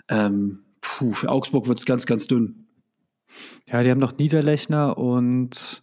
ähm, 0.09 0.65
puh, 0.81 1.13
für 1.13 1.29
Augsburg 1.29 1.69
wird 1.69 1.79
es 1.79 1.87
ganz, 1.87 2.07
ganz 2.07 2.27
dünn. 2.27 2.67
Ja, 3.67 3.83
die 3.83 3.91
haben 3.91 4.01
noch 4.01 4.19
Niederlechner 4.19 4.99
und 4.99 5.83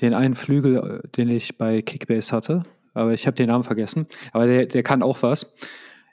den 0.00 0.14
einen 0.14 0.34
Flügel, 0.34 0.76
äh, 1.04 1.08
den 1.08 1.28
ich 1.28 1.58
bei 1.58 1.82
Kickbase 1.82 2.34
hatte. 2.34 2.62
Aber 2.94 3.12
ich 3.12 3.26
habe 3.26 3.34
den 3.34 3.48
Namen 3.48 3.64
vergessen. 3.64 4.06
Aber 4.32 4.46
der, 4.46 4.66
der 4.66 4.82
kann 4.82 5.02
auch 5.02 5.22
was. 5.22 5.52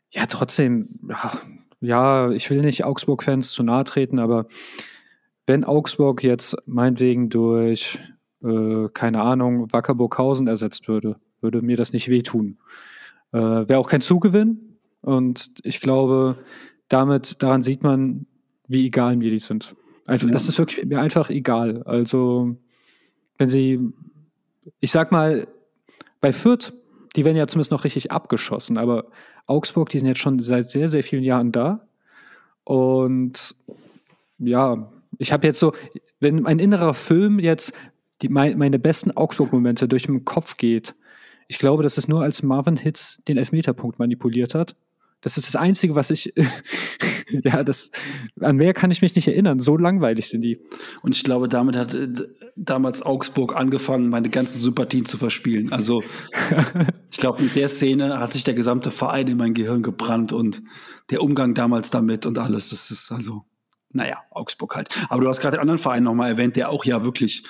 Ja, 0.09 0.25
trotzdem, 0.25 0.99
ja, 1.79 2.31
ich 2.31 2.49
will 2.49 2.61
nicht 2.61 2.83
Augsburg-Fans 2.83 3.51
zu 3.51 3.63
nahe 3.63 3.83
treten, 3.83 4.19
aber 4.19 4.47
wenn 5.45 5.63
Augsburg 5.63 6.23
jetzt 6.23 6.55
meinetwegen 6.65 7.29
durch, 7.29 7.99
äh, 8.43 8.87
keine 8.93 9.21
Ahnung, 9.21 9.71
Wackerburghausen 9.71 10.47
ersetzt 10.47 10.87
würde, 10.87 11.17
würde 11.41 11.61
mir 11.61 11.77
das 11.77 11.93
nicht 11.93 12.09
wehtun. 12.09 12.57
Äh, 13.31 13.37
Wäre 13.39 13.79
auch 13.79 13.89
kein 13.89 14.01
Zugewinn. 14.01 14.77
Und 15.01 15.51
ich 15.63 15.81
glaube, 15.81 16.37
damit, 16.87 17.41
daran 17.41 17.63
sieht 17.63 17.83
man, 17.83 18.25
wie 18.67 18.85
egal 18.85 19.15
mir 19.15 19.29
die 19.29 19.39
sind. 19.39 19.75
Einfach, 20.05 20.27
ja. 20.27 20.31
Das 20.31 20.47
ist 20.47 20.59
wirklich 20.59 20.85
mir 20.85 20.99
einfach 20.99 21.29
egal. 21.29 21.83
Also, 21.83 22.55
wenn 23.37 23.49
sie, 23.49 23.79
ich 24.79 24.91
sag 24.91 25.11
mal, 25.11 25.47
bei 26.19 26.31
Fürth, 26.31 26.73
die 27.15 27.25
werden 27.25 27.37
ja 27.37 27.47
zumindest 27.47 27.71
noch 27.71 27.83
richtig 27.83 28.11
abgeschossen, 28.11 28.77
aber 28.77 29.07
Augsburg, 29.45 29.89
die 29.89 29.99
sind 29.99 30.07
jetzt 30.07 30.19
schon 30.21 30.39
seit 30.39 30.69
sehr, 30.69 30.87
sehr 30.87 31.03
vielen 31.03 31.23
Jahren 31.23 31.51
da. 31.51 31.87
Und 32.63 33.55
ja, 34.37 34.91
ich 35.17 35.31
habe 35.33 35.47
jetzt 35.47 35.59
so, 35.59 35.73
wenn 36.19 36.41
mein 36.41 36.59
innerer 36.59 36.93
Film 36.93 37.39
jetzt 37.39 37.73
die, 38.21 38.29
meine 38.29 38.79
besten 38.79 39.11
Augsburg-Momente 39.11 39.87
durch 39.87 40.03
den 40.03 40.23
Kopf 40.23 40.57
geht, 40.57 40.95
ich 41.51 41.59
glaube, 41.59 41.83
dass 41.83 41.97
es 41.97 42.07
nur 42.07 42.21
als 42.23 42.43
Marvin 42.43 42.77
Hitz 42.77 43.21
den 43.27 43.35
Elfmeterpunkt 43.35 43.99
manipuliert 43.99 44.55
hat. 44.55 44.73
Das 45.19 45.35
ist 45.35 45.49
das 45.49 45.57
Einzige, 45.57 45.95
was 45.95 46.09
ich, 46.09 46.33
ja, 47.43 47.61
das, 47.65 47.91
an 48.39 48.55
mehr 48.55 48.73
kann 48.73 48.89
ich 48.89 49.01
mich 49.01 49.13
nicht 49.17 49.27
erinnern. 49.27 49.59
So 49.59 49.75
langweilig 49.75 50.29
sind 50.29 50.45
die. 50.45 50.61
Und 51.01 51.13
ich 51.13 51.25
glaube, 51.25 51.49
damit 51.49 51.75
hat 51.75 51.93
äh, 51.93 52.07
damals 52.55 53.01
Augsburg 53.01 53.53
angefangen, 53.57 54.07
meine 54.07 54.29
ganzen 54.29 54.61
Sympathien 54.61 55.05
zu 55.05 55.17
verspielen. 55.17 55.73
Also, 55.73 56.05
ich 57.11 57.17
glaube, 57.17 57.43
mit 57.43 57.53
der 57.57 57.67
Szene 57.67 58.17
hat 58.17 58.31
sich 58.31 58.45
der 58.45 58.53
gesamte 58.53 58.89
Verein 58.89 59.27
in 59.27 59.35
mein 59.35 59.53
Gehirn 59.53 59.83
gebrannt 59.83 60.31
und 60.31 60.63
der 61.09 61.21
Umgang 61.21 61.53
damals 61.53 61.89
damit 61.89 62.25
und 62.25 62.37
alles. 62.37 62.69
Das 62.69 62.91
ist 62.91 63.11
also, 63.11 63.43
naja, 63.91 64.19
Augsburg 64.29 64.73
halt. 64.77 64.87
Aber 65.09 65.21
du 65.21 65.27
hast 65.27 65.41
gerade 65.41 65.57
den 65.57 65.61
anderen 65.61 65.79
Verein 65.79 66.03
nochmal 66.03 66.29
erwähnt, 66.29 66.55
der 66.55 66.69
auch 66.69 66.85
ja 66.85 67.03
wirklich 67.03 67.43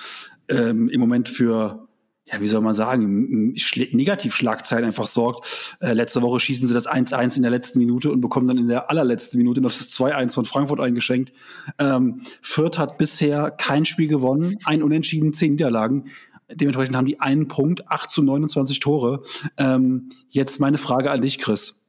ähm, 0.48 0.88
im 0.88 1.00
Moment 1.00 1.28
für 1.28 1.86
ja, 2.24 2.40
wie 2.40 2.46
soll 2.46 2.60
man 2.60 2.74
sagen, 2.74 3.52
Negativschlagzeilen 3.54 4.86
einfach 4.86 5.06
sorgt. 5.06 5.76
Äh, 5.80 5.92
letzte 5.92 6.22
Woche 6.22 6.38
schießen 6.38 6.68
sie 6.68 6.74
das 6.74 6.88
1-1 6.88 7.36
in 7.36 7.42
der 7.42 7.50
letzten 7.50 7.78
Minute 7.78 8.12
und 8.12 8.20
bekommen 8.20 8.46
dann 8.46 8.58
in 8.58 8.68
der 8.68 8.90
allerletzten 8.90 9.38
Minute 9.38 9.60
noch 9.60 9.70
das 9.70 9.90
2-1 9.90 10.34
von 10.34 10.44
Frankfurt 10.44 10.80
eingeschenkt. 10.80 11.32
Ähm, 11.78 12.22
Fürth 12.40 12.78
hat 12.78 12.96
bisher 12.96 13.50
kein 13.50 13.84
Spiel 13.84 14.08
gewonnen, 14.08 14.56
ein 14.64 14.82
Unentschieden, 14.82 15.34
zehn 15.34 15.52
Niederlagen. 15.52 16.10
Dementsprechend 16.50 16.96
haben 16.96 17.06
die 17.06 17.20
einen 17.20 17.48
Punkt, 17.48 17.90
8 17.90 18.10
zu 18.10 18.22
29 18.22 18.78
Tore. 18.80 19.22
Ähm, 19.56 20.10
jetzt 20.28 20.60
meine 20.60 20.78
Frage 20.78 21.10
an 21.10 21.20
dich, 21.20 21.38
Chris. 21.38 21.82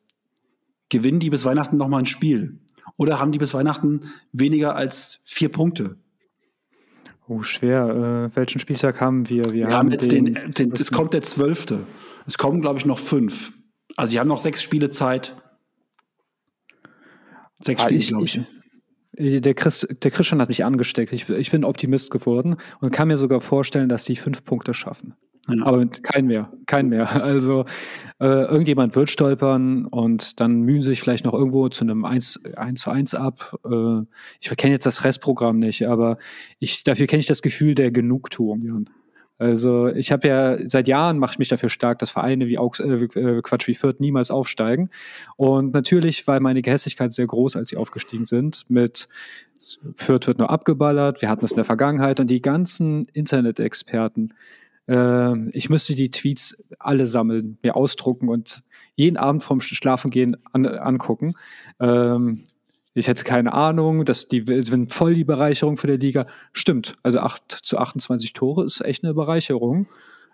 Gewinnen 0.90 1.20
die 1.20 1.30
bis 1.30 1.46
Weihnachten 1.46 1.78
noch 1.78 1.88
mal 1.88 2.00
ein 2.00 2.06
Spiel? 2.06 2.60
Oder 2.98 3.20
haben 3.20 3.32
die 3.32 3.40
bis 3.40 3.54
Weihnachten 3.54 4.12
weniger 4.32 4.76
als 4.76 5.24
vier 5.26 5.50
Punkte? 5.50 5.98
Oh, 7.28 7.42
schwer. 7.44 8.30
Äh, 8.32 8.36
welchen 8.36 8.60
Spieltag 8.60 9.00
haben 9.00 9.30
wir? 9.30 9.46
Wir, 9.46 9.54
wir 9.54 9.66
haben, 9.66 9.74
haben, 9.74 9.92
jetzt 9.92 10.12
den, 10.12 10.26
den, 10.26 10.52
den 10.52 10.72
es 10.74 10.92
kommt 10.92 11.14
der 11.14 11.22
zwölfte. 11.22 11.86
Es 12.26 12.38
kommen, 12.38 12.62
glaube 12.62 12.80
ich, 12.80 12.86
noch 12.86 13.00
fünf. 13.00 13.54
Also 13.96 14.12
sie 14.12 14.20
haben 14.20 14.28
noch 14.28 14.40
sechs 14.40 14.62
Spiele 14.62 14.90
Zeit. 14.90 15.36
Sechs 17.60 17.82
ah, 17.82 17.86
Spiele, 17.86 18.04
glaube 18.04 18.26
ich. 18.26 18.42
ich. 19.14 19.42
Der, 19.42 19.54
Chris, 19.54 19.88
der 19.90 20.12
Christian 20.12 20.42
hat 20.42 20.50
mich 20.50 20.66
angesteckt. 20.66 21.14
Ich, 21.14 21.30
ich 21.30 21.52
bin 21.52 21.64
Optimist 21.64 22.12
geworden 22.12 22.58
und 22.82 22.92
kann 22.92 23.08
mir 23.08 23.18
sogar 23.18 23.42
vorstellen, 23.42 23.88
dass 23.88 24.04
die 24.04 24.16
fünf 24.16 24.44
Punkte 24.44 24.74
schaffen. 24.74 25.16
Aber 25.62 25.86
kein 25.88 26.26
mehr, 26.26 26.52
kein 26.68 26.88
mehr. 26.88 27.10
Also 27.24 27.66
äh, 28.20 28.26
irgendjemand 28.26 28.96
wird 28.96 29.10
stolpern 29.10 29.86
und 29.86 30.40
dann 30.40 30.62
mühen 30.62 30.82
sich 30.82 31.02
vielleicht 31.02 31.26
noch 31.26 31.34
irgendwo 31.34 31.68
zu 31.70 31.84
einem 31.84 32.06
1, 32.06 32.42
1 32.56 32.82
zu 32.82 32.92
1 32.92 33.16
ab. 33.16 33.56
Äh, 33.66 34.04
ich 34.40 34.56
kenne 34.56 34.74
jetzt 34.74 34.86
das 34.86 35.04
Restprogramm 35.04 35.60
nicht, 35.60 35.88
aber 35.88 36.18
ich, 36.60 36.84
dafür 36.84 37.08
kenne 37.08 37.20
ich 37.20 37.28
das 37.28 37.42
Gefühl 37.42 37.76
der 37.76 37.92
Genugtuung, 37.92 38.62
Jan. 38.62 38.86
Also 39.40 39.88
ich 39.88 40.12
habe 40.12 40.28
ja 40.28 40.58
seit 40.70 40.88
Jahren 40.88 41.18
mache 41.18 41.34
ich 41.34 41.40
mich 41.40 41.50
dafür 41.50 41.68
stark, 41.68 42.00
dass 42.00 42.12
Vereine 42.12 42.48
wie 42.48 42.58
Augs, 42.58 42.80
äh, 42.80 42.94
äh, 42.94 43.42
Quatsch 43.42 43.68
wie 43.68 43.74
Fürth 43.74 44.00
niemals 44.00 44.32
aufsteigen. 44.32 44.90
Und 45.36 45.74
natürlich 45.74 46.26
war 46.28 46.40
meine 46.40 46.62
Gehässigkeit 46.62 47.12
sehr 47.12 47.28
groß, 47.28 47.58
als 47.58 47.70
sie 47.70 47.78
aufgestiegen 47.78 48.26
sind. 48.26 48.62
Mit 48.70 49.10
Fürth 49.96 50.28
wird 50.28 50.38
nur 50.38 50.50
abgeballert. 50.50 51.22
Wir 51.22 51.30
hatten 51.30 51.44
es 51.44 51.52
in 51.52 51.58
der 51.58 51.66
Vergangenheit 51.66 52.22
und 52.22 52.28
die 52.28 52.42
ganzen 52.42 53.06
Internet-Experten 53.12 54.34
äh, 54.88 55.50
ich 55.50 55.70
müsste 55.70 55.96
die 55.96 56.12
Tweets 56.12 56.58
alle 56.80 57.08
sammeln, 57.08 57.58
mir 57.62 57.76
ausdrucken 57.76 58.30
und 58.30 58.64
jeden 58.96 59.18
Abend 59.18 59.44
vorm 59.44 59.60
Schlafengehen 59.60 60.38
an, 60.52 60.66
angucken. 60.66 61.34
Ähm, 61.80 62.44
ich 62.94 63.08
hätte 63.08 63.24
keine 63.24 63.54
Ahnung, 63.54 64.06
dass 64.06 64.28
die 64.28 64.44
sind 64.46 64.92
voll 64.92 65.16
die 65.16 65.24
Bereicherung 65.24 65.78
für 65.78 65.88
der 65.88 65.98
Liga. 65.98 66.28
Stimmt, 66.52 66.94
also 67.02 67.20
8 67.20 67.52
zu 67.52 67.78
28 67.78 68.34
Tore 68.34 68.66
ist 68.66 68.82
echt 68.82 69.04
eine 69.04 69.14
Bereicherung. 69.16 69.88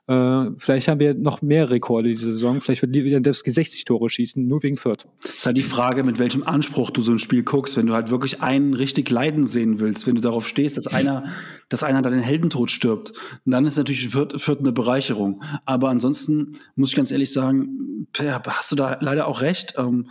Äh, 0.09 0.51
vielleicht 0.57 0.87
haben 0.87 0.99
wir 0.99 1.13
noch 1.13 1.43
mehr 1.43 1.69
Rekorde 1.69 2.09
diese 2.09 2.31
Saison. 2.31 2.61
Vielleicht 2.61 2.81
wird 2.81 2.95
Lewandowski 2.95 3.51
60 3.51 3.85
Tore 3.85 4.09
schießen, 4.09 4.47
nur 4.47 4.63
wegen 4.63 4.75
Fürth. 4.75 5.05
Das 5.21 5.35
ist 5.35 5.45
halt 5.45 5.57
die 5.57 5.61
Frage, 5.61 6.03
mit 6.03 6.17
welchem 6.17 6.41
Anspruch 6.41 6.89
du 6.89 7.03
so 7.03 7.11
ein 7.11 7.19
Spiel 7.19 7.43
guckst. 7.43 7.77
Wenn 7.77 7.85
du 7.85 7.93
halt 7.93 8.09
wirklich 8.09 8.41
einen 8.41 8.73
richtig 8.73 9.11
leiden 9.11 9.45
sehen 9.45 9.79
willst, 9.79 10.07
wenn 10.07 10.15
du 10.15 10.21
darauf 10.21 10.47
stehst, 10.47 10.77
dass 10.77 10.87
einer, 10.87 11.25
dass 11.69 11.83
einer 11.83 12.01
da 12.01 12.09
den 12.09 12.21
Heldentod 12.21 12.71
stirbt, 12.71 13.13
dann 13.45 13.67
ist 13.67 13.77
natürlich 13.77 14.09
Fürth, 14.09 14.41
Fürth 14.41 14.61
eine 14.61 14.71
Bereicherung. 14.71 15.43
Aber 15.65 15.89
ansonsten 15.89 16.57
muss 16.75 16.89
ich 16.89 16.95
ganz 16.95 17.11
ehrlich 17.11 17.31
sagen, 17.31 18.07
hast 18.17 18.71
du 18.71 18.75
da 18.75 18.97
leider 19.01 19.27
auch 19.27 19.41
recht. 19.41 19.75
Ähm, 19.77 20.09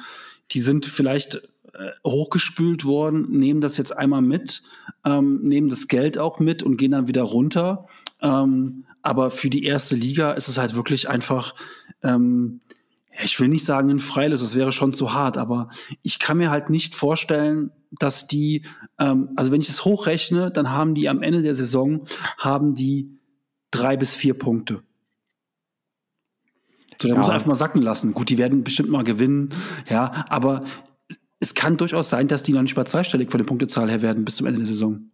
die 0.53 0.61
sind 0.61 0.87
vielleicht 0.87 1.43
äh, 1.75 1.91
hochgespült 2.07 2.85
worden, 2.85 3.31
nehmen 3.31 3.61
das 3.61 3.77
jetzt 3.77 3.99
einmal 3.99 4.23
mit, 4.23 4.63
ähm, 5.05 5.41
nehmen 5.43 5.69
das 5.69 5.89
Geld 5.89 6.19
auch 6.19 6.39
mit 6.39 6.63
und 6.63 6.77
gehen 6.77 6.93
dann 6.93 7.09
wieder 7.09 7.23
runter. 7.23 7.89
Ähm, 8.23 8.85
aber 9.03 9.31
für 9.31 9.51
die 9.51 9.65
erste 9.65 9.95
Liga 9.95 10.33
ist 10.33 10.49
es 10.49 10.59
halt 10.59 10.75
wirklich 10.75 11.09
einfach, 11.09 11.55
ähm, 12.03 12.61
ich 13.23 13.39
will 13.41 13.49
nicht 13.49 13.65
sagen 13.65 13.91
ein 13.91 14.01
Freilos, 14.01 14.41
das 14.41 14.57
wäre 14.57 14.73
schon 14.73 14.93
zu 14.93 15.13
hart, 15.13 15.37
aber 15.37 15.69
ich 16.03 16.19
kann 16.19 16.39
mir 16.39 16.51
halt 16.51 16.71
nicht 16.71 16.95
vorstellen, 16.95 17.71
dass 17.99 18.27
die, 18.27 18.65
ähm, 18.99 19.31
also 19.37 19.51
wenn 19.51 19.61
ich 19.61 19.69
es 19.69 19.85
hochrechne, 19.85 20.51
dann 20.51 20.71
haben 20.71 20.95
die 20.95 21.09
am 21.09 21.23
Ende 21.23 21.43
der 21.43 21.55
Saison, 21.55 22.05
haben 22.37 22.75
die 22.75 23.19
drei 23.71 23.97
bis 23.97 24.15
vier 24.15 24.35
Punkte. 24.35 24.83
So, 27.01 27.09
da 27.09 27.15
ja. 27.15 27.19
muss 27.19 27.29
man 27.29 27.35
einfach 27.35 27.47
mal 27.47 27.55
sacken 27.55 27.83
lassen. 27.83 28.13
Gut, 28.13 28.29
die 28.29 28.39
werden 28.39 28.65
bestimmt 28.65 28.91
mal 28.91 29.05
gewinnen, 29.05 29.51
ja, 29.89 30.25
aber 30.29 30.65
es 31.41 31.55
kann 31.55 31.77
durchaus 31.77 32.11
sein, 32.11 32.29
dass 32.29 32.43
die 32.43 32.53
noch 32.53 32.63
nicht 32.63 32.77
mal 32.77 32.87
zweistellig 32.87 33.31
von 33.31 33.39
der 33.39 33.47
Punktezahl 33.47 33.89
her 33.89 34.03
werden 34.03 34.25
bis 34.25 34.37
zum 34.37 34.47
Ende 34.47 34.59
der 34.59 34.67
Saison. 34.67 35.11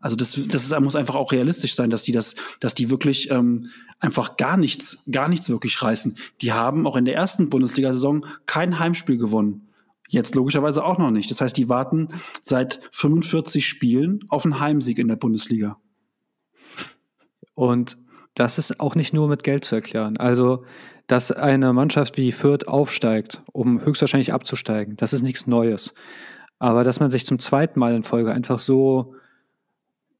Also 0.00 0.16
das, 0.16 0.40
das 0.48 0.64
ist, 0.64 0.80
muss 0.80 0.96
einfach 0.96 1.16
auch 1.16 1.32
realistisch 1.32 1.74
sein, 1.74 1.90
dass 1.90 2.02
die 2.02 2.12
das, 2.12 2.34
dass 2.60 2.74
die 2.74 2.90
wirklich 2.90 3.30
ähm, 3.30 3.70
einfach 3.98 4.36
gar 4.36 4.56
nichts, 4.56 5.04
gar 5.10 5.28
nichts 5.28 5.48
wirklich 5.48 5.80
reißen. 5.82 6.16
Die 6.42 6.52
haben 6.52 6.86
auch 6.86 6.96
in 6.96 7.04
der 7.04 7.14
ersten 7.14 7.50
Bundesliga-Saison 7.50 8.26
kein 8.46 8.78
Heimspiel 8.78 9.16
gewonnen. 9.16 9.68
Jetzt 10.08 10.34
logischerweise 10.34 10.84
auch 10.84 10.98
noch 10.98 11.10
nicht. 11.10 11.30
Das 11.30 11.40
heißt, 11.40 11.56
die 11.56 11.68
warten 11.68 12.08
seit 12.42 12.80
45 12.92 13.66
Spielen 13.66 14.20
auf 14.28 14.44
einen 14.44 14.60
Heimsieg 14.60 14.98
in 14.98 15.08
der 15.08 15.16
Bundesliga. 15.16 15.78
Und 17.54 17.98
das 18.34 18.58
ist 18.58 18.80
auch 18.80 18.94
nicht 18.94 19.14
nur 19.14 19.28
mit 19.28 19.42
Geld 19.42 19.64
zu 19.64 19.74
erklären. 19.74 20.16
Also, 20.18 20.64
dass 21.06 21.32
eine 21.32 21.72
Mannschaft 21.72 22.18
wie 22.18 22.32
Fürth 22.32 22.68
aufsteigt, 22.68 23.42
um 23.52 23.80
höchstwahrscheinlich 23.80 24.32
abzusteigen, 24.32 24.96
das 24.96 25.12
ist 25.12 25.22
nichts 25.22 25.46
Neues. 25.46 25.94
Aber 26.58 26.84
dass 26.84 27.00
man 27.00 27.10
sich 27.10 27.26
zum 27.26 27.38
zweiten 27.38 27.78
Mal 27.78 27.94
in 27.94 28.02
Folge 28.02 28.32
einfach 28.32 28.58
so 28.58 29.14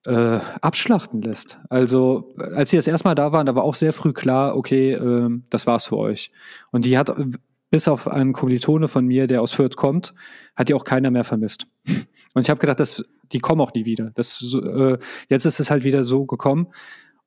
äh, 0.07 0.41
abschlachten 0.61 1.23
lässt. 1.23 1.59
Also, 1.69 2.35
als 2.39 2.71
sie 2.71 2.77
das 2.77 2.87
erstmal 2.87 3.15
da 3.15 3.33
waren, 3.33 3.47
da 3.47 3.55
war 3.55 3.65
auch 3.65 3.75
sehr 3.75 3.93
früh 3.93 4.13
klar, 4.13 4.57
okay, 4.57 4.93
äh, 4.93 5.29
das 5.51 5.67
war's 5.67 5.87
für 5.87 5.97
euch. 5.97 6.31
Und 6.71 6.85
die 6.85 6.97
hat, 6.97 7.15
bis 7.71 7.89
auf 7.89 8.09
einen 8.09 8.33
Kommilitone 8.33 8.89
von 8.89 9.07
mir, 9.07 9.27
der 9.27 9.43
aus 9.43 9.53
Fürth 9.53 9.77
kommt, 9.77 10.15
hat 10.55 10.69
die 10.69 10.75
auch 10.75 10.85
keiner 10.85 11.11
mehr 11.11 11.25
vermisst. 11.25 11.67
Und 12.35 12.43
ich 12.43 12.51
habe 12.51 12.61
gedacht, 12.61 12.81
das, 12.81 13.03
die 13.33 13.39
kommen 13.39 13.61
auch 13.61 13.73
nie 13.73 13.87
wieder. 13.87 14.11
Das, 14.15 14.43
äh, 14.55 14.99
jetzt 15.29 15.47
ist 15.47 15.59
es 15.59 15.71
halt 15.71 15.85
wieder 15.85 16.05
so 16.05 16.27
gekommen. 16.27 16.69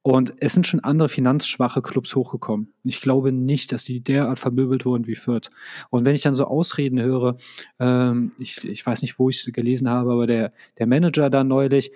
Und 0.01 0.33
es 0.39 0.53
sind 0.53 0.65
schon 0.65 0.79
andere 0.79 1.09
finanzschwache 1.09 1.81
Clubs 1.81 2.15
hochgekommen. 2.15 2.73
Ich 2.83 3.01
glaube 3.01 3.33
nicht, 3.33 3.73
dass 3.73 3.83
die 3.83 4.01
derart 4.01 4.39
vermöbelt 4.39 4.85
wurden 4.85 5.07
wie 5.07 5.15
Fürth. 5.15 5.49
Und 5.89 6.05
wenn 6.05 6.15
ich 6.15 6.21
dann 6.21 6.33
so 6.33 6.45
Ausreden 6.45 7.01
höre, 7.01 7.35
ähm, 7.79 8.31
ich, 8.39 8.63
ich 8.63 8.85
weiß 8.85 9.01
nicht, 9.01 9.19
wo 9.19 9.29
ich 9.29 9.45
es 9.45 9.53
gelesen 9.53 9.89
habe, 9.89 10.13
aber 10.13 10.25
der, 10.25 10.53
der 10.77 10.87
Manager 10.87 11.29
da 11.29 11.43
neulich, 11.43 11.91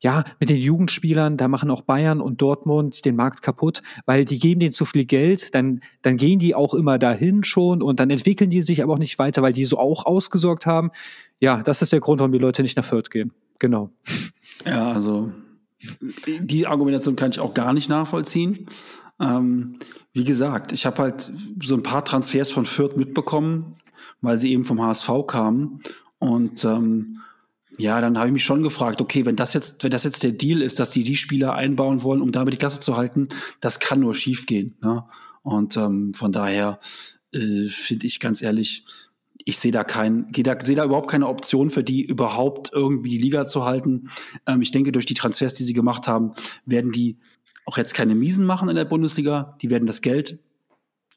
ja, 0.00 0.24
mit 0.38 0.48
den 0.48 0.56
Jugendspielern, 0.56 1.36
da 1.36 1.48
machen 1.48 1.70
auch 1.70 1.82
Bayern 1.82 2.20
und 2.20 2.40
Dortmund 2.40 3.04
den 3.04 3.16
Markt 3.16 3.42
kaputt, 3.42 3.82
weil 4.06 4.24
die 4.24 4.38
geben 4.38 4.60
denen 4.60 4.72
zu 4.72 4.84
viel 4.84 5.04
Geld, 5.04 5.54
dann, 5.54 5.80
dann 6.02 6.16
gehen 6.16 6.38
die 6.38 6.54
auch 6.54 6.74
immer 6.74 6.98
dahin 6.98 7.44
schon 7.44 7.82
und 7.82 8.00
dann 8.00 8.10
entwickeln 8.10 8.50
die 8.50 8.62
sich 8.62 8.82
aber 8.82 8.94
auch 8.94 8.98
nicht 8.98 9.18
weiter, 9.18 9.42
weil 9.42 9.52
die 9.52 9.64
so 9.64 9.78
auch 9.78 10.06
ausgesorgt 10.06 10.66
haben. 10.66 10.90
Ja, 11.38 11.62
das 11.62 11.82
ist 11.82 11.92
der 11.92 12.00
Grund, 12.00 12.20
warum 12.20 12.32
die 12.32 12.38
Leute 12.38 12.62
nicht 12.62 12.76
nach 12.76 12.84
Fürth 12.84 13.10
gehen. 13.10 13.32
Genau. 13.58 13.90
Ja, 14.64 14.90
also 14.90 15.32
die 16.40 16.66
Argumentation 16.66 17.16
kann 17.16 17.30
ich 17.30 17.40
auch 17.40 17.54
gar 17.54 17.72
nicht 17.72 17.88
nachvollziehen. 17.88 18.66
Ähm, 19.20 19.78
wie 20.12 20.24
gesagt, 20.24 20.72
ich 20.72 20.86
habe 20.86 20.98
halt 20.98 21.30
so 21.62 21.74
ein 21.74 21.82
paar 21.82 22.04
Transfers 22.04 22.50
von 22.50 22.66
Fürth 22.66 22.96
mitbekommen, 22.96 23.76
weil 24.22 24.38
sie 24.38 24.52
eben 24.52 24.64
vom 24.64 24.80
HSV 24.80 25.10
kamen. 25.26 25.82
Und 26.18 26.64
ähm, 26.64 27.20
ja, 27.80 28.00
dann 28.00 28.18
habe 28.18 28.28
ich 28.28 28.32
mich 28.32 28.44
schon 28.44 28.62
gefragt, 28.62 29.00
okay, 29.00 29.26
wenn 29.26 29.36
das 29.36 29.54
jetzt, 29.54 29.82
wenn 29.82 29.90
das 29.90 30.04
jetzt 30.04 30.22
der 30.22 30.32
Deal 30.32 30.62
ist, 30.62 30.78
dass 30.78 30.90
die 30.90 31.02
die 31.02 31.16
Spieler 31.16 31.54
einbauen 31.54 32.02
wollen, 32.02 32.20
um 32.20 32.32
damit 32.32 32.54
die 32.54 32.58
Klasse 32.58 32.80
zu 32.80 32.96
halten, 32.96 33.28
das 33.60 33.80
kann 33.80 34.00
nur 34.00 34.14
schiefgehen. 34.14 34.76
Ne? 34.82 35.04
Und 35.42 35.76
ähm, 35.76 36.14
von 36.14 36.32
daher 36.32 36.78
äh, 37.32 37.68
finde 37.68 38.06
ich 38.06 38.20
ganz 38.20 38.42
ehrlich, 38.42 38.84
ich 39.44 39.58
sehe 39.58 39.72
da 39.72 39.84
kein, 39.84 40.30
da, 40.30 40.60
sehe 40.60 40.76
da 40.76 40.84
überhaupt 40.84 41.10
keine 41.10 41.26
Option 41.26 41.70
für 41.70 41.82
die, 41.82 42.02
überhaupt 42.02 42.70
irgendwie 42.72 43.08
die 43.08 43.18
Liga 43.18 43.46
zu 43.46 43.64
halten. 43.64 44.08
Ähm, 44.46 44.60
ich 44.60 44.70
denke, 44.70 44.92
durch 44.92 45.06
die 45.06 45.14
Transfers, 45.14 45.54
die 45.54 45.64
sie 45.64 45.72
gemacht 45.72 46.06
haben, 46.08 46.32
werden 46.66 46.92
die 46.92 47.18
auch 47.64 47.78
jetzt 47.78 47.94
keine 47.94 48.14
Miesen 48.14 48.44
machen 48.44 48.68
in 48.68 48.76
der 48.76 48.84
Bundesliga. 48.84 49.56
Die 49.62 49.70
werden 49.70 49.86
das 49.86 50.02
Geld 50.02 50.38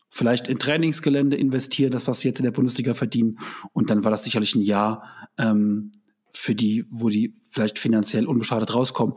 vielleicht 0.09 0.47
in 0.47 0.59
Trainingsgelände 0.59 1.35
investieren, 1.35 1.91
das, 1.91 2.07
was 2.07 2.19
sie 2.19 2.27
jetzt 2.27 2.39
in 2.39 2.45
der 2.45 2.51
Bundesliga 2.51 2.93
verdienen. 2.93 3.39
Und 3.73 3.89
dann 3.89 4.03
war 4.03 4.11
das 4.11 4.23
sicherlich 4.23 4.55
ein 4.55 4.61
Jahr, 4.61 5.03
ähm, 5.37 5.91
für 6.33 6.55
die, 6.55 6.85
wo 6.89 7.09
die 7.09 7.35
vielleicht 7.51 7.79
finanziell 7.79 8.27
unbeschadet 8.27 8.73
rauskommen. 8.73 9.15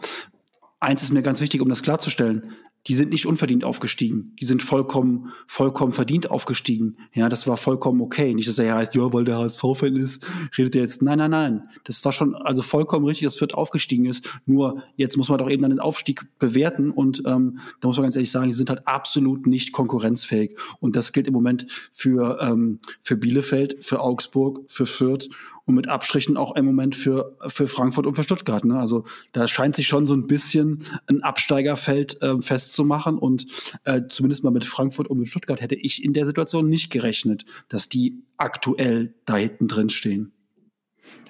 Eins 0.80 1.02
ist 1.02 1.12
mir 1.12 1.22
ganz 1.22 1.40
wichtig, 1.40 1.62
um 1.62 1.68
das 1.68 1.82
klarzustellen 1.82 2.54
die 2.86 2.94
sind 2.94 3.10
nicht 3.10 3.26
unverdient 3.26 3.64
aufgestiegen. 3.64 4.32
Die 4.40 4.44
sind 4.44 4.62
vollkommen, 4.62 5.32
vollkommen 5.46 5.92
verdient 5.92 6.30
aufgestiegen. 6.30 6.96
Ja, 7.12 7.28
das 7.28 7.46
war 7.48 7.56
vollkommen 7.56 8.00
okay. 8.00 8.32
Nicht, 8.32 8.48
dass 8.48 8.58
er 8.58 8.66
ja 8.66 8.76
heißt, 8.76 8.94
ja, 8.94 9.12
weil 9.12 9.24
der 9.24 9.38
HSV-Fan 9.38 9.96
ist, 9.96 10.24
redet 10.56 10.76
er 10.76 10.82
jetzt. 10.82 11.02
Nein, 11.02 11.18
nein, 11.18 11.30
nein. 11.30 11.62
Das 11.84 12.04
war 12.04 12.12
schon 12.12 12.36
also 12.36 12.62
vollkommen 12.62 13.04
richtig, 13.04 13.26
dass 13.26 13.36
Fürth 13.36 13.54
aufgestiegen 13.54 14.06
ist. 14.06 14.28
Nur 14.46 14.84
jetzt 14.96 15.16
muss 15.16 15.28
man 15.28 15.38
doch 15.38 15.50
eben 15.50 15.62
dann 15.62 15.72
den 15.72 15.80
Aufstieg 15.80 16.26
bewerten 16.38 16.90
und 16.92 17.22
ähm, 17.26 17.58
da 17.80 17.88
muss 17.88 17.96
man 17.96 18.04
ganz 18.04 18.16
ehrlich 18.16 18.30
sagen, 18.30 18.48
die 18.48 18.54
sind 18.54 18.70
halt 18.70 18.86
absolut 18.86 19.46
nicht 19.46 19.72
konkurrenzfähig. 19.72 20.56
Und 20.78 20.94
das 20.94 21.12
gilt 21.12 21.26
im 21.26 21.32
Moment 21.32 21.66
für, 21.92 22.38
ähm, 22.40 22.78
für 23.02 23.16
Bielefeld, 23.16 23.84
für 23.84 24.00
Augsburg, 24.00 24.60
für 24.68 24.86
Fürth 24.86 25.28
und 25.66 25.74
mit 25.74 25.88
Abstrichen 25.88 26.36
auch 26.36 26.54
im 26.54 26.64
Moment 26.64 26.94
für, 26.94 27.36
für 27.48 27.66
Frankfurt 27.66 28.06
und 28.06 28.14
für 28.14 28.22
Stuttgart. 28.22 28.64
Ne? 28.64 28.78
Also 28.78 29.04
da 29.32 29.46
scheint 29.48 29.76
sich 29.76 29.88
schon 29.88 30.06
so 30.06 30.14
ein 30.14 30.26
bisschen 30.28 30.84
ein 31.08 31.22
Absteigerfeld 31.22 32.22
äh, 32.22 32.40
festzumachen 32.40 33.18
und 33.18 33.46
äh, 33.84 34.02
zumindest 34.08 34.44
mal 34.44 34.50
mit 34.50 34.64
Frankfurt 34.64 35.08
und 35.08 35.18
mit 35.18 35.28
Stuttgart 35.28 35.60
hätte 35.60 35.74
ich 35.74 36.04
in 36.04 36.12
der 36.12 36.24
Situation 36.24 36.68
nicht 36.68 36.90
gerechnet, 36.90 37.44
dass 37.68 37.88
die 37.88 38.22
aktuell 38.36 39.14
da 39.24 39.36
hinten 39.36 39.66
drin 39.66 39.90
stehen. 39.90 40.32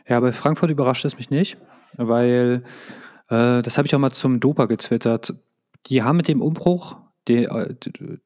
Ja, 0.07 0.21
bei 0.21 0.33
Frankfurt 0.33 0.71
überrascht 0.71 1.05
es 1.07 1.17
mich 1.17 1.31
nicht, 1.31 1.57
weil 1.97 2.63
äh, 3.29 3.63
das 3.63 3.79
habe 3.79 3.87
ich 3.87 3.95
auch 3.95 3.99
mal 3.99 4.13
zum 4.13 4.39
Dopa 4.39 4.67
getwittert. 4.67 5.35
Die 5.87 6.03
haben 6.03 6.19
mit 6.19 6.29
dem 6.29 6.43
Umbruch, 6.43 6.97
der, 7.27 7.75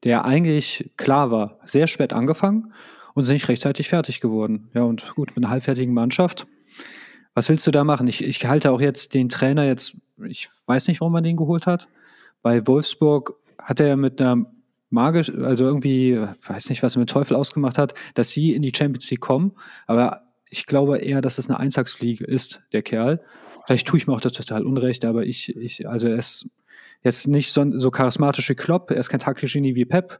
der 0.03 0.25
eigentlich 0.25 0.91
klar 0.97 1.31
war, 1.31 1.57
sehr 1.63 1.87
spät 1.87 2.11
angefangen 2.11 2.73
und 3.13 3.25
sind 3.25 3.35
nicht 3.35 3.47
rechtzeitig 3.47 3.89
fertig 3.89 4.19
geworden. 4.19 4.69
Ja, 4.73 4.83
und 4.83 5.13
gut, 5.15 5.29
mit 5.35 5.43
einer 5.43 5.49
halbfertigen 5.49 5.93
Mannschaft. 5.93 6.47
Was 7.33 7.49
willst 7.49 7.65
du 7.65 7.71
da 7.71 7.83
machen? 7.83 8.07
Ich, 8.07 8.23
ich 8.23 8.45
halte 8.45 8.71
auch 8.71 8.81
jetzt 8.81 9.13
den 9.13 9.29
Trainer 9.29 9.65
jetzt, 9.65 9.95
ich 10.27 10.49
weiß 10.65 10.87
nicht, 10.87 10.99
warum 10.99 11.13
man 11.13 11.23
den 11.23 11.37
geholt 11.37 11.65
hat. 11.65 11.87
Bei 12.41 12.67
Wolfsburg 12.67 13.33
hat 13.57 13.79
er 13.79 13.95
mit 13.95 14.19
einer 14.19 14.45
magisch, 14.89 15.31
also 15.33 15.65
irgendwie, 15.65 16.19
weiß 16.45 16.69
nicht, 16.69 16.83
was 16.83 16.95
er 16.95 16.99
mit 16.99 17.09
Teufel 17.09 17.35
ausgemacht 17.35 17.77
hat, 17.77 17.93
dass 18.13 18.29
sie 18.29 18.53
in 18.53 18.61
die 18.61 18.73
Champions 18.75 19.09
League 19.09 19.21
kommen. 19.21 19.53
Aber 19.87 20.23
ich 20.49 20.65
glaube 20.65 20.97
eher, 20.97 21.21
dass 21.21 21.37
es 21.37 21.49
eine 21.49 21.59
Eintagsfliege 21.59 22.25
ist, 22.25 22.61
der 22.73 22.81
Kerl. 22.81 23.21
Vielleicht 23.65 23.87
tue 23.87 23.97
ich 23.97 24.07
mir 24.07 24.13
auch 24.13 24.21
das 24.21 24.33
total 24.33 24.65
unrecht, 24.65 25.05
aber 25.05 25.25
ich, 25.25 25.55
ich 25.55 25.87
also 25.87 26.07
er 26.07 26.17
ist 26.17 26.49
jetzt 27.03 27.27
nicht 27.27 27.51
so, 27.51 27.65
so 27.77 27.89
charismatisch 27.89 28.49
wie 28.49 28.55
Klopp, 28.55 28.91
er 28.91 28.97
ist 28.97 29.09
kein 29.09 29.19
Taktikgenie 29.19 29.75
wie 29.75 29.85
Pep. 29.85 30.19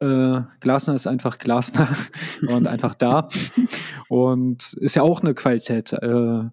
Äh, 0.00 0.40
Glasner 0.60 0.94
ist 0.94 1.06
einfach 1.06 1.38
Glasner 1.38 1.88
und 2.48 2.66
einfach 2.66 2.94
da. 2.94 3.28
Und 4.08 4.72
ist 4.72 4.96
ja 4.96 5.02
auch 5.02 5.20
eine 5.20 5.34
Qualität. 5.34 5.92
Äh, 5.92 6.44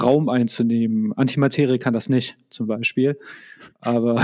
Raum 0.00 0.28
einzunehmen. 0.28 1.12
Antimaterie 1.12 1.78
kann 1.78 1.94
das 1.94 2.08
nicht, 2.08 2.36
zum 2.50 2.66
Beispiel. 2.66 3.18
Aber 3.80 4.20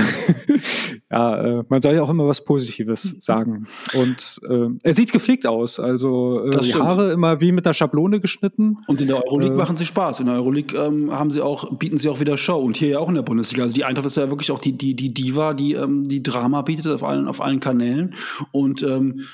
ja, 1.10 1.42
äh, 1.42 1.64
man 1.68 1.82
soll 1.82 1.94
ja 1.94 2.02
auch 2.02 2.08
immer 2.10 2.26
was 2.26 2.44
Positives 2.44 3.16
sagen. 3.20 3.66
Und 3.94 4.40
äh, 4.48 4.68
er 4.82 4.94
sieht 4.94 5.12
gepflegt 5.12 5.46
aus. 5.46 5.78
Also 5.78 6.44
äh, 6.46 6.60
die 6.60 6.74
Haare 6.74 7.12
immer 7.12 7.40
wie 7.40 7.52
mit 7.52 7.66
einer 7.66 7.74
Schablone 7.74 8.20
geschnitten. 8.20 8.78
Und 8.86 9.00
in 9.00 9.08
der 9.08 9.24
Euroleague 9.24 9.54
äh, 9.54 9.58
machen 9.58 9.76
sie 9.76 9.86
Spaß. 9.86 10.20
In 10.20 10.26
der 10.26 10.36
Euroleague 10.36 10.78
ähm, 10.78 11.12
haben 11.12 11.30
sie 11.30 11.42
auch, 11.42 11.76
bieten 11.76 11.98
sie 11.98 12.08
auch 12.08 12.20
wieder 12.20 12.36
Show. 12.38 12.58
Und 12.58 12.76
hier 12.76 12.88
ja 12.88 12.98
auch 12.98 13.08
in 13.08 13.14
der 13.14 13.22
Bundesliga. 13.22 13.62
Also 13.62 13.74
die 13.74 13.84
Eintracht 13.84 14.06
ist 14.06 14.16
ja 14.16 14.28
wirklich 14.30 14.50
auch 14.50 14.60
die, 14.60 14.72
die, 14.72 14.94
die 14.94 15.12
Diva, 15.12 15.54
die, 15.54 15.74
ähm, 15.74 16.08
die 16.08 16.22
Drama 16.22 16.62
bietet 16.62 16.86
auf 16.88 17.04
allen, 17.04 17.28
auf 17.28 17.40
allen 17.40 17.60
Kanälen. 17.60 18.14
Und 18.50 18.82
ähm, 18.82 19.26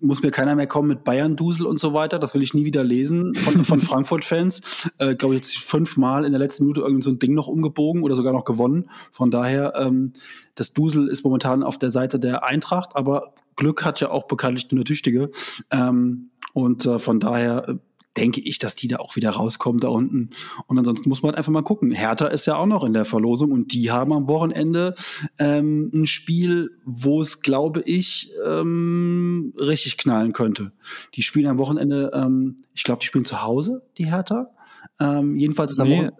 muss 0.00 0.22
mir 0.22 0.30
keiner 0.30 0.54
mehr 0.54 0.66
kommen 0.66 0.88
mit 0.88 1.04
Bayern-Dusel 1.04 1.66
und 1.66 1.78
so 1.78 1.94
weiter. 1.94 2.18
Das 2.18 2.34
will 2.34 2.42
ich 2.42 2.54
nie 2.54 2.64
wieder 2.64 2.84
lesen 2.84 3.34
von, 3.34 3.64
von 3.64 3.80
Frankfurt-Fans. 3.80 4.90
Äh, 4.98 5.14
Glaube 5.14 5.34
ich 5.34 5.42
jetzt 5.42 5.58
fünfmal 5.58 6.24
in 6.24 6.32
der 6.32 6.38
letzten 6.38 6.64
Minute 6.64 6.80
irgend 6.80 7.04
so 7.04 7.10
ein 7.10 7.18
Ding 7.18 7.34
noch 7.34 7.48
umgebogen 7.48 8.02
oder 8.02 8.16
sogar 8.16 8.32
noch 8.32 8.44
gewonnen. 8.44 8.90
Von 9.12 9.30
daher, 9.30 9.74
ähm, 9.76 10.12
das 10.54 10.72
Dusel 10.72 11.08
ist 11.08 11.24
momentan 11.24 11.62
auf 11.62 11.78
der 11.78 11.90
Seite 11.90 12.18
der 12.18 12.44
Eintracht, 12.44 12.94
aber 12.94 13.34
Glück 13.56 13.84
hat 13.84 14.00
ja 14.00 14.10
auch 14.10 14.26
bekanntlich 14.26 14.70
nur 14.70 14.84
der 14.84 14.86
Tüchtige. 14.86 15.30
Ähm, 15.70 16.30
und 16.52 16.86
äh, 16.86 16.98
von 16.98 17.20
daher 17.20 17.68
äh, 17.68 17.74
denke 18.16 18.40
ich, 18.40 18.58
dass 18.58 18.74
die 18.74 18.88
da 18.88 18.96
auch 18.96 19.16
wieder 19.16 19.30
rauskommen 19.30 19.80
da 19.80 19.88
unten. 19.88 20.30
Und 20.66 20.78
ansonsten 20.78 21.08
muss 21.08 21.22
man 21.22 21.30
halt 21.30 21.38
einfach 21.38 21.52
mal 21.52 21.62
gucken. 21.62 21.92
Hertha 21.92 22.26
ist 22.26 22.46
ja 22.46 22.56
auch 22.56 22.66
noch 22.66 22.84
in 22.84 22.92
der 22.92 23.04
Verlosung 23.04 23.52
und 23.52 23.72
die 23.72 23.90
haben 23.90 24.12
am 24.12 24.26
Wochenende 24.26 24.94
ähm, 25.38 25.90
ein 25.94 26.06
Spiel, 26.06 26.70
wo 26.84 27.20
es, 27.20 27.42
glaube 27.42 27.82
ich, 27.82 28.32
ähm, 28.44 29.52
richtig 29.58 29.96
knallen 29.96 30.32
könnte. 30.32 30.72
Die 31.14 31.22
spielen 31.22 31.46
am 31.46 31.58
Wochenende, 31.58 32.10
ähm, 32.12 32.62
ich 32.74 32.84
glaube, 32.84 33.00
die 33.00 33.06
spielen 33.06 33.24
zu 33.24 33.42
Hause, 33.42 33.82
die 33.96 34.06
Hertha. 34.06 34.50
Ähm, 34.98 35.36
jedenfalls 35.36 35.72
ist 35.72 35.80
am 35.80 35.88
nee, 35.88 36.10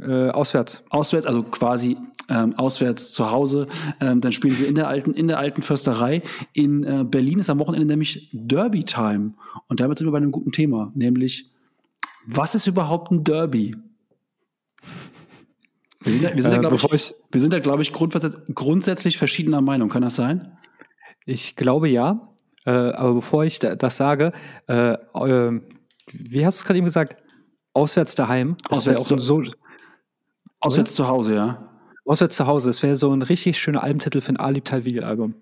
äh, 0.00 0.30
auswärts. 0.30 0.84
Auswärts, 0.90 1.26
also 1.26 1.42
quasi 1.42 1.96
ähm, 2.28 2.54
auswärts 2.54 3.12
zu 3.12 3.30
Hause. 3.30 3.66
Ähm, 4.00 4.20
dann 4.20 4.32
spielen 4.32 4.54
sie 4.54 4.64
in 4.64 4.74
der 4.74 4.88
alten, 4.88 5.14
in 5.14 5.28
der 5.28 5.38
alten 5.38 5.62
Försterei. 5.62 6.22
In 6.52 6.84
äh, 6.84 7.04
Berlin 7.04 7.38
ist 7.38 7.50
am 7.50 7.58
Wochenende 7.58 7.86
nämlich 7.86 8.30
Derby 8.32 8.84
Time. 8.84 9.34
Und 9.68 9.80
damit 9.80 9.98
sind 9.98 10.06
wir 10.06 10.12
bei 10.12 10.18
einem 10.18 10.32
guten 10.32 10.52
Thema, 10.52 10.92
nämlich 10.94 11.50
was 12.26 12.54
ist 12.54 12.66
überhaupt 12.66 13.12
ein 13.12 13.22
Derby? 13.24 13.76
Wir 16.00 16.12
sind 16.12 16.24
da, 16.24 16.34
wir 16.34 16.42
sind 16.42 16.52
da, 16.52 16.56
äh, 16.56 16.60
glaube 16.60 16.96
ich, 16.96 17.14
wir 17.30 17.40
sind 17.40 17.52
da, 17.52 17.58
glaube 17.58 17.82
ich, 17.82 17.92
grundsätzlich 17.92 19.18
verschiedener 19.18 19.60
Meinung. 19.60 19.88
Kann 19.88 20.02
das 20.02 20.16
sein? 20.16 20.56
Ich 21.24 21.56
glaube 21.56 21.88
ja. 21.88 22.32
Äh, 22.64 22.70
aber 22.70 23.14
bevor 23.14 23.44
ich 23.44 23.58
da, 23.58 23.76
das 23.76 23.96
sage, 23.96 24.32
äh, 24.68 24.92
äh 24.92 25.60
wie 26.12 26.46
hast 26.46 26.58
du 26.58 26.60
es 26.60 26.64
gerade 26.64 26.78
eben 26.78 26.84
gesagt? 26.84 27.16
Auswärts 27.72 28.14
daheim. 28.14 28.56
Das 28.68 28.78
auswärts, 28.78 29.12
auch 29.12 29.18
so, 29.18 29.42
auswärts 30.60 30.94
zu 30.94 31.08
Hause, 31.08 31.34
ja. 31.34 31.65
Auswärts 32.06 32.36
zu 32.36 32.46
Hause. 32.46 32.70
Das 32.70 32.82
wäre 32.82 32.96
so 32.96 33.12
ein 33.12 33.22
richtig 33.22 33.58
schöner 33.58 33.82
Albentitel 33.82 34.20
für 34.20 34.32
ein 34.32 34.36
Ali 34.36 34.60
Talwil-Album. 34.60 35.34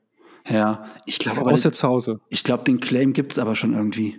Ja, 0.48 0.84
ich 1.06 1.18
glaube 1.18 1.40
aber. 1.40 1.52
Auswärts 1.52 1.78
zu 1.78 1.88
Hause. 1.88 2.20
Ich 2.28 2.44
glaube, 2.44 2.64
den 2.64 2.80
Claim 2.80 3.12
gibt 3.12 3.32
es 3.32 3.38
aber 3.38 3.54
schon 3.54 3.74
irgendwie. 3.74 4.18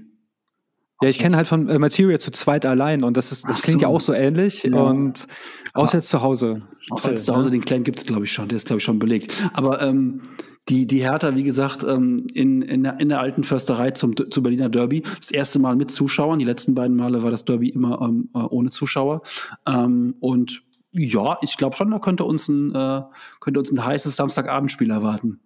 Ja, 1.02 1.10
ich 1.10 1.20
kenne 1.20 1.36
halt 1.36 1.48
von 1.48 1.68
äh, 1.68 1.78
Material 1.78 2.20
zu 2.20 2.32
zweit 2.32 2.66
allein 2.66 3.04
und 3.04 3.18
das, 3.18 3.32
ist, 3.32 3.48
das 3.48 3.62
klingt 3.64 3.82
so. 3.82 3.88
ja 3.88 3.90
auch 3.90 4.00
so 4.00 4.14
ähnlich. 4.14 4.64
Ja. 4.64 4.82
Und 4.82 5.28
auswärts 5.74 6.08
zu 6.08 6.22
Hause. 6.22 6.62
Auswärts 6.90 7.26
zu 7.26 7.36
Hause, 7.36 7.52
den 7.52 7.66
Claim 7.66 7.84
gibt 7.84 8.00
es, 8.00 8.06
glaube 8.06 8.24
ich, 8.24 8.32
schon. 8.32 8.48
Der 8.48 8.56
ist, 8.56 8.68
glaube 8.68 8.78
ich, 8.78 8.84
schon 8.84 8.98
belegt. 8.98 9.34
Aber 9.54 9.82
ähm, 9.82 10.22
die, 10.70 10.88
die 10.88 11.02
Hertha, 11.02 11.36
wie 11.36 11.44
gesagt, 11.44 11.84
ähm, 11.84 12.26
in, 12.34 12.62
in, 12.62 12.84
der, 12.84 13.00
in 13.00 13.10
der 13.10 13.20
alten 13.20 13.44
Försterei 13.44 13.92
zum, 13.92 14.16
zum 14.32 14.42
Berliner 14.42 14.70
Derby. 14.70 15.04
Das 15.20 15.32
erste 15.32 15.60
Mal 15.60 15.76
mit 15.76 15.92
Zuschauern. 15.92 16.40
Die 16.40 16.46
letzten 16.46 16.74
beiden 16.76 16.96
Male 16.96 17.22
war 17.22 17.30
das 17.30 17.46
Derby 17.46 17.70
immer 17.70 18.02
ähm, 18.02 18.30
äh, 18.34 18.40
ohne 18.40 18.70
Zuschauer. 18.70 19.22
Ähm, 19.68 20.16
und 20.22 20.64
ja, 20.96 21.38
ich 21.42 21.58
glaube 21.58 21.76
schon, 21.76 21.92
da 21.92 22.00
könnte 22.00 22.24
uns 22.24 22.48
ein, 22.48 22.74
äh, 22.74 23.02
könnte 23.40 23.60
uns 23.60 23.72
ein 23.72 23.84
heißes 23.84 24.16
Samstagabendspiel 24.16 24.90
erwarten. 24.90 25.40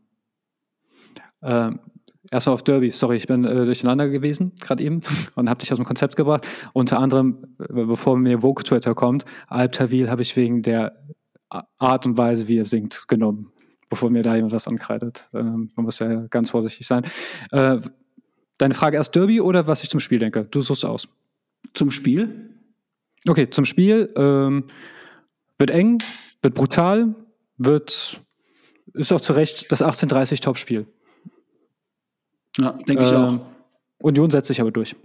Ähm, 1.42 1.80
erstmal 2.32 2.54
auf 2.54 2.64
Derby. 2.64 2.92
Sorry, 2.92 3.18
ich 3.18 3.28
bin 3.28 3.46
äh, 3.46 3.66
durcheinander 3.66 4.10
gewesen, 4.10 4.54
gerade 4.60 4.84
eben, 4.84 5.02
und 5.36 5.50
habe 5.50 5.60
dich 5.60 5.72
aus 5.72 5.80
dem 5.80 5.86
Konzept 5.86 6.16
gebracht. 6.16 6.48
Unter 6.74 7.00
anderem, 7.00 7.56
äh, 7.60 7.66
bevor 7.86 8.18
mir 8.18 8.42
Vogue 8.42 8.64
Twitter 8.64 8.96
kommt, 8.96 9.26
Alp 9.48 9.72
Tawil 9.72 10.10
habe 10.10 10.22
ich 10.22 10.36
wegen 10.36 10.62
der 10.62 10.96
Art 11.50 12.06
und 12.06 12.18
Weise, 12.18 12.48
wie 12.48 12.60
er 12.60 12.66
singt, 12.66 13.08
genommen 13.08 13.52
bevor 13.90 14.10
mir 14.10 14.22
da 14.22 14.36
jemand 14.36 14.54
was 14.54 14.68
ankreidet. 14.68 15.28
Ähm, 15.34 15.72
man 15.76 15.86
muss 15.86 16.00
ja 16.00 16.28
ganz 16.28 16.52
vorsichtig 16.52 16.88
sein. 16.88 17.04
Äh, 17.52 17.80
deine 18.58 18.74
Frage 18.74 18.98
erst 18.98 19.16
Derby 19.16 19.42
oder 19.42 19.68
was 19.68 19.84
ich 19.84 19.90
zum 19.90 20.00
Spiel 20.00 20.20
denke? 20.20 20.46
Du 20.46 20.62
suchst 20.62 20.86
aus. 20.86 21.08
Zum 21.74 21.92
Spiel? 21.92 22.52
Okay, 23.28 23.50
zum 23.50 23.66
Spiel. 23.66 24.14
Ähm, 24.16 24.66
wird 25.60 25.70
eng, 25.70 26.00
wird 26.42 26.56
brutal, 26.56 27.14
wird, 27.58 28.22
ist 28.94 29.12
auch 29.12 29.22
zu 29.22 29.34
Recht 29.34 29.72
das 29.72 29.82
1830 29.82 30.40
Topspiel. 30.40 30.88
Ja, 32.58 32.72
denke 32.72 33.04
ich 33.04 33.12
äh, 33.12 33.16
auch. 33.16 33.40
Union 34.00 34.32
setzt 34.32 34.48
sich 34.48 34.62
aber 34.62 34.72
durch. 34.72 34.96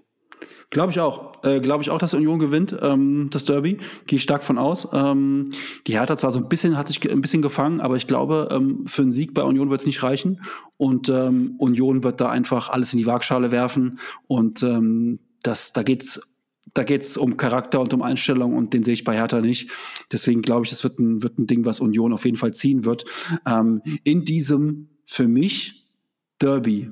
Glaube 0.71 0.93
ich 0.93 1.01
auch. 1.01 1.43
Äh, 1.45 1.61
Glaube 1.61 1.83
ich 1.83 1.91
auch, 1.91 1.99
dass 1.99 2.15
Union 2.15 2.39
gewinnt, 2.39 2.77
ähm, 2.81 3.29
das 3.31 3.45
Derby. 3.45 3.79
Gehe 4.07 4.17
ich 4.17 4.23
stark 4.23 4.45
von 4.45 4.59
aus. 4.59 4.89
Ähm, 4.93 5.51
die 5.87 5.99
Hertha 5.99 6.17
zwar 6.17 6.33
so 6.33 6.39
ein 6.39 6.49
bisschen, 6.49 6.77
hat 6.77 6.89
sich 6.89 7.09
ein 7.11 7.21
bisschen 7.21 7.43
gefangen, 7.43 7.81
aber 7.81 7.97
ich 7.97 8.07
glaube, 8.07 8.49
ähm, 8.51 8.87
für 8.87 9.03
einen 9.03 9.13
Sieg 9.13 9.35
bei 9.35 9.43
Union 9.43 9.71
wird 9.71 9.81
es 9.81 9.87
nicht 9.87 10.03
reichen. 10.03 10.43
Und 10.77 11.09
ähm, 11.09 11.55
Union 11.59 12.03
wird 12.03 12.21
da 12.21 12.29
einfach 12.31 12.69
alles 12.71 12.93
in 12.93 12.99
die 12.99 13.07
Waagschale 13.07 13.51
werfen. 13.51 13.99
Und 14.27 14.63
ähm, 14.63 15.21
das, 15.43 15.73
da 15.73 15.83
geht's 15.83 16.34
da 16.73 16.83
geht's 16.83 17.17
um 17.17 17.37
Charakter 17.37 17.81
und 17.81 17.93
um 17.93 18.03
Einstellung 18.03 18.57
und 18.57 18.73
den 18.73 18.83
sehe 18.83 18.95
ich 18.95 19.05
bei 19.05 19.15
Hertha 19.15 19.41
nicht. 19.41 19.71
Deswegen 20.11 20.43
glaube 20.43 20.65
ich, 20.65 20.71
das 20.71 20.83
wird 20.83 20.99
ein, 20.99 21.23
wird 21.23 21.39
ein 21.39 21.47
Ding, 21.47 21.65
was 21.65 21.81
Union 21.81 22.13
auf 22.13 22.25
jeden 22.25 22.37
Fall 22.37 22.55
ziehen 22.55 22.85
wird. 22.85 23.05
Ähm, 23.47 23.83
in 24.03 24.25
diesem 24.25 24.89
für 25.05 25.29
mich 25.29 25.87
Derby 26.41 26.91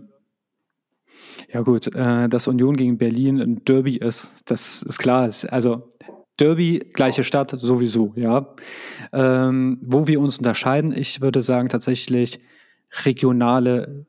ja 1.53 1.61
gut, 1.61 1.95
äh, 1.95 2.29
dass 2.29 2.49
Union 2.49 2.77
gegen 2.77 2.99
Berlin 2.99 3.41
ein 3.41 3.64
Derby 3.64 3.97
ist, 3.97 4.41
das 4.47 4.83
ist 4.83 4.99
klar. 4.99 5.29
Also 5.49 5.91
Derby, 6.39 6.79
gleiche 6.95 7.25
Stadt, 7.25 7.51
sowieso, 7.51 8.12
ja. 8.16 8.55
Ähm, 9.12 9.79
wo 9.83 10.07
wir 10.07 10.20
uns 10.20 10.39
unterscheiden, 10.39 10.97
ich 10.97 11.20
würde 11.20 11.43
sagen 11.43 11.68
tatsächlich 11.68 12.41
regionale 13.05 14.07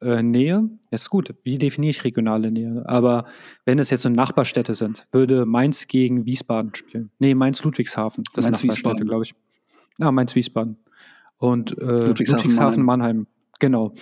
äh, 0.00 0.22
Nähe. 0.22 0.68
Jetzt 0.90 1.10
gut, 1.10 1.34
wie 1.42 1.58
definiere 1.58 1.90
ich 1.90 2.04
regionale 2.04 2.50
Nähe? 2.50 2.84
Aber 2.86 3.24
wenn 3.64 3.78
es 3.78 3.90
jetzt 3.90 4.02
so 4.02 4.08
Nachbarstädte 4.08 4.74
sind, 4.74 5.06
würde 5.12 5.46
Mainz 5.46 5.86
gegen 5.88 6.26
Wiesbaden 6.26 6.74
spielen. 6.74 7.10
Nee, 7.18 7.34
Mainz-Ludwigshafen. 7.34 8.24
Das 8.34 8.44
Mainz 8.44 8.60
sind 8.60 8.68
Nachbarstädte, 8.68 9.04
glaube 9.04 9.24
ich. 9.24 9.34
Ah, 10.00 10.12
Mainz-Wiesbaden. 10.12 10.76
Und 11.38 11.76
äh, 11.78 12.06
Ludwigshafen-Mannheim. 12.06 13.26
Genau 13.60 13.94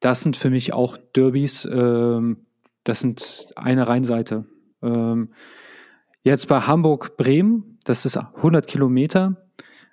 das 0.00 0.20
sind 0.20 0.36
für 0.36 0.50
mich 0.50 0.72
auch 0.72 0.96
Derbys, 0.96 1.68
ähm, 1.70 2.38
das 2.84 3.00
sind 3.00 3.48
eine 3.56 3.88
Rheinseite. 3.88 4.44
Ähm, 4.82 5.30
jetzt 6.22 6.48
bei 6.48 6.60
Hamburg-Bremen, 6.60 7.78
das 7.84 8.06
ist 8.06 8.16
100 8.16 8.66
Kilometer, 8.66 9.48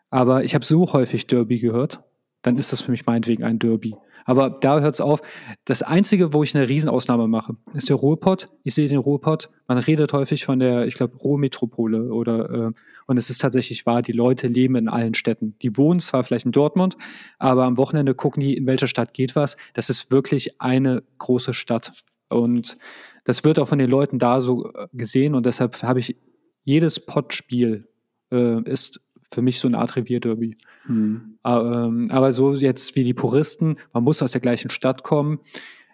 aber 0.10 0.44
ich 0.44 0.56
habe 0.56 0.66
so 0.66 0.94
häufig 0.94 1.28
Derby 1.28 1.60
gehört, 1.60 2.04
dann 2.42 2.58
ist 2.58 2.72
das 2.72 2.82
für 2.82 2.92
mich 2.92 3.06
meinetwegen 3.06 3.44
ein 3.44 3.60
Derby. 3.60 3.96
Aber 4.26 4.50
da 4.50 4.80
hört 4.80 4.96
es 4.96 5.02
auf. 5.02 5.22
Das 5.64 5.84
Einzige, 5.84 6.34
wo 6.34 6.44
ich 6.44 6.56
eine 6.56 6.68
Riesenausnahme 6.68 7.28
mache, 7.28 7.56
ist 7.74 7.90
der 7.90 7.96
Ruhrpott. 7.96 8.50
Ich 8.64 8.74
sehe 8.74 8.88
den 8.88 8.98
Ruhrpott. 8.98 9.50
Man 9.68 9.78
redet 9.78 10.12
häufig 10.14 10.46
von 10.46 10.60
der, 10.60 10.88
ich 10.88 10.96
glaube, 10.96 11.16
Ruhrmetropole 11.18 12.12
oder 12.12 12.50
äh, 12.50 12.72
und 13.08 13.18
es 13.18 13.30
ist 13.30 13.40
tatsächlich 13.40 13.86
wahr, 13.86 14.02
die 14.02 14.12
Leute 14.12 14.48
leben 14.48 14.76
in 14.76 14.90
allen 14.90 15.14
Städten. 15.14 15.56
Die 15.62 15.78
wohnen 15.78 16.00
zwar 16.00 16.24
vielleicht 16.24 16.46
in 16.46 16.52
Dortmund, 16.52 16.98
aber 17.38 17.66
am 17.66 17.78
Wochenende 17.78 18.16
gucken 18.16 18.42
die, 18.42 18.58
in 18.58 18.66
welcher 18.66 18.88
Stadt 18.88 19.14
geht 19.14 19.36
was. 19.36 19.58
Das 19.74 19.92
ist 19.92 20.12
wirklich 20.12 20.60
eine 20.60 21.04
große 21.20 21.54
Stadt. 21.54 21.94
Und 22.28 22.78
das 23.24 23.44
wird 23.44 23.60
auch 23.60 23.68
von 23.68 23.78
den 23.78 23.90
Leuten 23.90 24.18
da 24.18 24.42
so 24.42 24.72
äh, 24.74 24.88
gesehen 24.92 25.36
und 25.36 25.46
deshalb 25.46 25.82
habe 25.84 26.00
ich 26.00 26.18
jedes 26.64 27.00
Pottspiel 27.00 27.88
äh, 28.32 28.62
ist 28.64 29.02
für 29.36 29.42
mich 29.42 29.60
so 29.60 29.68
eine 29.68 29.78
Art 29.78 29.96
Revierderby. 29.96 30.58
Mhm. 30.88 31.38
Aber, 31.44 31.86
ähm, 31.86 32.08
aber 32.10 32.34
so 32.34 32.56
jetzt 32.56 32.96
wie 32.96 33.04
die 33.04 33.14
Puristen, 33.14 33.76
man 33.94 34.04
muss 34.04 34.22
aus 34.22 34.32
der 34.32 34.42
gleichen 34.42 34.70
Stadt 34.70 35.04
kommen. 35.04 35.40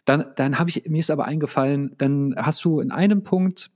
Dann, 0.05 0.25
dann 0.35 0.59
habe 0.59 0.69
ich, 0.69 0.87
mir 0.87 0.99
ist 0.99 1.11
aber 1.11 1.25
eingefallen, 1.25 1.95
dann 1.97 2.35
hast 2.37 2.63
du 2.63 2.79
in 2.79 2.91
einem 2.91 3.23
Punkt, 3.23 3.71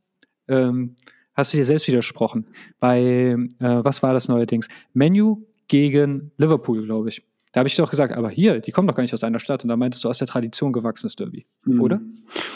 ähm, 0.47 0.95
hast 1.33 1.51
du 1.51 1.57
dir 1.57 1.65
selbst 1.65 1.87
widersprochen. 1.87 2.45
Bei, 2.79 3.01
äh, 3.01 3.37
was 3.59 4.03
war 4.03 4.13
das 4.13 4.27
neuerdings? 4.27 4.67
Menu 4.93 5.43
gegen 5.67 6.31
Liverpool, 6.37 6.85
glaube 6.85 7.09
ich. 7.09 7.23
Da 7.51 7.59
habe 7.59 7.67
ich 7.67 7.75
doch 7.75 7.89
gesagt, 7.89 8.13
aber 8.13 8.29
hier, 8.29 8.59
die 8.59 8.71
kommen 8.71 8.87
doch 8.87 8.95
gar 8.95 9.01
nicht 9.01 9.13
aus 9.13 9.23
einer 9.23 9.39
Stadt. 9.39 9.63
Und 9.63 9.69
da 9.69 9.77
meintest 9.77 10.03
du 10.03 10.09
aus 10.09 10.19
der 10.19 10.27
Tradition 10.27 10.73
gewachsenes 10.73 11.15
Derby, 11.15 11.45
mhm. 11.63 11.81
oder? 11.81 12.01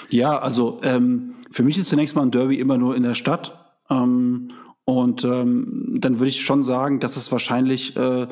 Ja, 0.09 0.37
also 0.37 0.79
ähm, 0.83 1.35
für 1.49 1.63
mich 1.63 1.77
ist 1.77 1.89
zunächst 1.89 2.15
mal 2.15 2.23
ein 2.23 2.31
Derby 2.31 2.59
immer 2.59 2.77
nur 2.77 2.95
in 2.95 3.03
der 3.03 3.15
Stadt. 3.15 3.73
Ähm, 3.89 4.51
und 4.89 5.23
ähm, 5.23 5.97
dann 5.99 6.17
würde 6.17 6.29
ich 6.29 6.41
schon 6.41 6.63
sagen, 6.63 6.99
dass 6.99 7.15
es 7.15 7.31
wahrscheinlich 7.31 7.95
äh, 7.95 8.25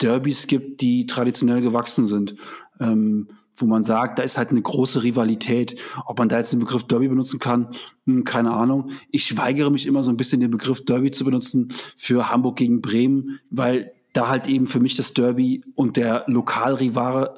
Derbys 0.00 0.46
gibt, 0.46 0.80
die 0.80 1.06
traditionell 1.06 1.60
gewachsen 1.60 2.06
sind. 2.06 2.36
Ähm, 2.78 3.26
wo 3.56 3.66
man 3.66 3.82
sagt, 3.82 4.20
da 4.20 4.22
ist 4.22 4.38
halt 4.38 4.50
eine 4.50 4.62
große 4.62 5.02
Rivalität. 5.02 5.74
Ob 6.06 6.20
man 6.20 6.28
da 6.28 6.38
jetzt 6.38 6.52
den 6.52 6.60
Begriff 6.60 6.84
Derby 6.84 7.08
benutzen 7.08 7.40
kann, 7.40 7.74
hm, 8.06 8.22
keine 8.22 8.52
Ahnung. 8.52 8.92
Ich 9.10 9.36
weigere 9.36 9.70
mich 9.70 9.86
immer 9.86 10.04
so 10.04 10.10
ein 10.10 10.16
bisschen 10.16 10.40
den 10.40 10.52
Begriff 10.52 10.84
Derby 10.84 11.10
zu 11.10 11.24
benutzen 11.24 11.72
für 11.96 12.30
Hamburg 12.30 12.56
gegen 12.56 12.80
Bremen, 12.80 13.40
weil 13.50 13.90
da 14.12 14.28
halt 14.28 14.46
eben 14.46 14.68
für 14.68 14.78
mich 14.78 14.94
das 14.94 15.14
Derby 15.14 15.64
und 15.74 15.96
der 15.96 16.22
Lokalrivale, 16.28 17.34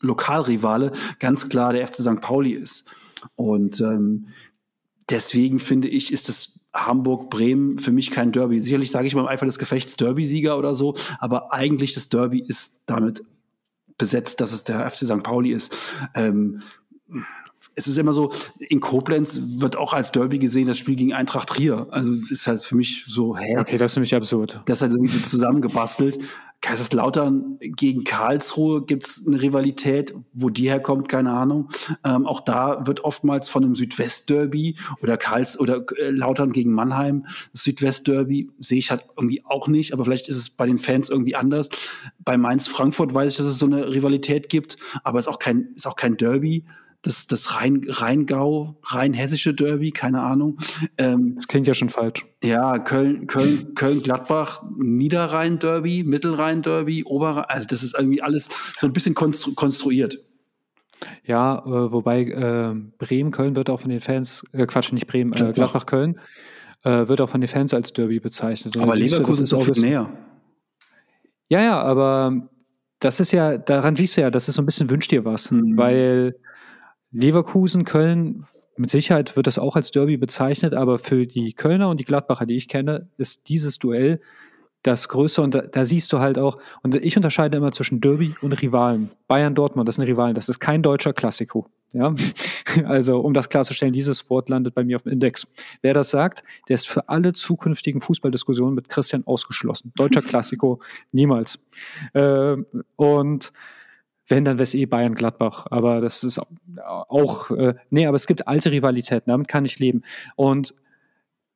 Lokalrivale 0.00 0.92
ganz 1.18 1.48
klar 1.48 1.72
der 1.72 1.88
FC 1.88 1.96
St. 1.96 2.20
Pauli 2.20 2.52
ist. 2.52 2.88
Und 3.34 3.80
ähm, 3.80 4.28
deswegen 5.10 5.58
finde 5.58 5.88
ich, 5.88 6.12
ist 6.12 6.28
das 6.28 6.53
Hamburg-Bremen 6.74 7.78
für 7.78 7.92
mich 7.92 8.10
kein 8.10 8.32
Derby. 8.32 8.60
Sicherlich 8.60 8.90
sage 8.90 9.06
ich 9.06 9.14
mal 9.14 9.22
im 9.22 9.28
Eifer 9.28 9.46
des 9.46 9.58
Gefechts 9.58 9.96
Derby-Sieger 9.96 10.58
oder 10.58 10.74
so, 10.74 10.96
aber 11.20 11.52
eigentlich 11.52 11.94
das 11.94 12.08
Derby 12.08 12.40
ist 12.46 12.84
damit 12.86 13.24
besetzt, 13.96 14.40
dass 14.40 14.52
es 14.52 14.64
der 14.64 14.88
FC 14.90 15.06
St. 15.06 15.22
Pauli 15.22 15.52
ist. 15.52 15.76
Ähm, 16.14 16.62
es 17.76 17.86
ist 17.86 17.98
immer 17.98 18.12
so, 18.12 18.30
in 18.58 18.80
Koblenz 18.80 19.40
wird 19.58 19.76
auch 19.76 19.92
als 19.92 20.12
Derby 20.12 20.38
gesehen, 20.38 20.66
das 20.66 20.78
Spiel 20.78 20.96
gegen 20.96 21.12
Eintracht 21.12 21.48
Trier. 21.48 21.86
Also 21.90 22.12
ist 22.30 22.46
halt 22.46 22.62
für 22.62 22.76
mich 22.76 23.04
so, 23.06 23.36
hä? 23.36 23.58
Okay, 23.58 23.78
das 23.78 23.92
ist 23.92 23.94
für 23.94 24.00
mich 24.00 24.14
absurd. 24.14 24.60
Das 24.66 24.78
ist 24.78 24.82
halt 24.82 24.92
irgendwie 24.92 25.12
so 25.12 25.20
zusammengebastelt. 25.20 26.18
Kaiserslautern 26.64 27.58
gegen 27.60 28.04
Karlsruhe 28.04 28.86
gibt 28.86 29.04
es 29.04 29.26
eine 29.26 29.42
Rivalität, 29.42 30.14
wo 30.32 30.48
die 30.48 30.70
herkommt, 30.70 31.10
keine 31.10 31.30
Ahnung. 31.30 31.68
Ähm, 32.04 32.26
auch 32.26 32.40
da 32.40 32.86
wird 32.86 33.04
oftmals 33.04 33.50
von 33.50 33.64
einem 33.64 33.74
Südwest-Derby 33.74 34.76
oder 35.02 35.18
Karls 35.18 35.60
oder 35.60 35.84
äh, 35.98 36.08
Lautern 36.08 36.52
gegen 36.52 36.72
Mannheim, 36.72 37.26
Südwest-Derby 37.52 38.50
sehe 38.60 38.78
ich 38.78 38.90
halt 38.90 39.04
irgendwie 39.18 39.44
auch 39.44 39.68
nicht, 39.68 39.92
aber 39.92 40.04
vielleicht 40.04 40.28
ist 40.28 40.38
es 40.38 40.48
bei 40.48 40.64
den 40.64 40.78
Fans 40.78 41.10
irgendwie 41.10 41.36
anders. 41.36 41.68
Bei 42.24 42.38
Mainz-Frankfurt 42.38 43.12
weiß 43.12 43.32
ich, 43.32 43.36
dass 43.36 43.46
es 43.46 43.58
so 43.58 43.66
eine 43.66 43.90
Rivalität 43.90 44.48
gibt, 44.48 44.78
aber 45.02 45.18
es 45.18 45.26
ist 45.26 45.32
auch 45.32 45.38
kein, 45.38 45.68
ist 45.74 45.86
auch 45.86 45.96
kein 45.96 46.16
Derby 46.16 46.64
das, 47.04 47.26
das 47.26 47.54
Rhein, 47.54 47.86
Rheingau, 47.86 48.76
rheinhessische 48.82 49.54
Derby, 49.54 49.90
keine 49.90 50.22
Ahnung. 50.22 50.58
Ähm, 50.96 51.34
das 51.36 51.46
klingt 51.48 51.66
ja 51.66 51.74
schon 51.74 51.90
falsch. 51.90 52.26
Ja, 52.42 52.78
Köln, 52.78 53.26
Köln, 53.26 53.74
Köln, 53.74 54.02
Gladbach, 54.02 54.62
Niederrhein-Derby, 54.76 56.02
Mittelrhein-Derby, 56.04 57.04
Oberrhein, 57.04 57.44
also 57.46 57.66
das 57.68 57.82
ist 57.82 57.94
irgendwie 57.96 58.22
alles 58.22 58.48
so 58.78 58.86
ein 58.86 58.92
bisschen 58.92 59.14
konstru 59.14 59.52
konstruiert. 59.54 60.18
Ja, 61.24 61.58
äh, 61.66 61.92
wobei 61.92 62.22
äh, 62.22 62.74
Bremen, 62.98 63.30
Köln 63.30 63.54
wird 63.54 63.68
auch 63.68 63.80
von 63.80 63.90
den 63.90 64.00
Fans, 64.00 64.44
äh, 64.52 64.64
Quatsch, 64.66 64.90
nicht 64.92 65.06
Bremen, 65.06 65.32
Gladbach, 65.32 65.54
Gladbach 65.54 65.86
Köln, 65.86 66.18
äh, 66.84 67.06
wird 67.06 67.20
auch 67.20 67.28
von 67.28 67.42
den 67.42 67.48
Fans 67.48 67.74
als 67.74 67.92
Derby 67.92 68.18
bezeichnet. 68.18 68.78
Aber 68.78 68.96
Leverkusen 68.96 69.44
ist 69.44 69.52
auch 69.52 69.64
viel 69.64 69.82
näher. 69.82 70.10
Ja, 71.48 71.60
ja, 71.60 71.82
aber 71.82 72.48
das 73.00 73.20
ist 73.20 73.32
ja, 73.32 73.58
daran 73.58 73.94
siehst 73.94 74.16
du 74.16 74.22
ja, 74.22 74.30
das 74.30 74.48
ist 74.48 74.54
so 74.54 74.62
ein 74.62 74.66
bisschen 74.66 74.88
wünscht 74.88 75.10
dir 75.10 75.26
was, 75.26 75.50
mhm. 75.50 75.76
weil 75.76 76.36
Leverkusen, 77.14 77.84
Köln, 77.84 78.44
mit 78.76 78.90
Sicherheit 78.90 79.36
wird 79.36 79.46
das 79.46 79.58
auch 79.58 79.76
als 79.76 79.92
Derby 79.92 80.16
bezeichnet, 80.16 80.74
aber 80.74 80.98
für 80.98 81.26
die 81.26 81.52
Kölner 81.52 81.88
und 81.88 81.98
die 81.98 82.04
Gladbacher, 82.04 82.44
die 82.44 82.56
ich 82.56 82.68
kenne, 82.68 83.08
ist 83.16 83.48
dieses 83.48 83.78
Duell 83.78 84.20
das 84.82 85.08
Größte 85.08 85.40
und 85.40 85.54
da, 85.54 85.62
da, 85.62 85.86
siehst 85.86 86.12
du 86.12 86.18
halt 86.18 86.38
auch, 86.38 86.58
und 86.82 86.94
ich 86.94 87.16
unterscheide 87.16 87.56
immer 87.56 87.72
zwischen 87.72 88.00
Derby 88.00 88.34
und 88.42 88.60
Rivalen. 88.60 89.10
Bayern 89.28 89.54
Dortmund, 89.54 89.88
das 89.88 89.94
sind 89.94 90.06
Rivalen, 90.06 90.34
das 90.34 90.48
ist 90.48 90.58
kein 90.58 90.82
deutscher 90.82 91.14
Klassiko. 91.14 91.68
Ja, 91.94 92.14
also 92.84 93.20
um 93.20 93.32
das 93.32 93.48
klarzustellen, 93.48 93.94
dieses 93.94 94.28
Wort 94.28 94.48
landet 94.50 94.74
bei 94.74 94.84
mir 94.84 94.96
auf 94.96 95.02
dem 95.02 95.12
Index. 95.12 95.46
Wer 95.80 95.94
das 95.94 96.10
sagt, 96.10 96.42
der 96.68 96.74
ist 96.74 96.88
für 96.88 97.08
alle 97.08 97.32
zukünftigen 97.32 98.00
Fußballdiskussionen 98.02 98.74
mit 98.74 98.88
Christian 98.88 99.26
ausgeschlossen. 99.26 99.92
Deutscher 99.94 100.20
Klassiko 100.20 100.80
niemals. 101.12 101.60
Äh, 102.12 102.56
und 102.96 103.52
wenn, 104.28 104.44
dann 104.44 104.56
wäre 104.56 104.64
es 104.64 104.74
eh 104.74 104.86
Bayern-Gladbach. 104.86 105.66
Aber 105.70 106.00
das 106.00 106.24
ist 106.24 106.40
auch, 106.76 107.50
äh, 107.50 107.74
nee, 107.90 108.06
aber 108.06 108.16
es 108.16 108.26
gibt 108.26 108.48
alte 108.48 108.70
Rivalitäten, 108.70 109.30
damit 109.30 109.48
kann 109.48 109.64
ich 109.64 109.78
leben. 109.78 110.02
Und 110.36 110.74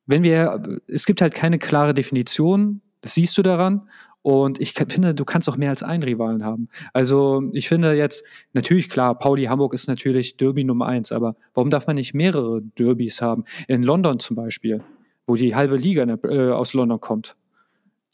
wenn 0.05 0.23
wir, 0.23 0.79
es 0.87 1.05
gibt 1.05 1.21
halt 1.21 1.33
keine 1.33 1.59
klare 1.59 1.93
Definition, 1.93 2.81
das 3.01 3.13
siehst 3.13 3.37
du 3.37 3.41
daran. 3.41 3.89
Und 4.21 4.59
ich 4.59 4.73
finde, 4.73 5.15
du 5.15 5.23
kannst 5.23 5.47
auch 5.47 5.55
mehr 5.55 5.69
als 5.69 5.81
einen 5.81 6.03
Rivalen 6.03 6.43
haben. 6.43 6.67
Also 6.93 7.49
ich 7.53 7.69
finde 7.69 7.93
jetzt, 7.93 8.23
natürlich 8.53 8.89
klar, 8.89 9.17
Pauli 9.17 9.45
Hamburg 9.45 9.73
ist 9.73 9.87
natürlich 9.87 10.35
Derby 10.35 10.65
Nummer 10.65 10.87
eins, 10.87 11.11
aber 11.11 11.35
warum 11.53 11.69
darf 11.69 11.87
man 11.87 11.95
nicht 11.95 12.13
mehrere 12.13 12.61
Derbys 12.61 13.21
haben? 13.21 13.45
In 13.67 13.81
London 13.81 14.19
zum 14.19 14.35
Beispiel, 14.35 14.83
wo 15.25 15.35
die 15.35 15.55
halbe 15.55 15.77
Liga 15.77 16.03
äh, 16.03 16.51
aus 16.51 16.73
London 16.73 16.99
kommt 16.99 17.37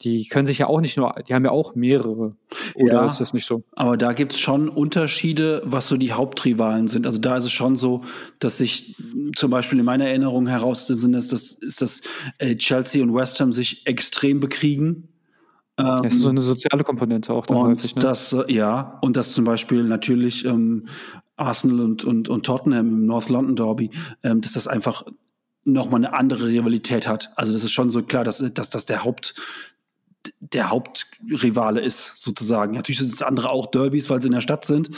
die 0.02 0.28
können 0.28 0.46
sich 0.46 0.58
ja 0.58 0.66
auch 0.66 0.80
nicht 0.80 0.96
nur, 0.96 1.14
die 1.26 1.34
haben 1.34 1.44
ja 1.44 1.50
auch 1.50 1.74
mehrere. 1.74 2.36
Oder 2.74 2.92
ja, 2.92 3.06
ist 3.06 3.18
das 3.18 3.32
nicht 3.32 3.46
so? 3.46 3.62
Aber 3.72 3.96
da 3.96 4.12
gibt 4.12 4.34
es 4.34 4.38
schon 4.38 4.68
Unterschiede, 4.68 5.62
was 5.64 5.88
so 5.88 5.96
die 5.96 6.12
Hauptrivalen 6.12 6.86
sind. 6.88 7.06
Also 7.06 7.18
da 7.18 7.36
ist 7.36 7.44
es 7.44 7.52
schon 7.52 7.76
so, 7.76 8.02
dass 8.38 8.58
sich 8.58 8.96
zum 9.34 9.50
Beispiel 9.50 9.78
in 9.78 9.84
meiner 9.84 10.06
Erinnerung 10.06 10.46
heraus 10.46 10.86
sind, 10.86 11.12
dass, 11.12 11.28
das, 11.28 11.52
ist, 11.52 11.80
dass 11.80 12.02
äh, 12.38 12.56
Chelsea 12.56 13.02
und 13.02 13.14
West 13.14 13.40
Ham 13.40 13.52
sich 13.52 13.86
extrem 13.86 14.38
bekriegen. 14.40 15.08
Ähm, 15.78 16.02
das 16.02 16.14
ist 16.14 16.20
so 16.20 16.28
eine 16.28 16.42
soziale 16.42 16.84
Komponente 16.84 17.32
auch. 17.32 17.46
Dann 17.46 17.56
und 17.56 17.66
häufig, 17.68 17.96
ne? 17.96 18.02
das, 18.02 18.34
äh, 18.34 18.52
ja, 18.52 18.98
und 19.00 19.16
dass 19.16 19.32
zum 19.32 19.46
Beispiel 19.46 19.82
natürlich 19.82 20.44
ähm, 20.44 20.88
Arsenal 21.36 21.80
und, 21.80 22.04
und, 22.04 22.28
und 22.28 22.44
Tottenham 22.44 22.88
im 22.88 23.06
North 23.06 23.30
London 23.30 23.56
Derby, 23.56 23.90
ähm, 24.22 24.42
dass 24.42 24.52
das 24.52 24.68
einfach 24.68 25.04
nochmal 25.64 26.04
eine 26.04 26.14
andere 26.14 26.46
Rivalität 26.46 27.06
hat. 27.06 27.32
Also 27.36 27.52
das 27.52 27.64
ist 27.64 27.72
schon 27.72 27.90
so 27.90 28.02
klar, 28.02 28.24
dass, 28.24 28.38
dass 28.54 28.70
das 28.70 28.86
der 28.86 29.04
Haupt, 29.04 29.34
der 30.40 30.70
Hauptrivale 30.70 31.80
ist, 31.80 32.16
sozusagen. 32.16 32.74
Natürlich 32.74 32.98
sind 32.98 33.12
es 33.12 33.22
andere 33.22 33.50
auch 33.50 33.66
Derbys, 33.66 34.10
weil 34.10 34.20
sie 34.20 34.28
in 34.28 34.34
der 34.34 34.40
Stadt 34.40 34.64
sind. 34.64 34.90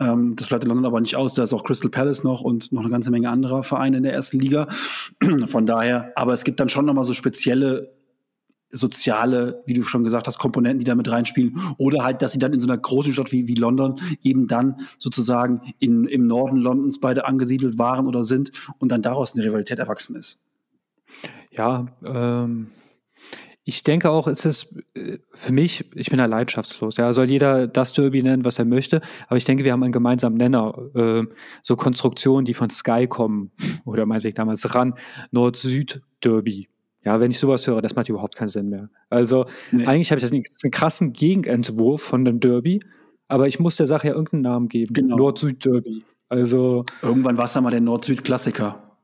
Ähm, 0.00 0.36
das 0.36 0.48
bleibt 0.48 0.64
in 0.64 0.68
London 0.68 0.86
aber 0.86 1.00
nicht 1.00 1.16
aus. 1.16 1.34
Da 1.34 1.42
ist 1.42 1.52
auch 1.52 1.64
Crystal 1.64 1.90
Palace 1.90 2.24
noch 2.24 2.40
und 2.42 2.72
noch 2.72 2.82
eine 2.82 2.90
ganze 2.90 3.10
Menge 3.10 3.30
anderer 3.30 3.62
Vereine 3.62 3.98
in 3.98 4.02
der 4.02 4.12
ersten 4.12 4.38
Liga. 4.38 4.68
Von 5.46 5.66
daher, 5.66 6.12
aber 6.16 6.32
es 6.32 6.44
gibt 6.44 6.60
dann 6.60 6.68
schon 6.68 6.84
nochmal 6.86 7.04
so 7.04 7.14
spezielle 7.14 7.94
soziale, 8.74 9.62
wie 9.66 9.74
du 9.74 9.82
schon 9.82 10.02
gesagt 10.02 10.26
hast, 10.26 10.38
Komponenten, 10.38 10.80
die 10.80 10.84
da 10.84 10.96
mit 10.96 11.10
reinspielen. 11.10 11.60
Oder 11.78 12.02
halt, 12.02 12.22
dass 12.22 12.32
sie 12.32 12.40
dann 12.40 12.52
in 12.52 12.60
so 12.60 12.66
einer 12.66 12.76
großen 12.76 13.12
Stadt 13.12 13.30
wie, 13.30 13.46
wie 13.46 13.54
London 13.54 14.00
eben 14.22 14.48
dann 14.48 14.80
sozusagen 14.98 15.74
in, 15.78 16.06
im 16.06 16.26
Norden 16.26 16.58
Londons 16.58 16.98
beide 16.98 17.24
angesiedelt 17.24 17.78
waren 17.78 18.06
oder 18.06 18.24
sind 18.24 18.50
und 18.78 18.90
dann 18.90 19.00
daraus 19.00 19.34
eine 19.34 19.44
Rivalität 19.44 19.78
erwachsen 19.78 20.16
ist. 20.16 20.44
Ja, 21.52 21.86
ähm, 22.04 22.70
ich 23.66 23.82
denke 23.82 24.10
auch, 24.10 24.26
es 24.26 24.44
ist 24.44 24.74
äh, 24.94 25.18
für 25.32 25.52
mich, 25.52 25.90
ich 25.94 26.10
bin 26.10 26.18
da 26.18 26.26
leidenschaftslos. 26.26 26.98
Ja, 26.98 27.12
soll 27.14 27.30
jeder 27.30 27.66
das 27.66 27.94
Derby 27.94 28.22
nennen, 28.22 28.44
was 28.44 28.58
er 28.58 28.66
möchte. 28.66 29.00
Aber 29.26 29.38
ich 29.38 29.44
denke, 29.44 29.64
wir 29.64 29.72
haben 29.72 29.82
einen 29.82 29.92
gemeinsamen 29.92 30.36
Nenner. 30.36 30.76
Äh, 30.94 31.22
so 31.62 31.74
Konstruktionen, 31.74 32.44
die 32.44 32.54
von 32.54 32.68
Sky 32.68 33.06
kommen 33.06 33.52
oder 33.86 34.04
meinte 34.04 34.28
ich 34.28 34.34
damals 34.34 34.74
ran, 34.74 34.94
Nord-Süd-Derby. 35.30 36.68
Ja, 37.04 37.20
wenn 37.20 37.30
ich 37.30 37.38
sowas 37.38 37.66
höre, 37.66 37.82
das 37.82 37.94
macht 37.94 38.08
überhaupt 38.08 38.36
keinen 38.36 38.48
Sinn 38.48 38.68
mehr. 38.68 38.88
Also 39.10 39.46
nee. 39.72 39.86
eigentlich 39.86 40.10
habe 40.10 40.18
ich 40.18 40.24
das 40.24 40.32
einen, 40.32 40.44
einen 40.62 40.70
krassen 40.70 41.12
Gegenentwurf 41.12 42.02
von 42.02 42.24
dem 42.24 42.40
Derby, 42.40 42.80
aber 43.28 43.46
ich 43.46 43.60
muss 43.60 43.76
der 43.76 43.86
Sache 43.86 44.08
ja 44.08 44.14
irgendeinen 44.14 44.42
Namen 44.42 44.68
geben. 44.68 44.92
Genau. 44.94 45.16
Nord-Süd-Derby. 45.16 46.04
Also 46.28 46.84
irgendwann 47.02 47.36
war 47.38 47.44
es 47.44 47.54
ja 47.54 47.60
mal 47.60 47.70
der 47.70 47.80
Nord-Süd-Klassiker. 47.80 48.98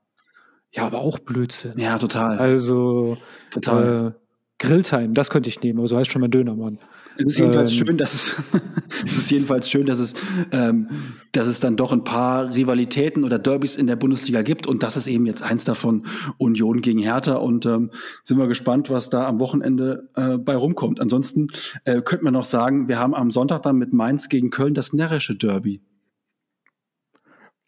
Ja, 0.73 0.87
aber 0.87 1.01
auch 1.01 1.19
Blödsinn. 1.19 1.79
Ja, 1.79 1.99
total. 1.99 2.39
Also 2.39 3.17
total. 3.51 4.15
Äh, 4.17 4.30
Grilltime, 4.61 5.15
das 5.15 5.31
könnte 5.31 5.49
ich 5.49 5.63
nehmen, 5.63 5.79
aber 5.79 5.89
so 5.89 5.97
heißt 5.97 6.13
schon 6.13 6.21
mein 6.21 6.31
Dönermann. 6.31 6.79
Es 7.17 7.31
ist 7.31 7.39
jedenfalls 7.39 7.73
ähm, 7.73 7.87
schön, 7.87 7.97
dass 7.97 8.13
es, 8.13 8.37
es 9.07 9.17
ist 9.17 9.31
jedenfalls 9.31 9.71
schön, 9.71 9.87
dass 9.87 9.99
es, 9.99 10.15
ähm, 10.53 10.89
dass 11.33 11.49
es 11.49 11.61
dann 11.61 11.77
doch 11.77 11.93
ein 11.93 12.05
paar 12.05 12.55
Rivalitäten 12.55 13.25
oder 13.25 13.39
Derbys 13.39 13.77
in 13.77 13.87
der 13.87 13.97
Bundesliga 13.97 14.43
gibt 14.43 14.67
und 14.67 14.83
das 14.83 14.99
ist 14.99 15.07
eben 15.07 15.25
jetzt 15.25 15.43
eins 15.43 15.65
davon 15.65 16.07
Union 16.37 16.83
gegen 16.83 16.99
Hertha 16.99 17.37
und 17.37 17.65
ähm, 17.65 17.91
sind 18.23 18.37
wir 18.37 18.49
gespannt, 18.49 18.91
was 18.91 19.09
da 19.09 19.27
am 19.27 19.41
Wochenende 19.41 20.11
äh, 20.15 20.37
bei 20.37 20.55
rumkommt. 20.55 21.01
Ansonsten 21.01 21.47
äh, 21.85 22.03
könnten 22.03 22.27
wir 22.27 22.31
noch 22.31 22.45
sagen, 22.45 22.87
wir 22.87 22.99
haben 22.99 23.15
am 23.15 23.31
Sonntag 23.31 23.63
dann 23.63 23.77
mit 23.77 23.95
Mainz 23.95 24.29
gegen 24.29 24.51
Köln 24.51 24.75
das 24.75 24.93
närrische 24.93 25.37
Derby. 25.37 25.81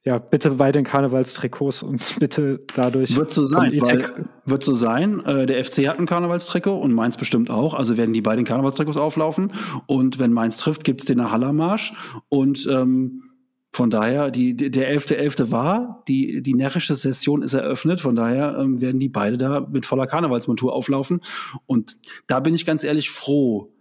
Ja, 0.04 0.18
bitte 0.18 0.50
bei 0.52 0.72
den 0.72 0.82
Karnevalstrikots 0.84 1.84
und 1.84 2.16
bitte 2.18 2.64
dadurch. 2.74 3.14
Wird 3.16 3.30
so 3.30 3.46
sein, 3.46 3.72
weil, 3.80 4.26
wird 4.44 4.64
so 4.64 4.74
sein. 4.74 5.24
Äh, 5.24 5.46
der 5.46 5.64
FC 5.64 5.86
hat 5.86 5.98
ein 5.98 6.06
Karnevalstrikot 6.06 6.76
und 6.76 6.92
Mainz 6.92 7.16
bestimmt 7.16 7.50
auch. 7.50 7.74
Also 7.74 7.96
werden 7.96 8.12
die 8.12 8.20
beiden 8.20 8.44
Karnevalstrikots 8.44 8.96
auflaufen. 8.96 9.52
Und 9.86 10.18
wenn 10.18 10.32
Mainz 10.32 10.58
trifft, 10.58 10.82
gibt's 10.82 11.04
den 11.04 11.30
Hallermarsch. 11.30 11.94
Und 12.28 12.66
ähm, 12.68 13.30
von 13.74 13.90
daher, 13.90 14.32
die, 14.32 14.54
der 14.56 14.92
11.11. 14.92 15.38
.11. 15.38 15.50
war, 15.52 16.02
die, 16.08 16.42
die 16.42 16.54
närrische 16.54 16.96
Session 16.96 17.42
ist 17.42 17.54
eröffnet. 17.54 18.00
Von 18.00 18.16
daher 18.16 18.58
ähm, 18.58 18.80
werden 18.80 18.98
die 18.98 19.08
beide 19.08 19.38
da 19.38 19.60
mit 19.60 19.86
voller 19.86 20.08
Karnevalsmontur 20.08 20.72
auflaufen. 20.72 21.20
Und 21.66 21.96
da 22.26 22.40
bin 22.40 22.54
ich 22.54 22.66
ganz 22.66 22.82
ehrlich 22.82 23.10
froh, 23.10 23.72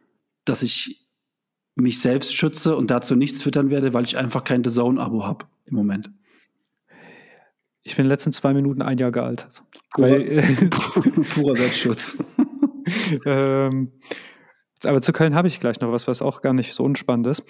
dass 0.45 0.61
ich 0.61 1.07
mich 1.73 1.99
selbst 1.99 2.35
schütze 2.35 2.75
und 2.75 2.91
dazu 2.91 3.15
nichts 3.15 3.39
twittern 3.39 3.71
werde, 3.71 3.93
weil 3.93 4.03
ich 4.03 4.17
einfach 4.17 4.43
kein 4.43 4.63
The 4.63 4.69
Zone-Abo 4.69 5.25
habe 5.25 5.45
im 5.71 5.77
Moment. 5.77 6.11
Ich 7.83 7.95
bin 7.95 8.03
in 8.03 8.07
den 8.07 8.13
letzten 8.13 8.31
zwei 8.31 8.53
Minuten 8.53 8.81
ein 8.81 8.97
Jahr 8.97 9.11
gealtert. 9.11 9.63
Purer, 9.93 10.19
purer 11.33 11.55
Selbstschutz. 11.55 12.23
ähm, 13.25 13.91
aber 14.83 15.01
zu 15.01 15.13
Köln 15.13 15.35
habe 15.35 15.47
ich 15.47 15.59
gleich 15.59 15.79
noch 15.79 15.91
was, 15.91 16.07
was 16.07 16.21
auch 16.21 16.41
gar 16.41 16.53
nicht 16.53 16.73
so 16.73 16.83
unspannend 16.83 17.27
ist. 17.27 17.43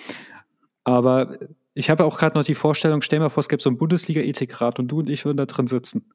Aber 0.83 1.37
ich 1.73 1.89
habe 1.89 2.05
auch 2.05 2.17
gerade 2.17 2.37
noch 2.37 2.45
die 2.45 2.53
Vorstellung, 2.53 3.01
stell 3.01 3.19
mal 3.19 3.29
vor, 3.29 3.41
es 3.41 3.49
gäbe 3.49 3.61
so 3.61 3.69
einen 3.69 3.77
Bundesliga-Ethikrat 3.77 4.79
und 4.79 4.87
du 4.87 4.99
und 4.99 5.09
ich 5.09 5.25
würden 5.25 5.37
da 5.37 5.45
drin 5.45 5.67
sitzen. 5.67 6.05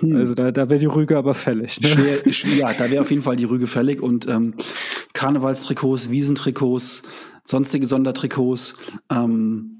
Hm. 0.00 0.16
Also 0.16 0.34
da, 0.34 0.52
da 0.52 0.68
wäre 0.68 0.78
die 0.78 0.86
Rüge 0.86 1.16
aber 1.16 1.34
fällig. 1.34 1.80
Ne? 1.80 1.88
Schwer, 2.32 2.58
ja, 2.58 2.72
da 2.72 2.90
wäre 2.90 3.02
auf 3.02 3.10
jeden 3.10 3.22
Fall 3.22 3.36
die 3.36 3.44
Rüge 3.44 3.66
fällig 3.66 4.00
und 4.00 4.28
ähm, 4.28 4.54
Karnevalstrikots, 5.14 6.10
Wiesentrikots, 6.10 7.02
sonstige 7.44 7.86
Sondertrikots, 7.86 8.74
ähm, 9.10 9.79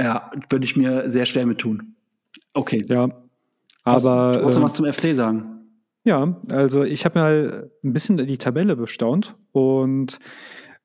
ja, 0.00 0.30
würde 0.50 0.64
ich 0.64 0.76
mir 0.76 1.08
sehr 1.08 1.26
schwer 1.26 1.46
mit 1.46 1.58
tun. 1.58 1.94
Okay. 2.52 2.84
Ja. 2.88 3.08
Aber. 3.84 4.34
Wolltest 4.34 4.58
du 4.58 4.60
äh, 4.60 4.64
was 4.64 4.72
zum 4.74 4.92
FC 4.92 5.14
sagen? 5.14 5.54
Ja, 6.04 6.40
also 6.52 6.84
ich 6.84 7.04
habe 7.06 7.18
mal 7.18 7.70
ein 7.82 7.92
bisschen 7.94 8.18
die 8.18 8.38
Tabelle 8.38 8.76
bestaunt 8.76 9.36
und 9.52 10.18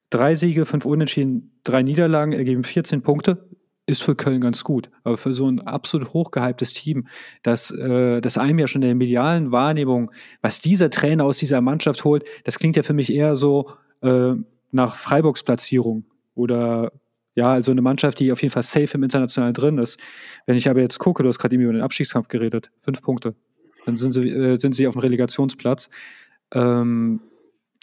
drei 0.10 0.36
Siege, 0.36 0.66
fünf 0.66 0.86
Unentschieden, 0.86 1.60
drei 1.66 1.84
Niederlagen 1.84 2.32
ergeben 2.32 2.64
14 2.64 3.02
Punkte. 3.02 3.50
Ist 3.86 4.04
für 4.04 4.16
Köln 4.16 4.40
ganz 4.40 4.64
gut. 4.64 4.92
Aber 5.04 5.18
für 5.18 5.34
so 5.34 5.50
ein 5.50 5.62
absolut 5.62 6.14
hochgehyptes 6.14 6.74
Team, 6.74 7.08
das, 7.42 7.72
äh, 7.72 8.22
das 8.22 8.38
einem 8.38 8.60
ja 8.60 8.68
schon 8.68 8.84
in 8.84 8.90
der 8.90 8.96
medialen 8.96 9.52
Wahrnehmung, 9.52 10.12
was 10.42 10.62
dieser 10.62 10.92
Trainer 10.92 11.26
aus 11.26 11.40
dieser 11.40 11.60
Mannschaft 11.60 12.06
holt, 12.06 12.24
das 12.44 12.60
klingt 12.60 12.76
ja 12.76 12.84
für 12.84 12.94
mich 12.94 13.12
eher 13.12 13.36
so 13.36 13.72
äh, 14.02 14.34
nach 14.72 14.96
Freiburgs 14.96 15.44
Platzierung 15.44 16.06
oder 16.36 16.92
ja, 17.40 17.54
also 17.54 17.72
eine 17.72 17.82
Mannschaft, 17.82 18.20
die 18.20 18.34
auf 18.34 18.42
jeden 18.42 18.52
Fall 18.52 18.64
safe 18.64 18.98
im 18.98 19.04
Internationalen 19.04 19.54
drin 19.54 19.78
ist. 19.78 19.98
Wenn 20.46 20.58
ich 20.58 20.70
aber 20.70 20.82
jetzt 20.82 21.00
gucke, 21.00 21.24
du 21.24 21.30
hast 21.30 21.40
gerade 21.40 21.56
eben 21.56 21.64
über 21.64 21.72
den 21.72 21.82
Abstiegskampf 21.82 22.28
geredet, 22.28 22.70
fünf 22.80 23.02
Punkte. 23.02 23.34
Dann 23.86 23.96
sind 23.96 24.12
sie, 24.12 24.28
äh, 24.28 24.58
sind 24.58 24.76
sie 24.76 24.88
auf 24.88 24.96
dem 24.96 25.00
Relegationsplatz. 25.00 25.90
Ähm, 26.54 27.22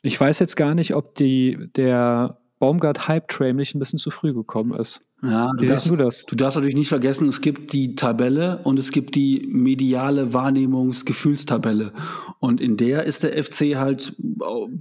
ich 0.02 0.20
weiß 0.20 0.40
jetzt 0.40 0.56
gar 0.56 0.74
nicht, 0.74 0.94
ob 0.94 1.14
die, 1.14 1.70
der 1.74 2.38
Baumgart-Hype-Train 2.58 3.56
nicht 3.56 3.74
ein 3.74 3.78
bisschen 3.78 3.98
zu 3.98 4.10
früh 4.10 4.34
gekommen 4.34 4.78
ist. 4.78 5.00
Ja, 5.22 5.50
Wie 5.58 5.66
siehst 5.66 5.88
du 5.88 5.96
das? 5.96 6.26
Du 6.26 6.36
darfst 6.36 6.56
natürlich 6.56 6.76
nicht 6.76 6.90
vergessen, 6.90 7.28
es 7.28 7.40
gibt 7.40 7.72
die 7.72 7.94
Tabelle 7.94 8.60
und 8.64 8.78
es 8.78 8.90
gibt 8.90 9.14
die 9.14 9.48
mediale 9.50 10.34
Wahrnehmungs-Gefühlstabelle. 10.34 11.92
Und 12.38 12.60
in 12.60 12.76
der 12.76 13.04
ist 13.04 13.22
der 13.22 13.42
FC 13.42 13.76
halt 13.76 14.14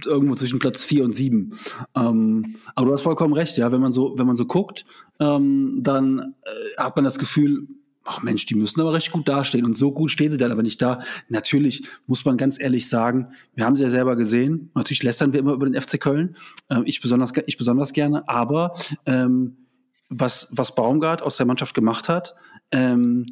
irgendwo 0.04 0.34
zwischen 0.34 0.58
Platz 0.58 0.84
4 0.84 1.04
und 1.04 1.12
7. 1.12 1.54
Ähm, 1.94 2.56
aber 2.74 2.86
du 2.86 2.92
hast 2.92 3.00
vollkommen 3.02 3.32
recht, 3.32 3.56
ja. 3.56 3.72
Wenn 3.72 3.80
man 3.80 3.92
so, 3.92 4.18
wenn 4.18 4.26
man 4.26 4.36
so 4.36 4.44
guckt, 4.44 4.84
ähm, 5.20 5.78
dann 5.80 6.34
äh, 6.44 6.82
hat 6.82 6.96
man 6.96 7.06
das 7.06 7.18
Gefühl, 7.18 7.66
ach 8.04 8.22
Mensch, 8.22 8.44
die 8.44 8.54
müssen 8.54 8.80
aber 8.82 8.92
recht 8.92 9.12
gut 9.12 9.26
dastehen. 9.28 9.64
Und 9.64 9.76
so 9.76 9.90
gut 9.90 10.10
stehen 10.10 10.32
sie 10.32 10.38
dann 10.38 10.52
aber 10.52 10.62
nicht 10.62 10.82
da. 10.82 11.00
Natürlich 11.30 11.84
muss 12.06 12.26
man 12.26 12.36
ganz 12.36 12.60
ehrlich 12.60 12.90
sagen, 12.90 13.28
wir 13.54 13.64
haben 13.64 13.74
sie 13.74 13.84
ja 13.84 13.90
selber 13.90 14.16
gesehen. 14.16 14.70
Natürlich 14.74 15.02
lästern 15.02 15.32
wir 15.32 15.40
immer 15.40 15.54
über 15.54 15.68
den 15.68 15.80
FC 15.80 15.98
Köln. 15.98 16.36
Ähm, 16.68 16.82
ich, 16.84 17.00
besonders, 17.00 17.32
ich 17.46 17.56
besonders 17.56 17.94
gerne. 17.94 18.28
Aber 18.28 18.74
ähm, 19.06 19.56
was, 20.08 20.48
was 20.52 20.74
Baumgart 20.74 21.22
aus 21.22 21.36
der 21.36 21.46
Mannschaft 21.46 21.74
gemacht 21.74 22.08
hat, 22.08 22.34
ähm, 22.70 23.26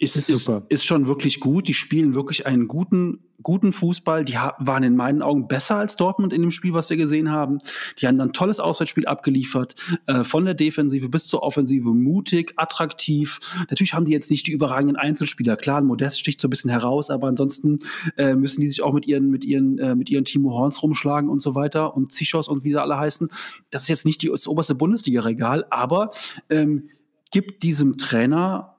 ist, 0.00 0.16
ist, 0.16 0.30
ist, 0.30 0.50
ist, 0.68 0.84
schon 0.86 1.06
wirklich 1.06 1.40
gut. 1.40 1.68
Die 1.68 1.74
spielen 1.74 2.14
wirklich 2.14 2.46
einen 2.46 2.68
guten, 2.68 3.20
guten 3.42 3.70
Fußball. 3.70 4.24
Die 4.24 4.32
waren 4.32 4.82
in 4.82 4.96
meinen 4.96 5.20
Augen 5.20 5.46
besser 5.46 5.76
als 5.76 5.96
Dortmund 5.96 6.32
in 6.32 6.40
dem 6.40 6.50
Spiel, 6.50 6.72
was 6.72 6.88
wir 6.88 6.96
gesehen 6.96 7.30
haben. 7.30 7.58
Die 7.98 8.06
haben 8.06 8.16
dann 8.16 8.30
ein 8.30 8.32
tolles 8.32 8.60
Auswärtsspiel 8.60 9.06
abgeliefert, 9.06 9.74
äh, 10.06 10.24
von 10.24 10.46
der 10.46 10.54
Defensive 10.54 11.10
bis 11.10 11.26
zur 11.26 11.42
Offensive, 11.42 11.90
mutig, 11.90 12.54
attraktiv. 12.56 13.40
Natürlich 13.68 13.92
haben 13.92 14.06
die 14.06 14.12
jetzt 14.12 14.30
nicht 14.30 14.46
die 14.46 14.52
überragenden 14.52 14.96
Einzelspieler. 14.96 15.58
Klar, 15.58 15.82
Modest 15.82 16.18
sticht 16.18 16.40
so 16.40 16.48
ein 16.48 16.50
bisschen 16.50 16.70
heraus, 16.70 17.10
aber 17.10 17.28
ansonsten 17.28 17.80
äh, 18.16 18.34
müssen 18.34 18.62
die 18.62 18.70
sich 18.70 18.82
auch 18.82 18.94
mit 18.94 19.06
ihren, 19.06 19.28
mit 19.28 19.44
ihren, 19.44 19.78
äh, 19.78 19.94
mit 19.94 20.08
ihren 20.08 20.24
Timo 20.24 20.52
Horns 20.52 20.82
rumschlagen 20.82 21.28
und 21.28 21.42
so 21.42 21.54
weiter 21.54 21.94
und 21.94 22.10
Zichos 22.10 22.48
und 22.48 22.64
wie 22.64 22.70
sie 22.70 22.80
alle 22.80 22.98
heißen. 22.98 23.28
Das 23.70 23.82
ist 23.82 23.88
jetzt 23.88 24.06
nicht 24.06 24.22
die, 24.22 24.28
das 24.28 24.48
oberste 24.48 24.74
Bundesliga-Regal, 24.74 25.66
aber 25.68 26.10
ähm, 26.48 26.88
gibt 27.30 27.62
diesem 27.62 27.98
Trainer 27.98 28.69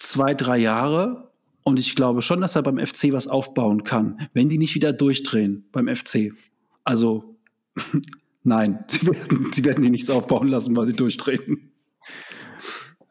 zwei, 0.00 0.34
drei 0.34 0.58
Jahre. 0.58 1.30
Und 1.62 1.78
ich 1.78 1.94
glaube 1.94 2.22
schon, 2.22 2.40
dass 2.40 2.56
er 2.56 2.62
beim 2.62 2.78
FC 2.84 3.12
was 3.12 3.28
aufbauen 3.28 3.84
kann, 3.84 4.28
wenn 4.32 4.48
die 4.48 4.58
nicht 4.58 4.74
wieder 4.74 4.92
durchdrehen 4.92 5.68
beim 5.70 5.94
FC. 5.94 6.32
Also 6.84 7.36
nein, 8.42 8.84
sie 8.88 9.06
werden, 9.06 9.52
sie 9.52 9.64
werden 9.64 9.82
die 9.84 9.90
nichts 9.90 10.10
aufbauen 10.10 10.48
lassen, 10.48 10.74
weil 10.74 10.86
sie 10.86 10.94
durchdrehen. 10.94 11.70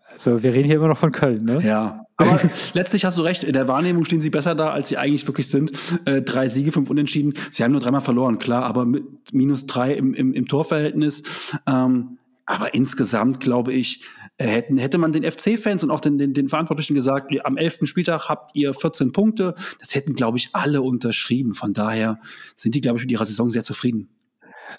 Also 0.10 0.44
wir 0.44 0.54
reden 0.54 0.66
hier 0.66 0.76
immer 0.76 0.90
noch 0.90 0.98
von 0.98 1.14
Köln, 1.14 1.46
ne? 1.46 1.62
Ja. 1.64 2.06
Aber 2.18 2.42
letztlich 2.74 3.06
hast 3.06 3.18
du 3.18 3.22
recht, 3.22 3.46
in 3.46 3.54
der 3.54 3.70
Wahrnehmung 3.70 4.04
stehen 4.04 4.20
sie 4.20 4.30
besser 4.30 4.54
da, 4.54 4.72
als 4.72 4.90
sie 4.90 4.98
eigentlich 4.98 5.26
wirklich 5.26 5.48
sind. 5.48 5.72
Äh, 6.04 6.22
drei 6.22 6.50
Siege, 6.50 6.74
fünf 6.74 6.90
Unentschieden. 6.90 7.36
Sie 7.52 7.64
haben 7.64 7.72
nur 7.72 7.80
dreimal 7.80 8.02
verloren, 8.02 8.40
klar, 8.40 8.64
aber 8.64 8.86
mit 8.86 9.06
minus 9.32 9.68
drei 9.68 9.94
im, 9.94 10.14
im, 10.14 10.34
im 10.34 10.48
Torverhältnis. 10.48 11.24
Ähm, 11.66 12.18
aber 12.46 12.74
insgesamt 12.74 13.40
glaube 13.40 13.72
ich, 13.72 14.04
hätten, 14.48 14.78
hätte 14.78 14.98
man 14.98 15.12
den 15.12 15.30
FC-Fans 15.30 15.84
und 15.84 15.92
auch 15.92 16.00
den, 16.00 16.18
den, 16.18 16.34
den 16.34 16.50
Verantwortlichen 16.50 16.96
gesagt, 16.96 17.34
am 17.44 17.58
11. 17.58 17.80
Spieltag 17.84 18.30
habt 18.30 18.56
ihr 18.56 18.74
14 18.74 19.12
Punkte, 19.12 19.56
das 19.80 19.96
hätten, 19.96 20.14
glaube 20.14 20.38
ich, 20.38 20.50
alle 20.54 20.82
unterschrieben. 20.82 21.54
Von 21.54 21.74
daher 21.74 22.20
sind 22.56 22.76
die, 22.76 22.82
glaube 22.82 22.98
ich, 22.98 23.04
mit 23.04 23.12
ihrer 23.12 23.26
Saison 23.26 23.50
sehr 23.50 23.64
zufrieden. 23.64 24.10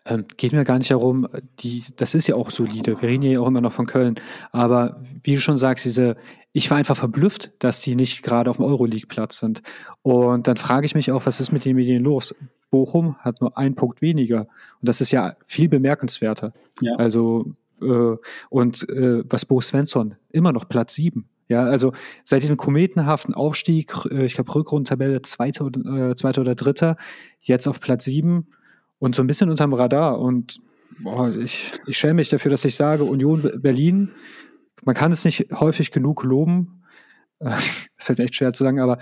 Ähm, 0.06 0.24
geht 0.36 0.52
mir 0.52 0.64
gar 0.64 0.78
nicht 0.78 0.90
darum, 0.90 1.28
die, 1.58 1.84
das 1.96 2.14
ist 2.14 2.26
ja 2.26 2.36
auch 2.36 2.50
solide. 2.50 3.00
Wir 3.00 3.08
reden 3.08 3.22
ja 3.22 3.40
auch 3.40 3.48
immer 3.48 3.60
noch 3.60 3.72
von 3.72 3.86
Köln. 3.86 4.20
Aber 4.52 5.02
wie 5.22 5.34
du 5.34 5.40
schon 5.40 5.56
sagst, 5.56 5.84
diese, 5.84 6.16
ich 6.52 6.70
war 6.70 6.78
einfach 6.78 6.96
verblüfft, 6.96 7.52
dass 7.58 7.80
die 7.80 7.96
nicht 7.96 8.22
gerade 8.22 8.50
auf 8.50 8.56
dem 8.56 8.64
Euroleague-Platz 8.64 9.38
sind. 9.38 9.62
Und 10.02 10.46
dann 10.46 10.56
frage 10.56 10.86
ich 10.86 10.94
mich 10.94 11.10
auch, 11.12 11.26
was 11.26 11.40
ist 11.40 11.52
mit 11.52 11.64
den 11.64 11.76
Medien 11.76 12.02
los? 12.02 12.34
Bochum 12.70 13.16
hat 13.18 13.40
nur 13.40 13.58
einen 13.58 13.74
Punkt 13.74 14.00
weniger. 14.00 14.42
Und 14.80 14.88
das 14.88 15.00
ist 15.00 15.10
ja 15.10 15.34
viel 15.46 15.68
bemerkenswerter. 15.68 16.52
Ja. 16.80 16.94
Also 16.96 17.52
äh, 17.82 18.16
und 18.48 18.88
äh, 18.88 19.22
was 19.28 19.44
Bo 19.44 19.60
Svensson 19.60 20.16
immer 20.30 20.52
noch 20.52 20.68
Platz 20.68 20.94
sieben. 20.94 21.28
Ja, 21.48 21.64
also 21.64 21.92
seit 22.22 22.42
diesem 22.42 22.56
kometenhaften 22.56 23.34
Aufstieg, 23.34 23.92
äh, 24.10 24.24
ich 24.24 24.34
glaube 24.34 24.54
Rückrundentabelle 24.54 25.20
zweiter, 25.22 25.66
äh, 25.66 26.14
zweiter 26.14 26.42
oder 26.42 26.54
dritter, 26.54 26.96
jetzt 27.40 27.66
auf 27.66 27.80
Platz 27.80 28.04
sieben 28.04 28.46
und 29.00 29.16
so 29.16 29.22
ein 29.22 29.26
bisschen 29.26 29.50
unterm 29.50 29.74
Radar. 29.74 30.20
Und 30.20 30.60
boah, 31.00 31.28
ich, 31.28 31.72
ich 31.86 31.98
schäme 31.98 32.14
mich 32.14 32.28
dafür, 32.28 32.52
dass 32.52 32.64
ich 32.64 32.76
sage, 32.76 33.02
Union 33.02 33.50
Berlin, 33.60 34.12
man 34.84 34.94
kann 34.94 35.10
es 35.10 35.24
nicht 35.24 35.48
häufig 35.52 35.90
genug 35.90 36.22
loben. 36.22 36.84
das 37.40 37.88
ist 37.98 38.08
halt 38.08 38.20
echt 38.20 38.36
schwer 38.36 38.52
zu 38.52 38.62
sagen, 38.62 38.78
aber 38.78 38.98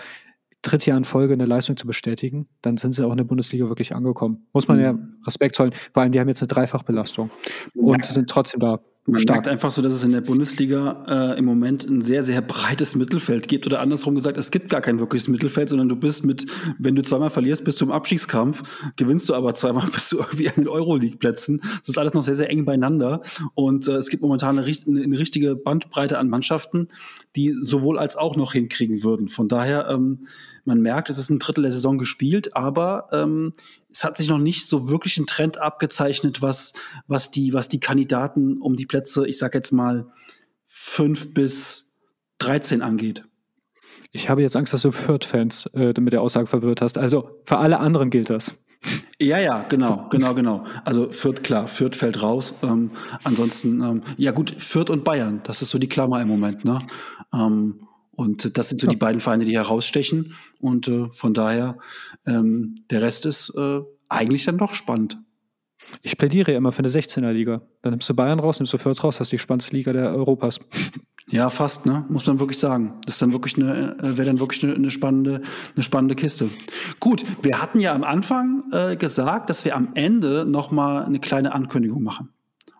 dritte 0.62 0.90
Jahr 0.90 0.98
in 0.98 1.04
Folge 1.04 1.34
eine 1.34 1.46
Leistung 1.46 1.76
zu 1.76 1.86
bestätigen, 1.86 2.48
dann 2.62 2.76
sind 2.76 2.92
sie 2.92 3.06
auch 3.06 3.10
in 3.10 3.16
der 3.16 3.24
Bundesliga 3.24 3.68
wirklich 3.68 3.94
angekommen. 3.94 4.46
Muss 4.52 4.68
man 4.68 4.78
mhm. 4.78 4.82
ja 4.82 4.98
Respekt 5.26 5.56
zollen. 5.56 5.72
Vor 5.92 6.02
allem, 6.02 6.12
die 6.12 6.20
haben 6.20 6.28
jetzt 6.28 6.42
eine 6.42 6.48
Dreifachbelastung 6.48 7.30
und 7.74 8.06
ja. 8.06 8.12
sind 8.12 8.28
trotzdem 8.28 8.60
da. 8.60 8.80
Man 9.08 9.22
Stark. 9.22 9.36
merkt 9.36 9.48
einfach 9.48 9.70
so, 9.70 9.80
dass 9.80 9.94
es 9.94 10.04
in 10.04 10.12
der 10.12 10.20
Bundesliga 10.20 11.04
äh, 11.08 11.38
im 11.38 11.46
Moment 11.46 11.84
ein 11.84 12.02
sehr, 12.02 12.22
sehr 12.22 12.42
breites 12.42 12.94
Mittelfeld 12.94 13.48
gibt. 13.48 13.66
Oder 13.66 13.80
andersrum 13.80 14.14
gesagt, 14.14 14.36
es 14.36 14.50
gibt 14.50 14.68
gar 14.68 14.82
kein 14.82 14.98
wirkliches 14.98 15.28
Mittelfeld, 15.28 15.70
sondern 15.70 15.88
du 15.88 15.96
bist 15.96 16.26
mit, 16.26 16.46
wenn 16.78 16.94
du 16.94 17.02
zweimal 17.02 17.30
verlierst, 17.30 17.64
bist 17.64 17.80
du 17.80 17.86
im 17.86 17.90
Abstiegskampf, 17.90 18.62
gewinnst 18.96 19.26
du 19.28 19.34
aber 19.34 19.54
zweimal, 19.54 19.86
bist 19.92 20.12
du 20.12 20.18
irgendwie 20.18 20.48
an 20.48 20.56
den 20.56 20.68
Euroleague-Plätzen. 20.68 21.60
Das 21.62 21.88
ist 21.88 21.98
alles 21.98 22.12
noch 22.12 22.22
sehr, 22.22 22.34
sehr 22.34 22.50
eng 22.50 22.66
beieinander. 22.66 23.22
Und 23.54 23.88
äh, 23.88 23.92
es 23.92 24.10
gibt 24.10 24.22
momentan 24.22 24.58
eine, 24.58 24.66
eine, 24.66 25.18
richtige 25.18 25.56
Bandbreite 25.56 26.18
an 26.18 26.28
Mannschaften, 26.28 26.88
die 27.34 27.54
sowohl 27.58 27.98
als 27.98 28.16
auch 28.16 28.36
noch 28.36 28.52
hinkriegen 28.52 29.02
würden. 29.02 29.28
Von 29.28 29.48
daher, 29.48 29.88
ähm, 29.88 30.26
man 30.66 30.82
merkt, 30.82 31.08
es 31.08 31.16
ist 31.16 31.30
ein 31.30 31.38
Drittel 31.38 31.62
der 31.62 31.72
Saison 31.72 31.96
gespielt, 31.96 32.54
aber 32.54 33.06
ähm, 33.12 33.54
es 33.90 34.04
hat 34.04 34.16
sich 34.16 34.28
noch 34.28 34.38
nicht 34.38 34.66
so 34.66 34.88
wirklich 34.88 35.18
ein 35.18 35.26
Trend 35.26 35.58
abgezeichnet, 35.58 36.42
was, 36.42 36.74
was, 37.06 37.30
die, 37.30 37.52
was 37.52 37.68
die 37.68 37.80
Kandidaten 37.80 38.58
um 38.60 38.76
die 38.76 38.86
Plätze, 38.86 39.26
ich 39.26 39.38
sag 39.38 39.54
jetzt 39.54 39.72
mal, 39.72 40.06
fünf 40.66 41.32
bis 41.32 41.96
13 42.38 42.82
angeht. 42.82 43.24
Ich 44.12 44.28
habe 44.28 44.42
jetzt 44.42 44.56
Angst, 44.56 44.72
dass 44.72 44.82
du 44.82 44.92
Fürth-Fans 44.92 45.66
äh, 45.74 45.92
mit 46.00 46.12
der 46.12 46.22
Aussage 46.22 46.46
verwirrt 46.46 46.80
hast. 46.80 46.98
Also 46.98 47.40
für 47.44 47.58
alle 47.58 47.78
anderen 47.78 48.10
gilt 48.10 48.30
das. 48.30 48.54
Ja, 49.20 49.40
ja, 49.40 49.64
genau, 49.68 50.08
genau, 50.10 50.34
genau. 50.34 50.64
Also 50.84 51.10
Fürth, 51.10 51.42
klar, 51.42 51.66
Fürth 51.66 51.96
fällt 51.96 52.22
raus. 52.22 52.54
Ähm, 52.62 52.92
ansonsten, 53.24 53.80
ähm, 53.82 54.02
ja 54.16 54.30
gut, 54.30 54.54
Fürth 54.58 54.90
und 54.90 55.04
Bayern, 55.04 55.40
das 55.44 55.62
ist 55.62 55.70
so 55.70 55.78
die 55.78 55.88
Klammer 55.88 56.22
im 56.22 56.28
Moment. 56.28 56.64
Ne? 56.64 56.78
Ähm, 57.34 57.87
und 58.18 58.58
das 58.58 58.68
sind 58.68 58.80
so 58.80 58.88
ja. 58.88 58.90
die 58.90 58.96
beiden 58.96 59.20
Vereine, 59.20 59.44
die 59.44 59.56
herausstechen. 59.56 60.34
Und 60.58 60.88
äh, 60.88 61.06
von 61.12 61.34
daher, 61.34 61.78
ähm, 62.26 62.84
der 62.90 63.00
Rest 63.00 63.26
ist 63.26 63.54
äh, 63.56 63.80
eigentlich 64.08 64.44
dann 64.44 64.58
doch 64.58 64.74
spannend. 64.74 65.18
Ich 66.02 66.18
plädiere 66.18 66.50
immer 66.50 66.72
für 66.72 66.80
eine 66.80 66.88
16er-Liga. 66.88 67.62
Dann 67.80 67.92
nimmst 67.92 68.10
du 68.10 68.14
Bayern 68.14 68.40
raus, 68.40 68.58
nimmst 68.58 68.72
du 68.72 68.78
Fürth 68.78 69.04
raus, 69.04 69.20
hast 69.20 69.30
die 69.30 69.38
spannendste 69.38 69.76
Liga 69.76 69.92
der 69.92 70.12
Europas. 70.12 70.60
Ja, 71.30 71.50
fast, 71.50 71.84
ne? 71.84 72.06
Muss 72.08 72.26
man 72.26 72.40
wirklich 72.40 72.58
sagen. 72.58 73.02
Das 73.04 73.16
ist 73.16 73.20
dann 73.20 73.32
wirklich 73.32 73.58
eine, 73.58 73.98
äh, 73.98 74.16
wäre 74.16 74.24
dann 74.28 74.40
wirklich 74.40 74.64
eine, 74.64 74.74
eine, 74.74 74.90
spannende, 74.90 75.42
eine 75.74 75.82
spannende 75.82 76.14
Kiste. 76.14 76.48
Gut, 77.00 77.22
wir 77.42 77.60
hatten 77.60 77.80
ja 77.80 77.94
am 77.94 78.02
Anfang 78.02 78.64
äh, 78.72 78.96
gesagt, 78.96 79.50
dass 79.50 79.66
wir 79.66 79.76
am 79.76 79.90
Ende 79.92 80.46
nochmal 80.46 81.04
eine 81.04 81.20
kleine 81.20 81.52
Ankündigung 81.54 82.02
machen. 82.02 82.30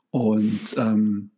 Und 0.09 0.75
ähm, 0.79 1.31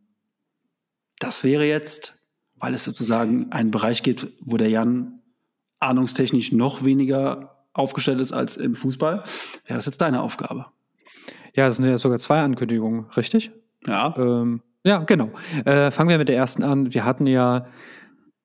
das 1.18 1.42
wäre 1.42 1.64
jetzt, 1.64 2.19
weil 2.60 2.74
es 2.74 2.84
sozusagen 2.84 3.50
einen 3.50 3.70
Bereich 3.70 4.02
geht, 4.02 4.28
wo 4.40 4.56
der 4.56 4.68
Jan 4.68 5.20
ahnungstechnisch 5.80 6.52
noch 6.52 6.84
weniger 6.84 7.56
aufgestellt 7.72 8.20
ist 8.20 8.32
als 8.32 8.56
im 8.56 8.74
Fußball, 8.74 9.24
wäre 9.66 9.78
das 9.78 9.86
jetzt 9.86 10.00
deine 10.00 10.20
Aufgabe. 10.20 10.66
Ja, 11.54 11.66
es 11.66 11.76
sind 11.76 11.86
ja 11.86 11.98
sogar 11.98 12.18
zwei 12.18 12.40
Ankündigungen, 12.40 13.06
richtig? 13.16 13.50
Ja. 13.86 14.14
Ähm, 14.16 14.62
ja, 14.84 14.98
genau. 14.98 15.30
Äh, 15.64 15.90
fangen 15.90 16.10
wir 16.10 16.18
mit 16.18 16.28
der 16.28 16.36
ersten 16.36 16.62
an. 16.62 16.94
Wir 16.94 17.04
hatten 17.04 17.26
ja 17.26 17.66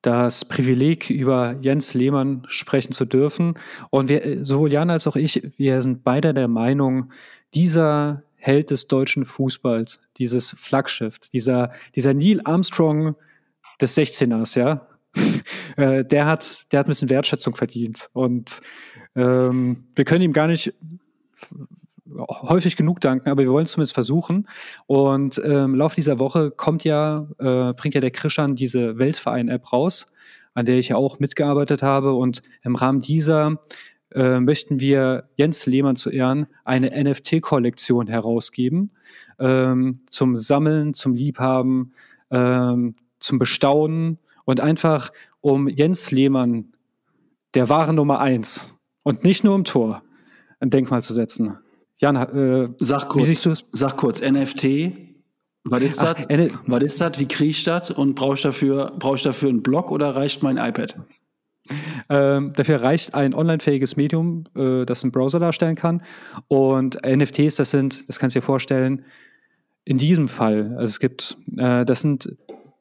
das 0.02 0.46
Privileg, 0.46 1.10
über 1.10 1.56
Jens 1.62 1.94
Lehmann 1.94 2.44
sprechen 2.48 2.92
zu 2.92 3.06
dürfen. 3.06 3.56
Und 3.90 4.10
wir, 4.10 4.46
sowohl 4.46 4.72
Jan 4.72 4.90
als 4.90 5.08
auch 5.08 5.16
ich, 5.16 5.42
wir 5.58 5.82
sind 5.82 6.04
beide 6.04 6.34
der 6.34 6.48
Meinung, 6.48 7.12
dieser 7.54 8.24
Held 8.36 8.70
des 8.70 8.88
deutschen 8.88 9.26
Fußballs, 9.26 10.00
dieses 10.18 10.52
Flaggschiff, 10.52 11.18
dieser, 11.20 11.72
dieser 11.96 12.14
Neil 12.14 12.42
Armstrong 12.44 13.16
des 13.82 13.98
16ers, 13.98 14.58
ja, 14.60 14.88
äh, 15.78 16.04
der 16.06 16.26
hat, 16.26 16.72
der 16.72 16.80
hat 16.80 16.88
ein 16.88 16.90
bisschen 16.90 17.10
Wertschätzung 17.10 17.56
verdient. 17.56 18.10
Und 18.14 18.62
ähm, 19.16 19.86
wir 19.96 20.06
können 20.06 20.24
ihm 20.24 20.34
gar 20.34 20.48
nicht 20.48 20.74
häufig 22.18 22.76
genug 22.76 23.02
danken, 23.02 23.30
aber 23.30 23.44
wir 23.44 23.52
wollen 23.52 23.66
es 23.66 23.72
zumindest 23.72 23.96
versuchen. 23.96 24.48
Und 24.88 25.42
ähm, 25.44 25.74
im 25.74 25.76
Laufe 25.76 25.96
dieser 25.96 26.20
Woche 26.20 26.52
kommt 26.52 26.84
ja, 26.84 27.28
äh, 27.40 27.74
bringt 27.74 27.96
ja 27.96 28.02
der 28.02 28.12
Krishan 28.12 28.56
diese 28.56 28.98
Weltverein-App 28.98 29.74
raus, 29.74 30.08
an 30.54 30.66
der 30.66 30.78
ich 30.78 30.90
ja 30.90 30.96
auch 30.96 31.20
mitgearbeitet 31.20 31.82
habe. 31.82 32.14
Und 32.14 32.42
im 32.64 32.76
Rahmen 32.76 33.02
dieser 33.02 33.60
äh, 34.14 34.40
möchten 34.40 34.80
wir 34.80 35.30
Jens 35.36 35.66
Lehmann 35.66 35.96
zu 35.96 36.10
Ehren 36.10 36.48
eine 36.64 36.92
NFT-Kollektion 37.04 38.08
herausgeben. 38.08 38.92
Ähm, 39.40 40.02
zum 40.10 40.38
Sammeln, 40.38 40.94
zum 40.94 41.14
Liebhaben, 41.14 41.94
ähm, 42.32 42.96
zum 43.20 43.40
Bestaunen 43.40 44.20
und 44.46 44.60
einfach 44.60 45.12
um 45.42 45.68
Jens 45.68 46.12
Lehmann, 46.12 46.72
der 47.54 47.70
wahre 47.70 47.94
Nummer 47.94 48.20
eins 48.20 48.76
und 49.04 49.24
nicht 49.24 49.44
nur 49.44 49.56
im 49.56 49.64
Tor, 49.64 50.04
ein 50.60 50.70
Denkmal 50.70 51.02
zu 51.02 51.14
setzen. 51.14 51.58
Jan, 51.98 52.16
äh, 52.16 52.70
sag 52.80 53.10
kurz, 53.10 53.24
wie 53.24 53.28
siehst 53.28 53.46
du 53.46 53.52
es? 53.52 53.66
Sag 53.72 53.98
kurz, 53.98 54.22
NFT, 54.22 54.92
was 55.64 55.82
ist 55.82 56.02
das? 56.02 56.16
Was 56.68 56.84
ist 56.84 57.02
das? 57.02 57.20
Wie 57.20 57.28
kriege 57.28 57.50
ich 57.50 57.64
das? 57.64 57.90
Und 57.90 58.16
brauche 58.16 58.36
ich 58.36 58.42
dafür, 58.42 58.94
brauche 59.00 59.16
ich 59.16 59.24
dafür 59.24 59.50
einen 59.50 59.64
Blog 59.64 59.92
oder 59.92 60.16
reicht 60.16 60.44
mein 60.44 60.58
iPad? 60.58 60.96
Ähm, 62.10 62.54
dafür 62.54 62.84
reicht 62.84 63.16
ein 63.16 63.34
online-fähiges 63.34 63.96
Medium, 63.96 64.44
äh, 64.56 64.86
das 64.86 65.04
einen 65.04 65.12
Browser 65.12 65.40
darstellen 65.40 65.76
kann. 65.76 66.04
Und 66.48 67.00
NFTs, 67.04 67.56
das 67.56 67.72
sind, 67.72 68.08
das 68.08 68.20
kannst 68.20 68.36
du 68.36 68.40
dir 68.40 68.46
vorstellen, 68.46 69.06
in 69.86 69.98
diesem 69.98 70.28
Fall, 70.28 70.76
also 70.78 70.86
es 70.86 71.00
gibt, 71.00 71.38
äh, 71.58 71.84
das 71.84 72.02
sind 72.02 72.38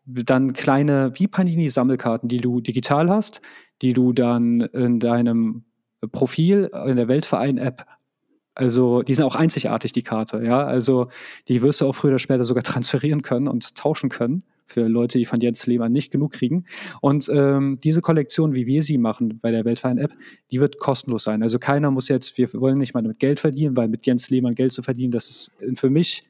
dann 0.07 0.53
kleine, 0.53 1.13
wie 1.15 1.27
Panini-Sammelkarten, 1.27 2.29
die 2.29 2.39
du 2.39 2.61
digital 2.61 3.11
hast, 3.11 3.41
die 3.83 3.93
du 3.93 4.13
dann 4.13 4.61
in 4.61 5.01
deinem 5.01 5.65
Profil 6.13 6.71
in 6.87 6.97
der 6.97 7.09
Weltverein-App 7.09 7.87
also 8.55 9.03
die 9.03 9.15
sind 9.15 9.25
auch 9.25 9.35
einzigartig, 9.35 9.93
die 9.93 10.03
Karte, 10.03 10.43
ja. 10.45 10.65
Also 10.65 11.09
die 11.49 11.63
wirst 11.63 11.81
du 11.81 11.87
auch 11.87 11.95
früher 11.95 12.13
oder 12.13 12.19
später 12.19 12.45
sogar 12.45 12.63
transferieren 12.63 13.23
können 13.23 13.49
und 13.49 13.75
tauschen 13.75 14.11
können 14.11 14.45
für 14.67 14.87
Leute, 14.87 15.19
die 15.19 15.25
von 15.25 15.41
Jens 15.41 15.67
Lehmann 15.67 15.93
nicht 15.93 16.11
genug 16.11 16.33
kriegen. 16.33 16.65
Und 17.01 17.29
ähm, 17.33 17.79
diese 17.83 18.01
Kollektion, 18.01 18.55
wie 18.55 18.67
wir 18.67 18.83
sie 18.83 18.97
machen 18.97 19.41
bei 19.43 19.51
der 19.51 19.65
Weltverein-App, 19.65 20.15
die 20.53 20.61
wird 20.61 20.79
kostenlos 20.79 21.25
sein. 21.25 21.43
Also 21.43 21.59
keiner 21.59 21.91
muss 21.91 22.09
jetzt, 22.09 22.39
wir 22.39 22.53
wollen 22.55 22.79
nicht 22.79 22.95
mal 22.95 23.03
damit 23.03 23.19
Geld 23.19 23.41
verdienen, 23.41 23.77
weil 23.77 23.89
mit 23.89 24.07
Jens 24.07 24.31
Lehmann 24.31 24.55
Geld 24.55 24.73
zu 24.73 24.83
verdienen, 24.83 25.11
das 25.11 25.29
ist 25.29 25.53
für 25.75 25.91
mich 25.91 26.23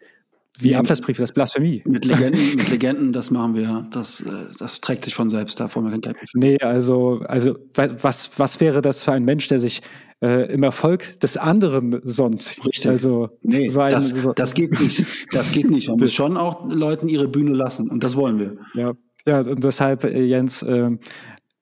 wie 0.60 0.76
Ablassbriefe, 0.76 1.20
das 1.20 1.30
ist 1.30 1.34
Blasphemie. 1.34 1.82
Mit 1.84 2.04
Legenden, 2.04 2.56
mit 2.56 2.70
Legenden, 2.70 3.12
das 3.12 3.30
machen 3.30 3.56
wir, 3.56 3.88
das, 3.90 4.20
äh, 4.20 4.30
das 4.58 4.80
trägt 4.80 5.04
sich 5.04 5.14
von 5.14 5.28
selbst, 5.28 5.58
da 5.58 5.68
wir 5.74 6.00
kein 6.00 6.14
Nee, 6.34 6.58
also, 6.58 7.22
also 7.26 7.58
was, 7.74 8.38
was 8.38 8.60
wäre 8.60 8.80
das 8.80 9.02
für 9.02 9.12
ein 9.12 9.24
Mensch, 9.24 9.48
der 9.48 9.58
sich 9.58 9.82
äh, 10.22 10.52
im 10.52 10.62
Erfolg 10.62 11.18
des 11.20 11.36
anderen 11.36 12.00
sonst. 12.04 12.64
Richtig. 12.64 12.88
Also 12.88 13.30
nee, 13.42 13.66
so 13.68 13.80
ein, 13.80 13.90
das, 13.90 14.14
das 14.36 14.54
geht 14.54 14.78
nicht. 14.78 15.26
Das 15.34 15.50
geht 15.50 15.70
nicht. 15.70 15.88
Man 15.88 15.98
muss 15.98 16.12
schon 16.14 16.36
auch 16.36 16.68
Leuten 16.72 17.08
ihre 17.08 17.28
Bühne 17.28 17.52
lassen 17.52 17.90
und 17.90 18.04
das 18.04 18.14
wollen 18.14 18.38
wir. 18.38 18.56
Ja, 18.74 18.92
ja 19.26 19.40
und 19.40 19.64
deshalb, 19.64 20.04
äh, 20.04 20.22
Jens, 20.22 20.62
äh, 20.62 20.90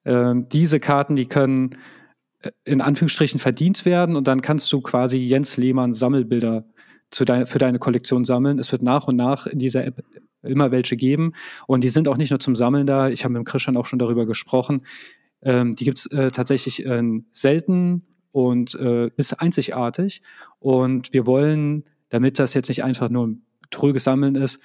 äh, 0.03 0.35
diese 0.51 0.79
Karten, 0.79 1.15
die 1.15 1.25
können 1.25 1.71
äh, 2.41 2.51
in 2.63 2.79
Anführungsstrichen 2.79 3.39
verdient 3.39 3.85
werden 3.85 4.15
und 4.15 4.27
dann 4.27 4.41
kannst 4.41 4.71
du 4.71 4.81
quasi 4.81 5.17
Jens 5.17 5.57
Lehmann 5.57 5.93
Sammelbilder 5.93 6.65
dein, 7.21 7.47
für 7.47 7.59
deine 7.59 7.79
Kollektion 7.79 8.25
sammeln. 8.25 8.59
Es 8.59 8.71
wird 8.71 8.81
nach 8.81 9.07
und 9.07 9.15
nach 9.15 9.47
in 9.47 9.59
dieser 9.59 9.85
App 9.85 10.03
immer 10.41 10.71
welche 10.71 10.97
geben 10.97 11.33
und 11.67 11.83
die 11.83 11.89
sind 11.89 12.07
auch 12.07 12.17
nicht 12.17 12.31
nur 12.31 12.39
zum 12.39 12.55
Sammeln 12.55 12.85
da. 12.85 13.09
Ich 13.09 13.23
habe 13.23 13.33
mit 13.33 13.45
Christian 13.45 13.77
auch 13.77 13.85
schon 13.85 13.99
darüber 13.99 14.25
gesprochen. 14.25 14.81
Ähm, 15.41 15.75
die 15.75 15.85
gibt 15.85 15.99
es 15.99 16.05
äh, 16.07 16.31
tatsächlich 16.31 16.83
in 16.83 17.25
selten 17.31 18.03
und 18.31 18.75
äh, 18.75 19.09
ist 19.15 19.39
einzigartig. 19.39 20.21
Und 20.59 21.13
wir 21.13 21.25
wollen, 21.25 21.85
damit 22.09 22.39
das 22.39 22.53
jetzt 22.53 22.67
nicht 22.67 22.83
einfach 22.83 23.09
nur 23.09 23.27
ein 23.27 23.45
tröges 23.69 24.03
Sammeln 24.03 24.35
ist, 24.35 24.59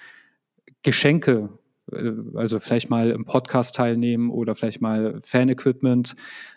Geschenke, 0.83 1.51
äh, 1.93 2.13
also 2.35 2.59
vielleicht 2.59 2.91
mal 2.91 3.11
im 3.11 3.25
Podcast 3.25 3.75
teilnehmen 3.75 4.31
oder 4.31 4.55
vielleicht 4.55 4.81
mal 4.81 5.21
Fan-Equipment 5.21 6.15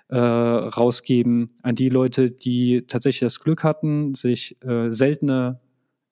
äh, 0.09 0.17
rausgeben 0.17 1.55
an 1.61 1.75
die 1.75 1.89
Leute, 1.89 2.31
die 2.31 2.85
tatsächlich 2.87 3.21
das 3.21 3.39
Glück 3.39 3.63
hatten, 3.63 4.13
sich 4.13 4.61
äh, 4.63 4.89
seltene 4.89 5.59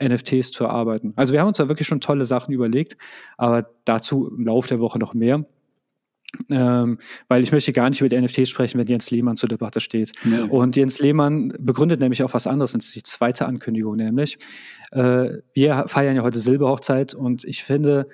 NFTs 0.01 0.51
zu 0.51 0.63
erarbeiten. 0.63 1.13
Also 1.15 1.33
wir 1.33 1.41
haben 1.41 1.47
uns 1.47 1.57
da 1.57 1.67
wirklich 1.69 1.87
schon 1.87 2.01
tolle 2.01 2.25
Sachen 2.25 2.53
überlegt, 2.53 2.97
aber 3.37 3.69
dazu 3.85 4.31
im 4.35 4.45
Laufe 4.45 4.69
der 4.69 4.79
Woche 4.79 4.99
noch 4.99 5.13
mehr. 5.13 5.45
Ähm, 6.51 6.99
weil 7.27 7.41
ich 7.41 7.51
möchte 7.51 7.71
gar 7.71 7.89
nicht 7.89 8.01
über 8.01 8.09
die 8.09 8.21
NFTs 8.21 8.49
sprechen, 8.49 8.77
wenn 8.77 8.85
Jens 8.85 9.09
Lehmann 9.09 9.35
zur 9.35 9.49
Debatte 9.49 9.79
steht. 9.79 10.11
Nee. 10.23 10.41
Und 10.41 10.75
Jens 10.75 10.99
Lehmann 10.99 11.51
begründet 11.59 11.99
nämlich 11.99 12.21
auch 12.21 12.35
was 12.35 12.45
anderes, 12.45 12.73
das 12.73 12.85
ist 12.85 12.95
die 12.95 13.03
zweite 13.03 13.47
Ankündigung 13.47 13.95
nämlich. 13.95 14.37
Äh, 14.91 15.37
wir 15.53 15.85
feiern 15.87 16.15
ja 16.15 16.21
heute 16.21 16.37
Silberhochzeit 16.37 17.15
und 17.15 17.45
ich 17.45 17.63
finde, 17.63 18.07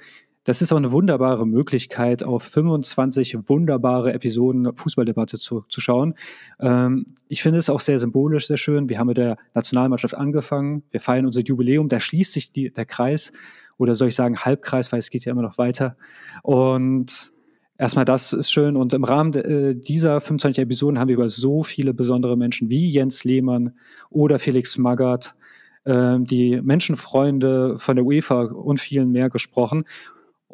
das 0.45 0.61
ist 0.61 0.71
auch 0.71 0.77
eine 0.77 0.91
wunderbare 0.91 1.47
Möglichkeit, 1.47 2.23
auf 2.23 2.43
25 2.43 3.49
wunderbare 3.49 4.13
Episoden 4.13 4.75
Fußballdebatte 4.75 5.39
zu, 5.39 5.65
zu 5.69 5.81
schauen. 5.81 6.13
Ähm, 6.59 7.07
ich 7.27 7.41
finde 7.41 7.57
es 7.57 7.67
auch 7.67 7.79
sehr 7.79 7.97
symbolisch, 7.97 8.45
sehr 8.45 8.57
schön. 8.57 8.87
Wir 8.87 8.99
haben 8.99 9.07
mit 9.07 9.17
der 9.17 9.37
Nationalmannschaft 9.55 10.13
angefangen. 10.13 10.83
Wir 10.91 10.99
feiern 10.99 11.25
unser 11.25 11.41
Jubiläum. 11.41 11.89
Da 11.89 11.99
schließt 11.99 12.31
sich 12.31 12.51
die, 12.51 12.71
der 12.71 12.85
Kreis. 12.85 13.31
Oder 13.77 13.95
soll 13.95 14.09
ich 14.09 14.15
sagen 14.15 14.37
Halbkreis, 14.37 14.91
weil 14.91 14.99
es 14.99 15.09
geht 15.09 15.25
ja 15.25 15.31
immer 15.31 15.41
noch 15.41 15.57
weiter. 15.57 15.97
Und 16.43 17.33
Erstmal 17.77 18.05
das 18.05 18.31
ist 18.31 18.51
schön 18.51 18.77
und 18.77 18.93
im 18.93 19.03
Rahmen 19.03 19.33
äh, 19.33 19.75
dieser 19.75 20.21
25 20.21 20.63
Episoden 20.63 20.97
haben 20.97 21.09
wir 21.09 21.15
über 21.15 21.27
so 21.27 21.61
viele 21.61 21.93
besondere 21.93 22.37
Menschen 22.37 22.71
wie 22.71 22.87
Jens 22.87 23.25
Lehmann 23.25 23.73
oder 24.09 24.39
Felix 24.39 24.77
Magath, 24.77 25.35
äh, 25.83 26.17
die 26.21 26.61
Menschenfreunde 26.61 27.77
von 27.77 27.97
der 27.97 28.05
UEFA 28.05 28.43
und 28.43 28.79
vielen 28.79 29.11
mehr 29.11 29.29
gesprochen 29.29 29.83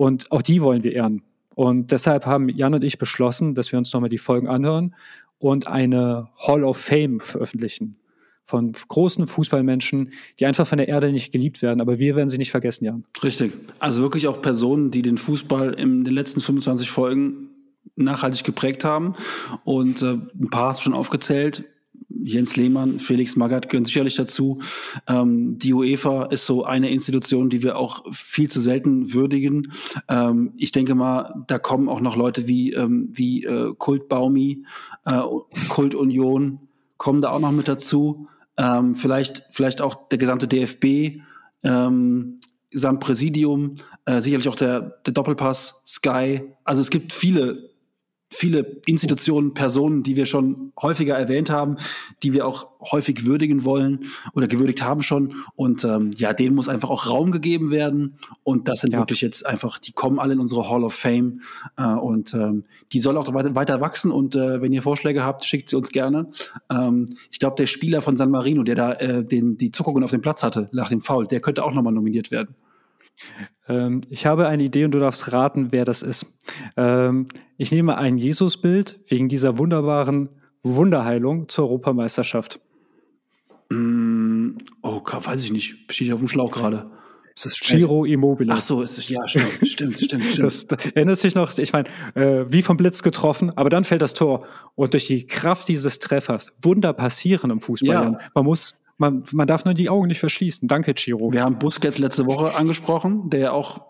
und 0.02 0.32
auch 0.32 0.42
die 0.42 0.64
wollen 0.64 0.84
wir 0.84 0.94
ehren. 0.94 1.22
Und 1.54 1.92
deshalb 1.92 2.26
haben 2.26 2.50
Jan 2.50 2.74
und 2.74 2.84
ich 2.84 2.98
beschlossen, 2.98 3.54
dass 3.54 3.72
wir 3.72 3.78
uns 3.78 3.94
nochmal 3.94 4.10
die 4.10 4.18
Folgen 4.18 4.48
anhören 4.48 4.96
und 5.38 5.68
eine 5.68 6.28
Hall 6.40 6.64
of 6.64 6.78
Fame 6.78 7.20
veröffentlichen 7.20 7.98
von 8.44 8.72
großen 8.72 9.28
Fußballmenschen, 9.28 10.12
die 10.40 10.48
einfach 10.48 10.66
von 10.66 10.80
der 10.80 10.88
Erde 10.88 11.12
nicht 11.12 11.32
geliebt 11.32 11.62
werden. 11.62 11.82
Aber 11.82 12.00
wir 12.00 12.16
werden 12.16 12.30
sie 12.30 12.40
nicht 12.40 12.50
vergessen, 12.50 12.86
Jan. 12.86 13.06
Richtig. 13.22 13.54
Also 13.78 14.02
wirklich 14.02 14.28
auch 14.28 14.42
Personen, 14.42 14.90
die 14.90 15.04
den 15.04 15.20
Fußball 15.20 15.76
in 15.76 16.04
den 16.04 16.16
letzten 16.16 16.42
25 16.42 16.90
Folgen 16.90 17.50
nachhaltig 17.96 18.44
geprägt 18.44 18.84
haben. 18.84 19.14
Und 19.66 20.02
äh, 20.02 20.14
ein 20.14 20.50
paar 20.50 20.70
hast 20.70 20.80
du 20.80 20.86
schon 20.86 20.96
aufgezählt. 20.96 21.64
Jens 22.24 22.56
Lehmann, 22.56 23.00
Felix 23.00 23.36
Magath 23.36 23.70
gehören 23.70 23.86
sicherlich 23.86 24.16
dazu. 24.16 24.60
Ähm, 25.08 25.58
die 25.58 25.74
UEFA 25.74 26.26
ist 26.26 26.46
so 26.46 26.64
eine 26.64 26.90
Institution, 26.90 27.50
die 27.50 27.64
wir 27.64 27.78
auch 27.78 28.06
viel 28.12 28.50
zu 28.50 28.62
selten 28.62 29.14
würdigen. 29.14 29.72
Ähm, 30.08 30.54
ich 30.58 30.72
denke 30.72 30.96
mal, 30.96 31.44
da 31.48 31.60
kommen 31.60 31.90
auch 31.90 32.02
noch 32.02 32.16
Leute 32.16 32.48
wie, 32.48 32.74
ähm, 32.74 33.10
wie 33.12 33.44
äh, 33.44 33.74
Kult 33.78 34.08
Baumi, 34.10 34.66
äh, 35.06 35.22
Kult 35.70 35.96
Union, 35.96 36.60
kommen 36.98 37.22
da 37.22 37.32
auch 37.32 37.40
noch 37.40 37.52
mit 37.52 37.68
dazu. 37.68 38.28
Ähm, 38.58 38.96
vielleicht, 38.96 39.44
vielleicht 39.52 39.82
auch 39.82 40.08
der 40.10 40.18
gesamte 40.18 40.48
DFB, 40.48 41.22
ähm, 41.64 42.40
samt 42.74 43.00
Präsidium, 43.00 43.76
äh, 44.06 44.22
sicherlich 44.22 44.48
auch 44.48 44.56
der, 44.56 44.82
der 45.06 45.14
Doppelpass, 45.14 45.82
Sky. 45.86 46.42
Also 46.64 46.82
es 46.82 46.90
gibt 46.90 47.12
viele 47.14 47.71
viele 48.34 48.78
Institutionen, 48.86 49.54
Personen, 49.54 50.04
die 50.04 50.16
wir 50.16 50.26
schon 50.26 50.72
häufiger 50.82 51.16
erwähnt 51.16 51.50
haben, 51.50 51.76
die 52.24 52.34
wir 52.34 52.48
auch 52.48 52.70
häufig 52.80 53.26
würdigen 53.26 53.66
wollen 53.66 54.06
oder 54.34 54.48
gewürdigt 54.48 54.82
haben 54.82 55.04
schon. 55.04 55.36
Und 55.56 55.84
ähm, 55.84 56.12
ja, 56.16 56.34
denen 56.34 56.56
muss 56.56 56.70
einfach 56.70 56.90
auch 56.90 57.10
Raum 57.10 57.32
gegeben 57.32 57.72
werden. 57.72 58.18
Und 58.44 58.70
das 58.70 58.80
sind 58.80 58.94
ja. 58.94 59.00
wirklich 59.00 59.22
jetzt 59.22 59.46
einfach, 59.46 59.78
die 59.78 59.92
kommen 59.92 60.18
alle 60.18 60.34
in 60.34 60.40
unsere 60.40 60.70
Hall 60.70 60.84
of 60.84 60.94
Fame. 60.94 61.42
Äh, 61.78 61.84
und 61.84 62.34
ähm, 62.34 62.64
die 62.94 63.00
soll 63.00 63.18
auch 63.18 63.32
weiter, 63.34 63.54
weiter 63.54 63.82
wachsen. 63.82 64.12
Und 64.12 64.36
äh, 64.36 64.62
wenn 64.62 64.72
ihr 64.72 64.82
Vorschläge 64.82 65.24
habt, 65.26 65.44
schickt 65.44 65.70
sie 65.70 65.76
uns 65.76 65.90
gerne. 65.90 66.32
Ähm, 66.72 67.18
ich 67.32 67.40
glaube, 67.40 67.58
der 67.58 67.68
Spieler 67.68 68.02
von 68.02 68.16
San 68.16 68.32
Marino, 68.32 68.64
der 68.64 68.76
da 68.76 68.94
äh, 68.94 69.26
den, 69.26 69.58
die 69.58 69.72
Zuckungen 69.72 70.04
auf 70.06 70.12
dem 70.12 70.22
Platz 70.22 70.42
hatte 70.42 70.70
nach 70.72 70.90
dem 70.90 71.02
Foul, 71.02 71.28
der 71.28 71.42
könnte 71.42 71.64
auch 71.64 71.74
nochmal 71.74 71.94
nominiert 71.94 72.32
werden. 72.32 72.56
Ähm, 73.68 74.02
ich 74.10 74.26
habe 74.26 74.48
eine 74.48 74.64
Idee 74.64 74.86
und 74.86 74.92
du 74.92 75.00
darfst 75.00 75.32
raten, 75.32 75.68
wer 75.72 75.86
das 75.86 76.02
ist. 76.02 76.26
Ähm, 76.78 77.26
ich 77.58 77.72
nehme 77.72 77.98
ein 77.98 78.18
Jesusbild 78.18 79.00
wegen 79.08 79.30
dieser 79.30 79.58
wunderbaren 79.58 80.30
Wunderheilung 80.64 81.50
zur 81.50 81.66
Europameisterschaft. 81.66 82.60
Mm, 83.72 84.58
oh, 84.82 85.02
weiß 85.04 85.44
ich 85.44 85.52
nicht. 85.52 85.76
Stehe 85.90 86.10
ich 86.10 86.14
auf 86.14 86.20
dem 86.20 86.28
Schlauch 86.28 86.52
gerade. 86.52 86.92
Ist 87.36 87.46
das 87.46 87.60
Giro 87.60 88.04
Immobile? 88.06 88.52
Ach 88.54 88.60
so, 88.60 88.82
ist 88.82 88.98
es, 88.98 89.08
ja, 89.08 89.26
stimmt, 89.28 89.52
stimmt, 89.68 89.98
stimmt, 89.98 90.24
stimmt. 90.24 90.46
Das, 90.46 90.68
das, 90.68 90.86
erinnerst 90.88 91.24
dich 91.24 91.34
noch, 91.36 91.58
ich 91.58 91.72
meine, 91.72 91.88
äh, 92.16 92.46
wie 92.52 92.62
vom 92.62 92.78
Blitz 92.78 93.02
getroffen, 93.04 93.56
aber 93.58 93.70
dann 93.70 93.84
fällt 93.84 94.02
das 94.02 94.14
Tor. 94.14 94.46
Und 94.76 94.94
durch 94.94 95.08
die 95.08 95.26
Kraft 95.26 95.70
dieses 95.70 96.00
Treffers, 96.00 96.52
Wunder 96.62 96.94
passieren 96.94 97.50
im 97.50 97.62
Fußball. 97.62 97.90
Ja. 97.90 98.16
Man 98.34 98.46
muss 98.46 98.76
man, 99.02 99.24
man 99.32 99.48
darf 99.48 99.66
nur 99.66 99.74
die 99.74 99.90
Augen 99.90 100.08
nicht 100.08 100.20
verschließen. 100.20 100.68
Danke, 100.68 100.94
Chiro. 100.94 101.34
Wir 101.34 101.42
haben 101.42 101.58
Busquets 101.58 101.98
letzte 101.98 102.28
Woche 102.28 102.56
angesprochen, 102.56 103.30
der 103.32 103.54
auch 103.54 103.82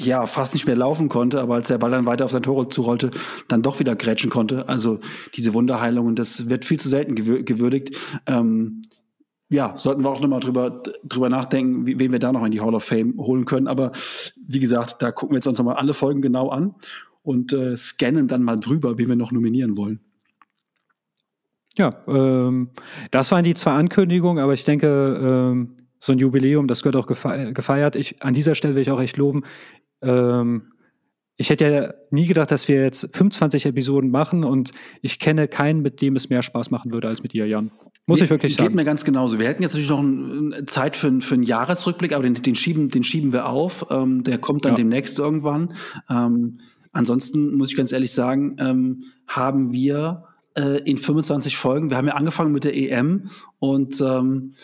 ja, 0.00 0.26
fast 0.26 0.54
nicht 0.54 0.66
mehr 0.66 0.76
laufen 0.76 1.08
konnte, 1.08 1.40
aber 1.40 1.54
als 1.54 1.68
der 1.68 1.78
Ball 1.78 1.90
dann 1.90 2.06
weiter 2.06 2.26
auf 2.26 2.30
sein 2.30 2.42
Tor 2.42 2.68
zurollte, 2.70 3.10
dann 3.48 3.62
doch 3.62 3.78
wieder 3.78 3.96
grätschen 3.96 4.30
konnte. 4.30 4.68
Also 4.68 5.00
diese 5.34 5.54
Wunderheilungen, 5.54 6.14
das 6.14 6.48
wird 6.48 6.64
viel 6.64 6.78
zu 6.78 6.88
selten 6.88 7.14
gewürdigt. 7.14 7.98
Ähm, 8.26 8.82
ja, 9.48 9.76
sollten 9.76 10.02
wir 10.02 10.10
auch 10.10 10.20
nochmal 10.20 10.40
drüber, 10.40 10.82
drüber 11.04 11.28
nachdenken, 11.28 11.86
wen 11.86 12.12
wir 12.12 12.18
da 12.18 12.32
noch 12.32 12.44
in 12.44 12.52
die 12.52 12.60
Hall 12.60 12.74
of 12.74 12.84
Fame 12.84 13.14
holen 13.18 13.44
können. 13.44 13.66
Aber 13.66 13.92
wie 14.46 14.60
gesagt, 14.60 15.02
da 15.02 15.10
gucken 15.10 15.34
wir 15.34 15.38
jetzt 15.38 15.46
uns 15.46 15.58
nochmal 15.58 15.76
alle 15.76 15.94
Folgen 15.94 16.22
genau 16.22 16.48
an 16.48 16.74
und 17.22 17.52
äh, 17.52 17.76
scannen 17.76 18.28
dann 18.28 18.42
mal 18.42 18.56
drüber, 18.56 18.98
wen 18.98 19.08
wir 19.08 19.16
noch 19.16 19.32
nominieren 19.32 19.76
wollen. 19.76 20.00
Ja, 21.78 22.02
ähm, 22.06 22.70
das 23.10 23.30
waren 23.32 23.44
die 23.44 23.54
zwei 23.54 23.72
Ankündigungen, 23.72 24.42
aber 24.42 24.54
ich 24.54 24.64
denke, 24.64 25.50
ähm, 25.52 25.76
so 25.98 26.12
ein 26.12 26.18
Jubiläum, 26.18 26.66
das 26.66 26.82
gehört 26.82 26.96
auch 26.96 27.06
gefeiert. 27.06 27.96
Ich, 27.96 28.22
an 28.22 28.34
dieser 28.34 28.54
Stelle 28.54 28.74
will 28.74 28.82
ich 28.82 28.90
auch 28.90 29.00
echt 29.00 29.16
loben. 29.16 29.42
Ähm, 30.02 30.72
ich 31.36 31.50
hätte 31.50 31.64
ja 31.64 31.94
nie 32.10 32.26
gedacht, 32.26 32.50
dass 32.50 32.68
wir 32.68 32.82
jetzt 32.82 33.08
25 33.16 33.66
Episoden 33.66 34.10
machen 34.10 34.44
und 34.44 34.72
ich 35.00 35.18
kenne 35.18 35.48
keinen, 35.48 35.80
mit 35.80 36.02
dem 36.02 36.16
es 36.16 36.28
mehr 36.28 36.42
Spaß 36.42 36.70
machen 36.70 36.92
würde 36.92 37.08
als 37.08 37.22
mit 37.22 37.32
dir, 37.32 37.46
Jan. 37.46 37.70
Muss 38.06 38.20
ich 38.20 38.30
wirklich 38.30 38.56
sagen. 38.56 38.68
Geht 38.68 38.76
mir 38.76 38.84
ganz 38.84 39.04
genauso. 39.04 39.38
Wir 39.38 39.46
hätten 39.46 39.62
jetzt 39.62 39.72
natürlich 39.72 39.90
noch 39.90 40.02
ein, 40.02 40.66
Zeit 40.66 40.96
für, 40.96 41.20
für 41.20 41.34
einen 41.34 41.44
Jahresrückblick, 41.44 42.12
aber 42.12 42.24
den, 42.24 42.34
den, 42.34 42.54
schieben, 42.56 42.90
den 42.90 43.04
schieben 43.04 43.32
wir 43.32 43.48
auf. 43.48 43.86
Ähm, 43.90 44.24
der 44.24 44.38
kommt 44.38 44.64
dann 44.64 44.72
ja. 44.72 44.76
demnächst 44.76 45.18
irgendwann. 45.18 45.74
Ähm, 46.10 46.58
ansonsten 46.90 47.54
muss 47.54 47.70
ich 47.70 47.76
ganz 47.76 47.92
ehrlich 47.92 48.12
sagen, 48.12 48.56
ähm, 48.58 49.04
haben 49.28 49.72
wir 49.72 50.24
äh, 50.54 50.78
in 50.84 50.98
25 50.98 51.56
Folgen. 51.56 51.90
Wir 51.90 51.96
haben 51.96 52.08
ja 52.08 52.14
angefangen 52.14 52.52
mit 52.52 52.64
der 52.64 52.76
EM 52.76 53.30
und 53.58 54.00
ähm, 54.00 54.54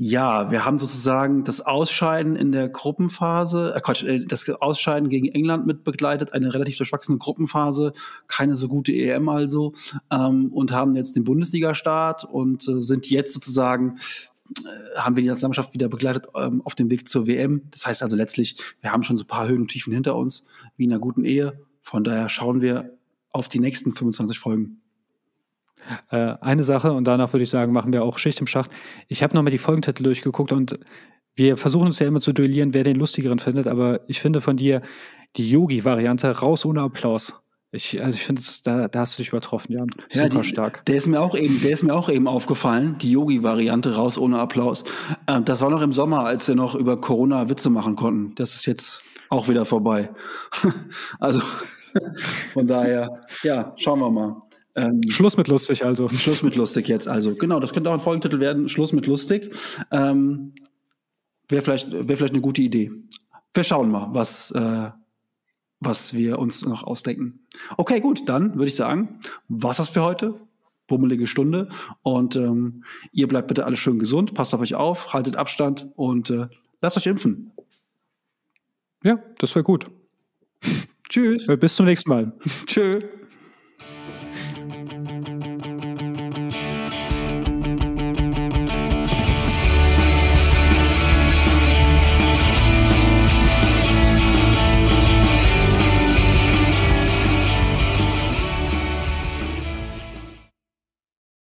ja, 0.00 0.52
wir 0.52 0.64
haben 0.64 0.78
sozusagen 0.78 1.42
das 1.42 1.60
Ausscheiden 1.60 2.36
in 2.36 2.52
der 2.52 2.68
Gruppenphase, 2.68 3.74
äh 3.74 3.80
Quatsch, 3.80 4.04
äh, 4.04 4.24
das 4.24 4.48
Ausscheiden 4.48 5.08
gegen 5.08 5.26
England 5.26 5.66
mit 5.66 5.82
begleitet, 5.82 6.32
eine 6.32 6.54
relativ 6.54 6.76
durchwachsene 6.76 7.18
Gruppenphase, 7.18 7.92
keine 8.28 8.54
so 8.54 8.68
gute 8.68 8.92
EM 8.92 9.28
also, 9.28 9.74
ähm, 10.12 10.52
und 10.52 10.70
haben 10.70 10.94
jetzt 10.94 11.16
den 11.16 11.24
Bundesliga-Start 11.24 12.24
und 12.24 12.68
äh, 12.68 12.80
sind 12.80 13.10
jetzt 13.10 13.34
sozusagen 13.34 13.98
äh, 14.56 14.98
haben 15.00 15.16
wir 15.16 15.22
die 15.24 15.28
Nationalmannschaft 15.28 15.74
wieder 15.74 15.88
begleitet 15.88 16.26
ähm, 16.36 16.62
auf 16.64 16.76
dem 16.76 16.90
Weg 16.90 17.08
zur 17.08 17.26
WM. 17.26 17.62
Das 17.72 17.84
heißt 17.84 18.04
also 18.04 18.14
letztlich, 18.14 18.56
wir 18.80 18.92
haben 18.92 19.02
schon 19.02 19.16
so 19.16 19.24
ein 19.24 19.28
paar 19.28 19.48
Höhen 19.48 19.62
und 19.62 19.68
Tiefen 19.68 19.92
hinter 19.92 20.14
uns, 20.14 20.46
wie 20.76 20.84
in 20.84 20.92
einer 20.92 21.00
guten 21.00 21.24
Ehe. 21.24 21.58
Von 21.82 22.04
daher 22.04 22.28
schauen 22.28 22.60
wir 22.60 22.96
auf 23.32 23.48
die 23.48 23.58
nächsten 23.58 23.92
25 23.92 24.38
Folgen. 24.38 24.80
Äh, 26.10 26.34
eine 26.40 26.64
Sache 26.64 26.92
und 26.92 27.04
danach 27.04 27.32
würde 27.32 27.44
ich 27.44 27.50
sagen, 27.50 27.72
machen 27.72 27.92
wir 27.92 28.04
auch 28.04 28.18
Schicht 28.18 28.40
im 28.40 28.46
Schacht. 28.46 28.70
Ich 29.08 29.22
habe 29.22 29.34
nochmal 29.34 29.50
die 29.50 29.58
Folgentitel 29.58 30.02
durchgeguckt 30.02 30.52
und 30.52 30.78
wir 31.34 31.56
versuchen 31.56 31.86
uns 31.86 31.98
ja 31.98 32.06
immer 32.06 32.20
zu 32.20 32.32
duellieren, 32.32 32.74
wer 32.74 32.84
den 32.84 32.96
lustigeren 32.96 33.38
findet, 33.38 33.68
aber 33.68 34.00
ich 34.08 34.20
finde 34.20 34.40
von 34.40 34.56
dir 34.56 34.82
die 35.36 35.50
Yogi-Variante 35.50 36.30
raus 36.38 36.64
ohne 36.64 36.82
Applaus. 36.82 37.34
Ich, 37.70 38.02
also 38.02 38.16
ich 38.16 38.24
finde, 38.24 38.40
da, 38.64 38.88
da 38.88 39.00
hast 39.00 39.18
du 39.18 39.22
dich 39.22 39.28
übertroffen, 39.28 39.74
Jan. 39.74 39.90
Ja, 40.10 40.22
Super 40.22 40.40
die, 40.40 40.48
stark. 40.48 40.84
Der 40.86 40.96
ist 40.96 41.06
mir 41.06 41.20
auch 41.20 41.34
eben, 41.34 41.60
der 41.60 41.70
ist 41.70 41.82
mir 41.82 41.94
auch 41.94 42.08
eben 42.08 42.26
aufgefallen, 42.26 42.96
die 42.98 43.12
Yogi-Variante 43.12 43.94
raus 43.94 44.16
ohne 44.16 44.38
Applaus. 44.38 44.84
Ähm, 45.26 45.44
das 45.44 45.60
war 45.60 45.68
noch 45.68 45.82
im 45.82 45.92
Sommer, 45.92 46.24
als 46.24 46.48
wir 46.48 46.54
noch 46.54 46.74
über 46.74 46.98
Corona 46.98 47.50
Witze 47.50 47.68
machen 47.68 47.94
konnten. 47.94 48.34
Das 48.36 48.54
ist 48.54 48.64
jetzt 48.64 49.02
auch 49.28 49.48
wieder 49.48 49.66
vorbei. 49.66 50.08
also 51.20 51.42
von 52.52 52.66
daher, 52.66 53.20
ja, 53.42 53.74
schauen 53.76 54.00
wir 54.00 54.10
mal. 54.10 54.47
Ähm, 54.78 55.00
Schluss 55.08 55.36
mit 55.36 55.48
lustig 55.48 55.84
also. 55.84 56.08
Schluss 56.08 56.42
mit 56.42 56.56
lustig 56.56 56.88
jetzt 56.88 57.08
also. 57.08 57.34
Genau, 57.34 57.60
das 57.60 57.72
könnte 57.72 57.90
auch 57.90 57.94
ein 57.94 58.00
Folgentitel 58.00 58.40
werden. 58.40 58.68
Schluss 58.68 58.92
mit 58.92 59.06
lustig. 59.06 59.52
Ähm, 59.90 60.52
Wäre 61.48 61.62
vielleicht, 61.62 61.90
wär 61.90 62.16
vielleicht 62.16 62.34
eine 62.34 62.42
gute 62.42 62.62
Idee. 62.62 62.92
Wir 63.54 63.64
schauen 63.64 63.90
mal, 63.90 64.08
was, 64.12 64.50
äh, 64.50 64.90
was 65.80 66.12
wir 66.14 66.38
uns 66.38 66.64
noch 66.64 66.84
ausdenken. 66.84 67.40
Okay, 67.76 68.00
gut, 68.00 68.28
dann 68.28 68.54
würde 68.54 68.66
ich 68.66 68.74
sagen, 68.74 69.20
was 69.48 69.78
das 69.78 69.88
für 69.88 70.02
heute? 70.02 70.34
Bummelige 70.86 71.26
Stunde. 71.26 71.68
Und 72.02 72.36
ähm, 72.36 72.84
ihr 73.12 73.28
bleibt 73.28 73.48
bitte 73.48 73.64
alle 73.64 73.76
schön 73.76 73.98
gesund, 73.98 74.34
passt 74.34 74.54
auf 74.54 74.60
euch 74.60 74.74
auf, 74.74 75.12
haltet 75.12 75.36
Abstand 75.36 75.88
und 75.96 76.30
äh, 76.30 76.48
lasst 76.82 76.96
euch 76.96 77.06
impfen. 77.06 77.52
Ja, 79.02 79.18
das 79.38 79.54
wäre 79.54 79.62
gut. 79.62 79.90
Tschüss. 81.08 81.46
Bis 81.46 81.76
zum 81.76 81.86
nächsten 81.86 82.10
Mal. 82.10 82.32
Tschüss. 82.66 83.04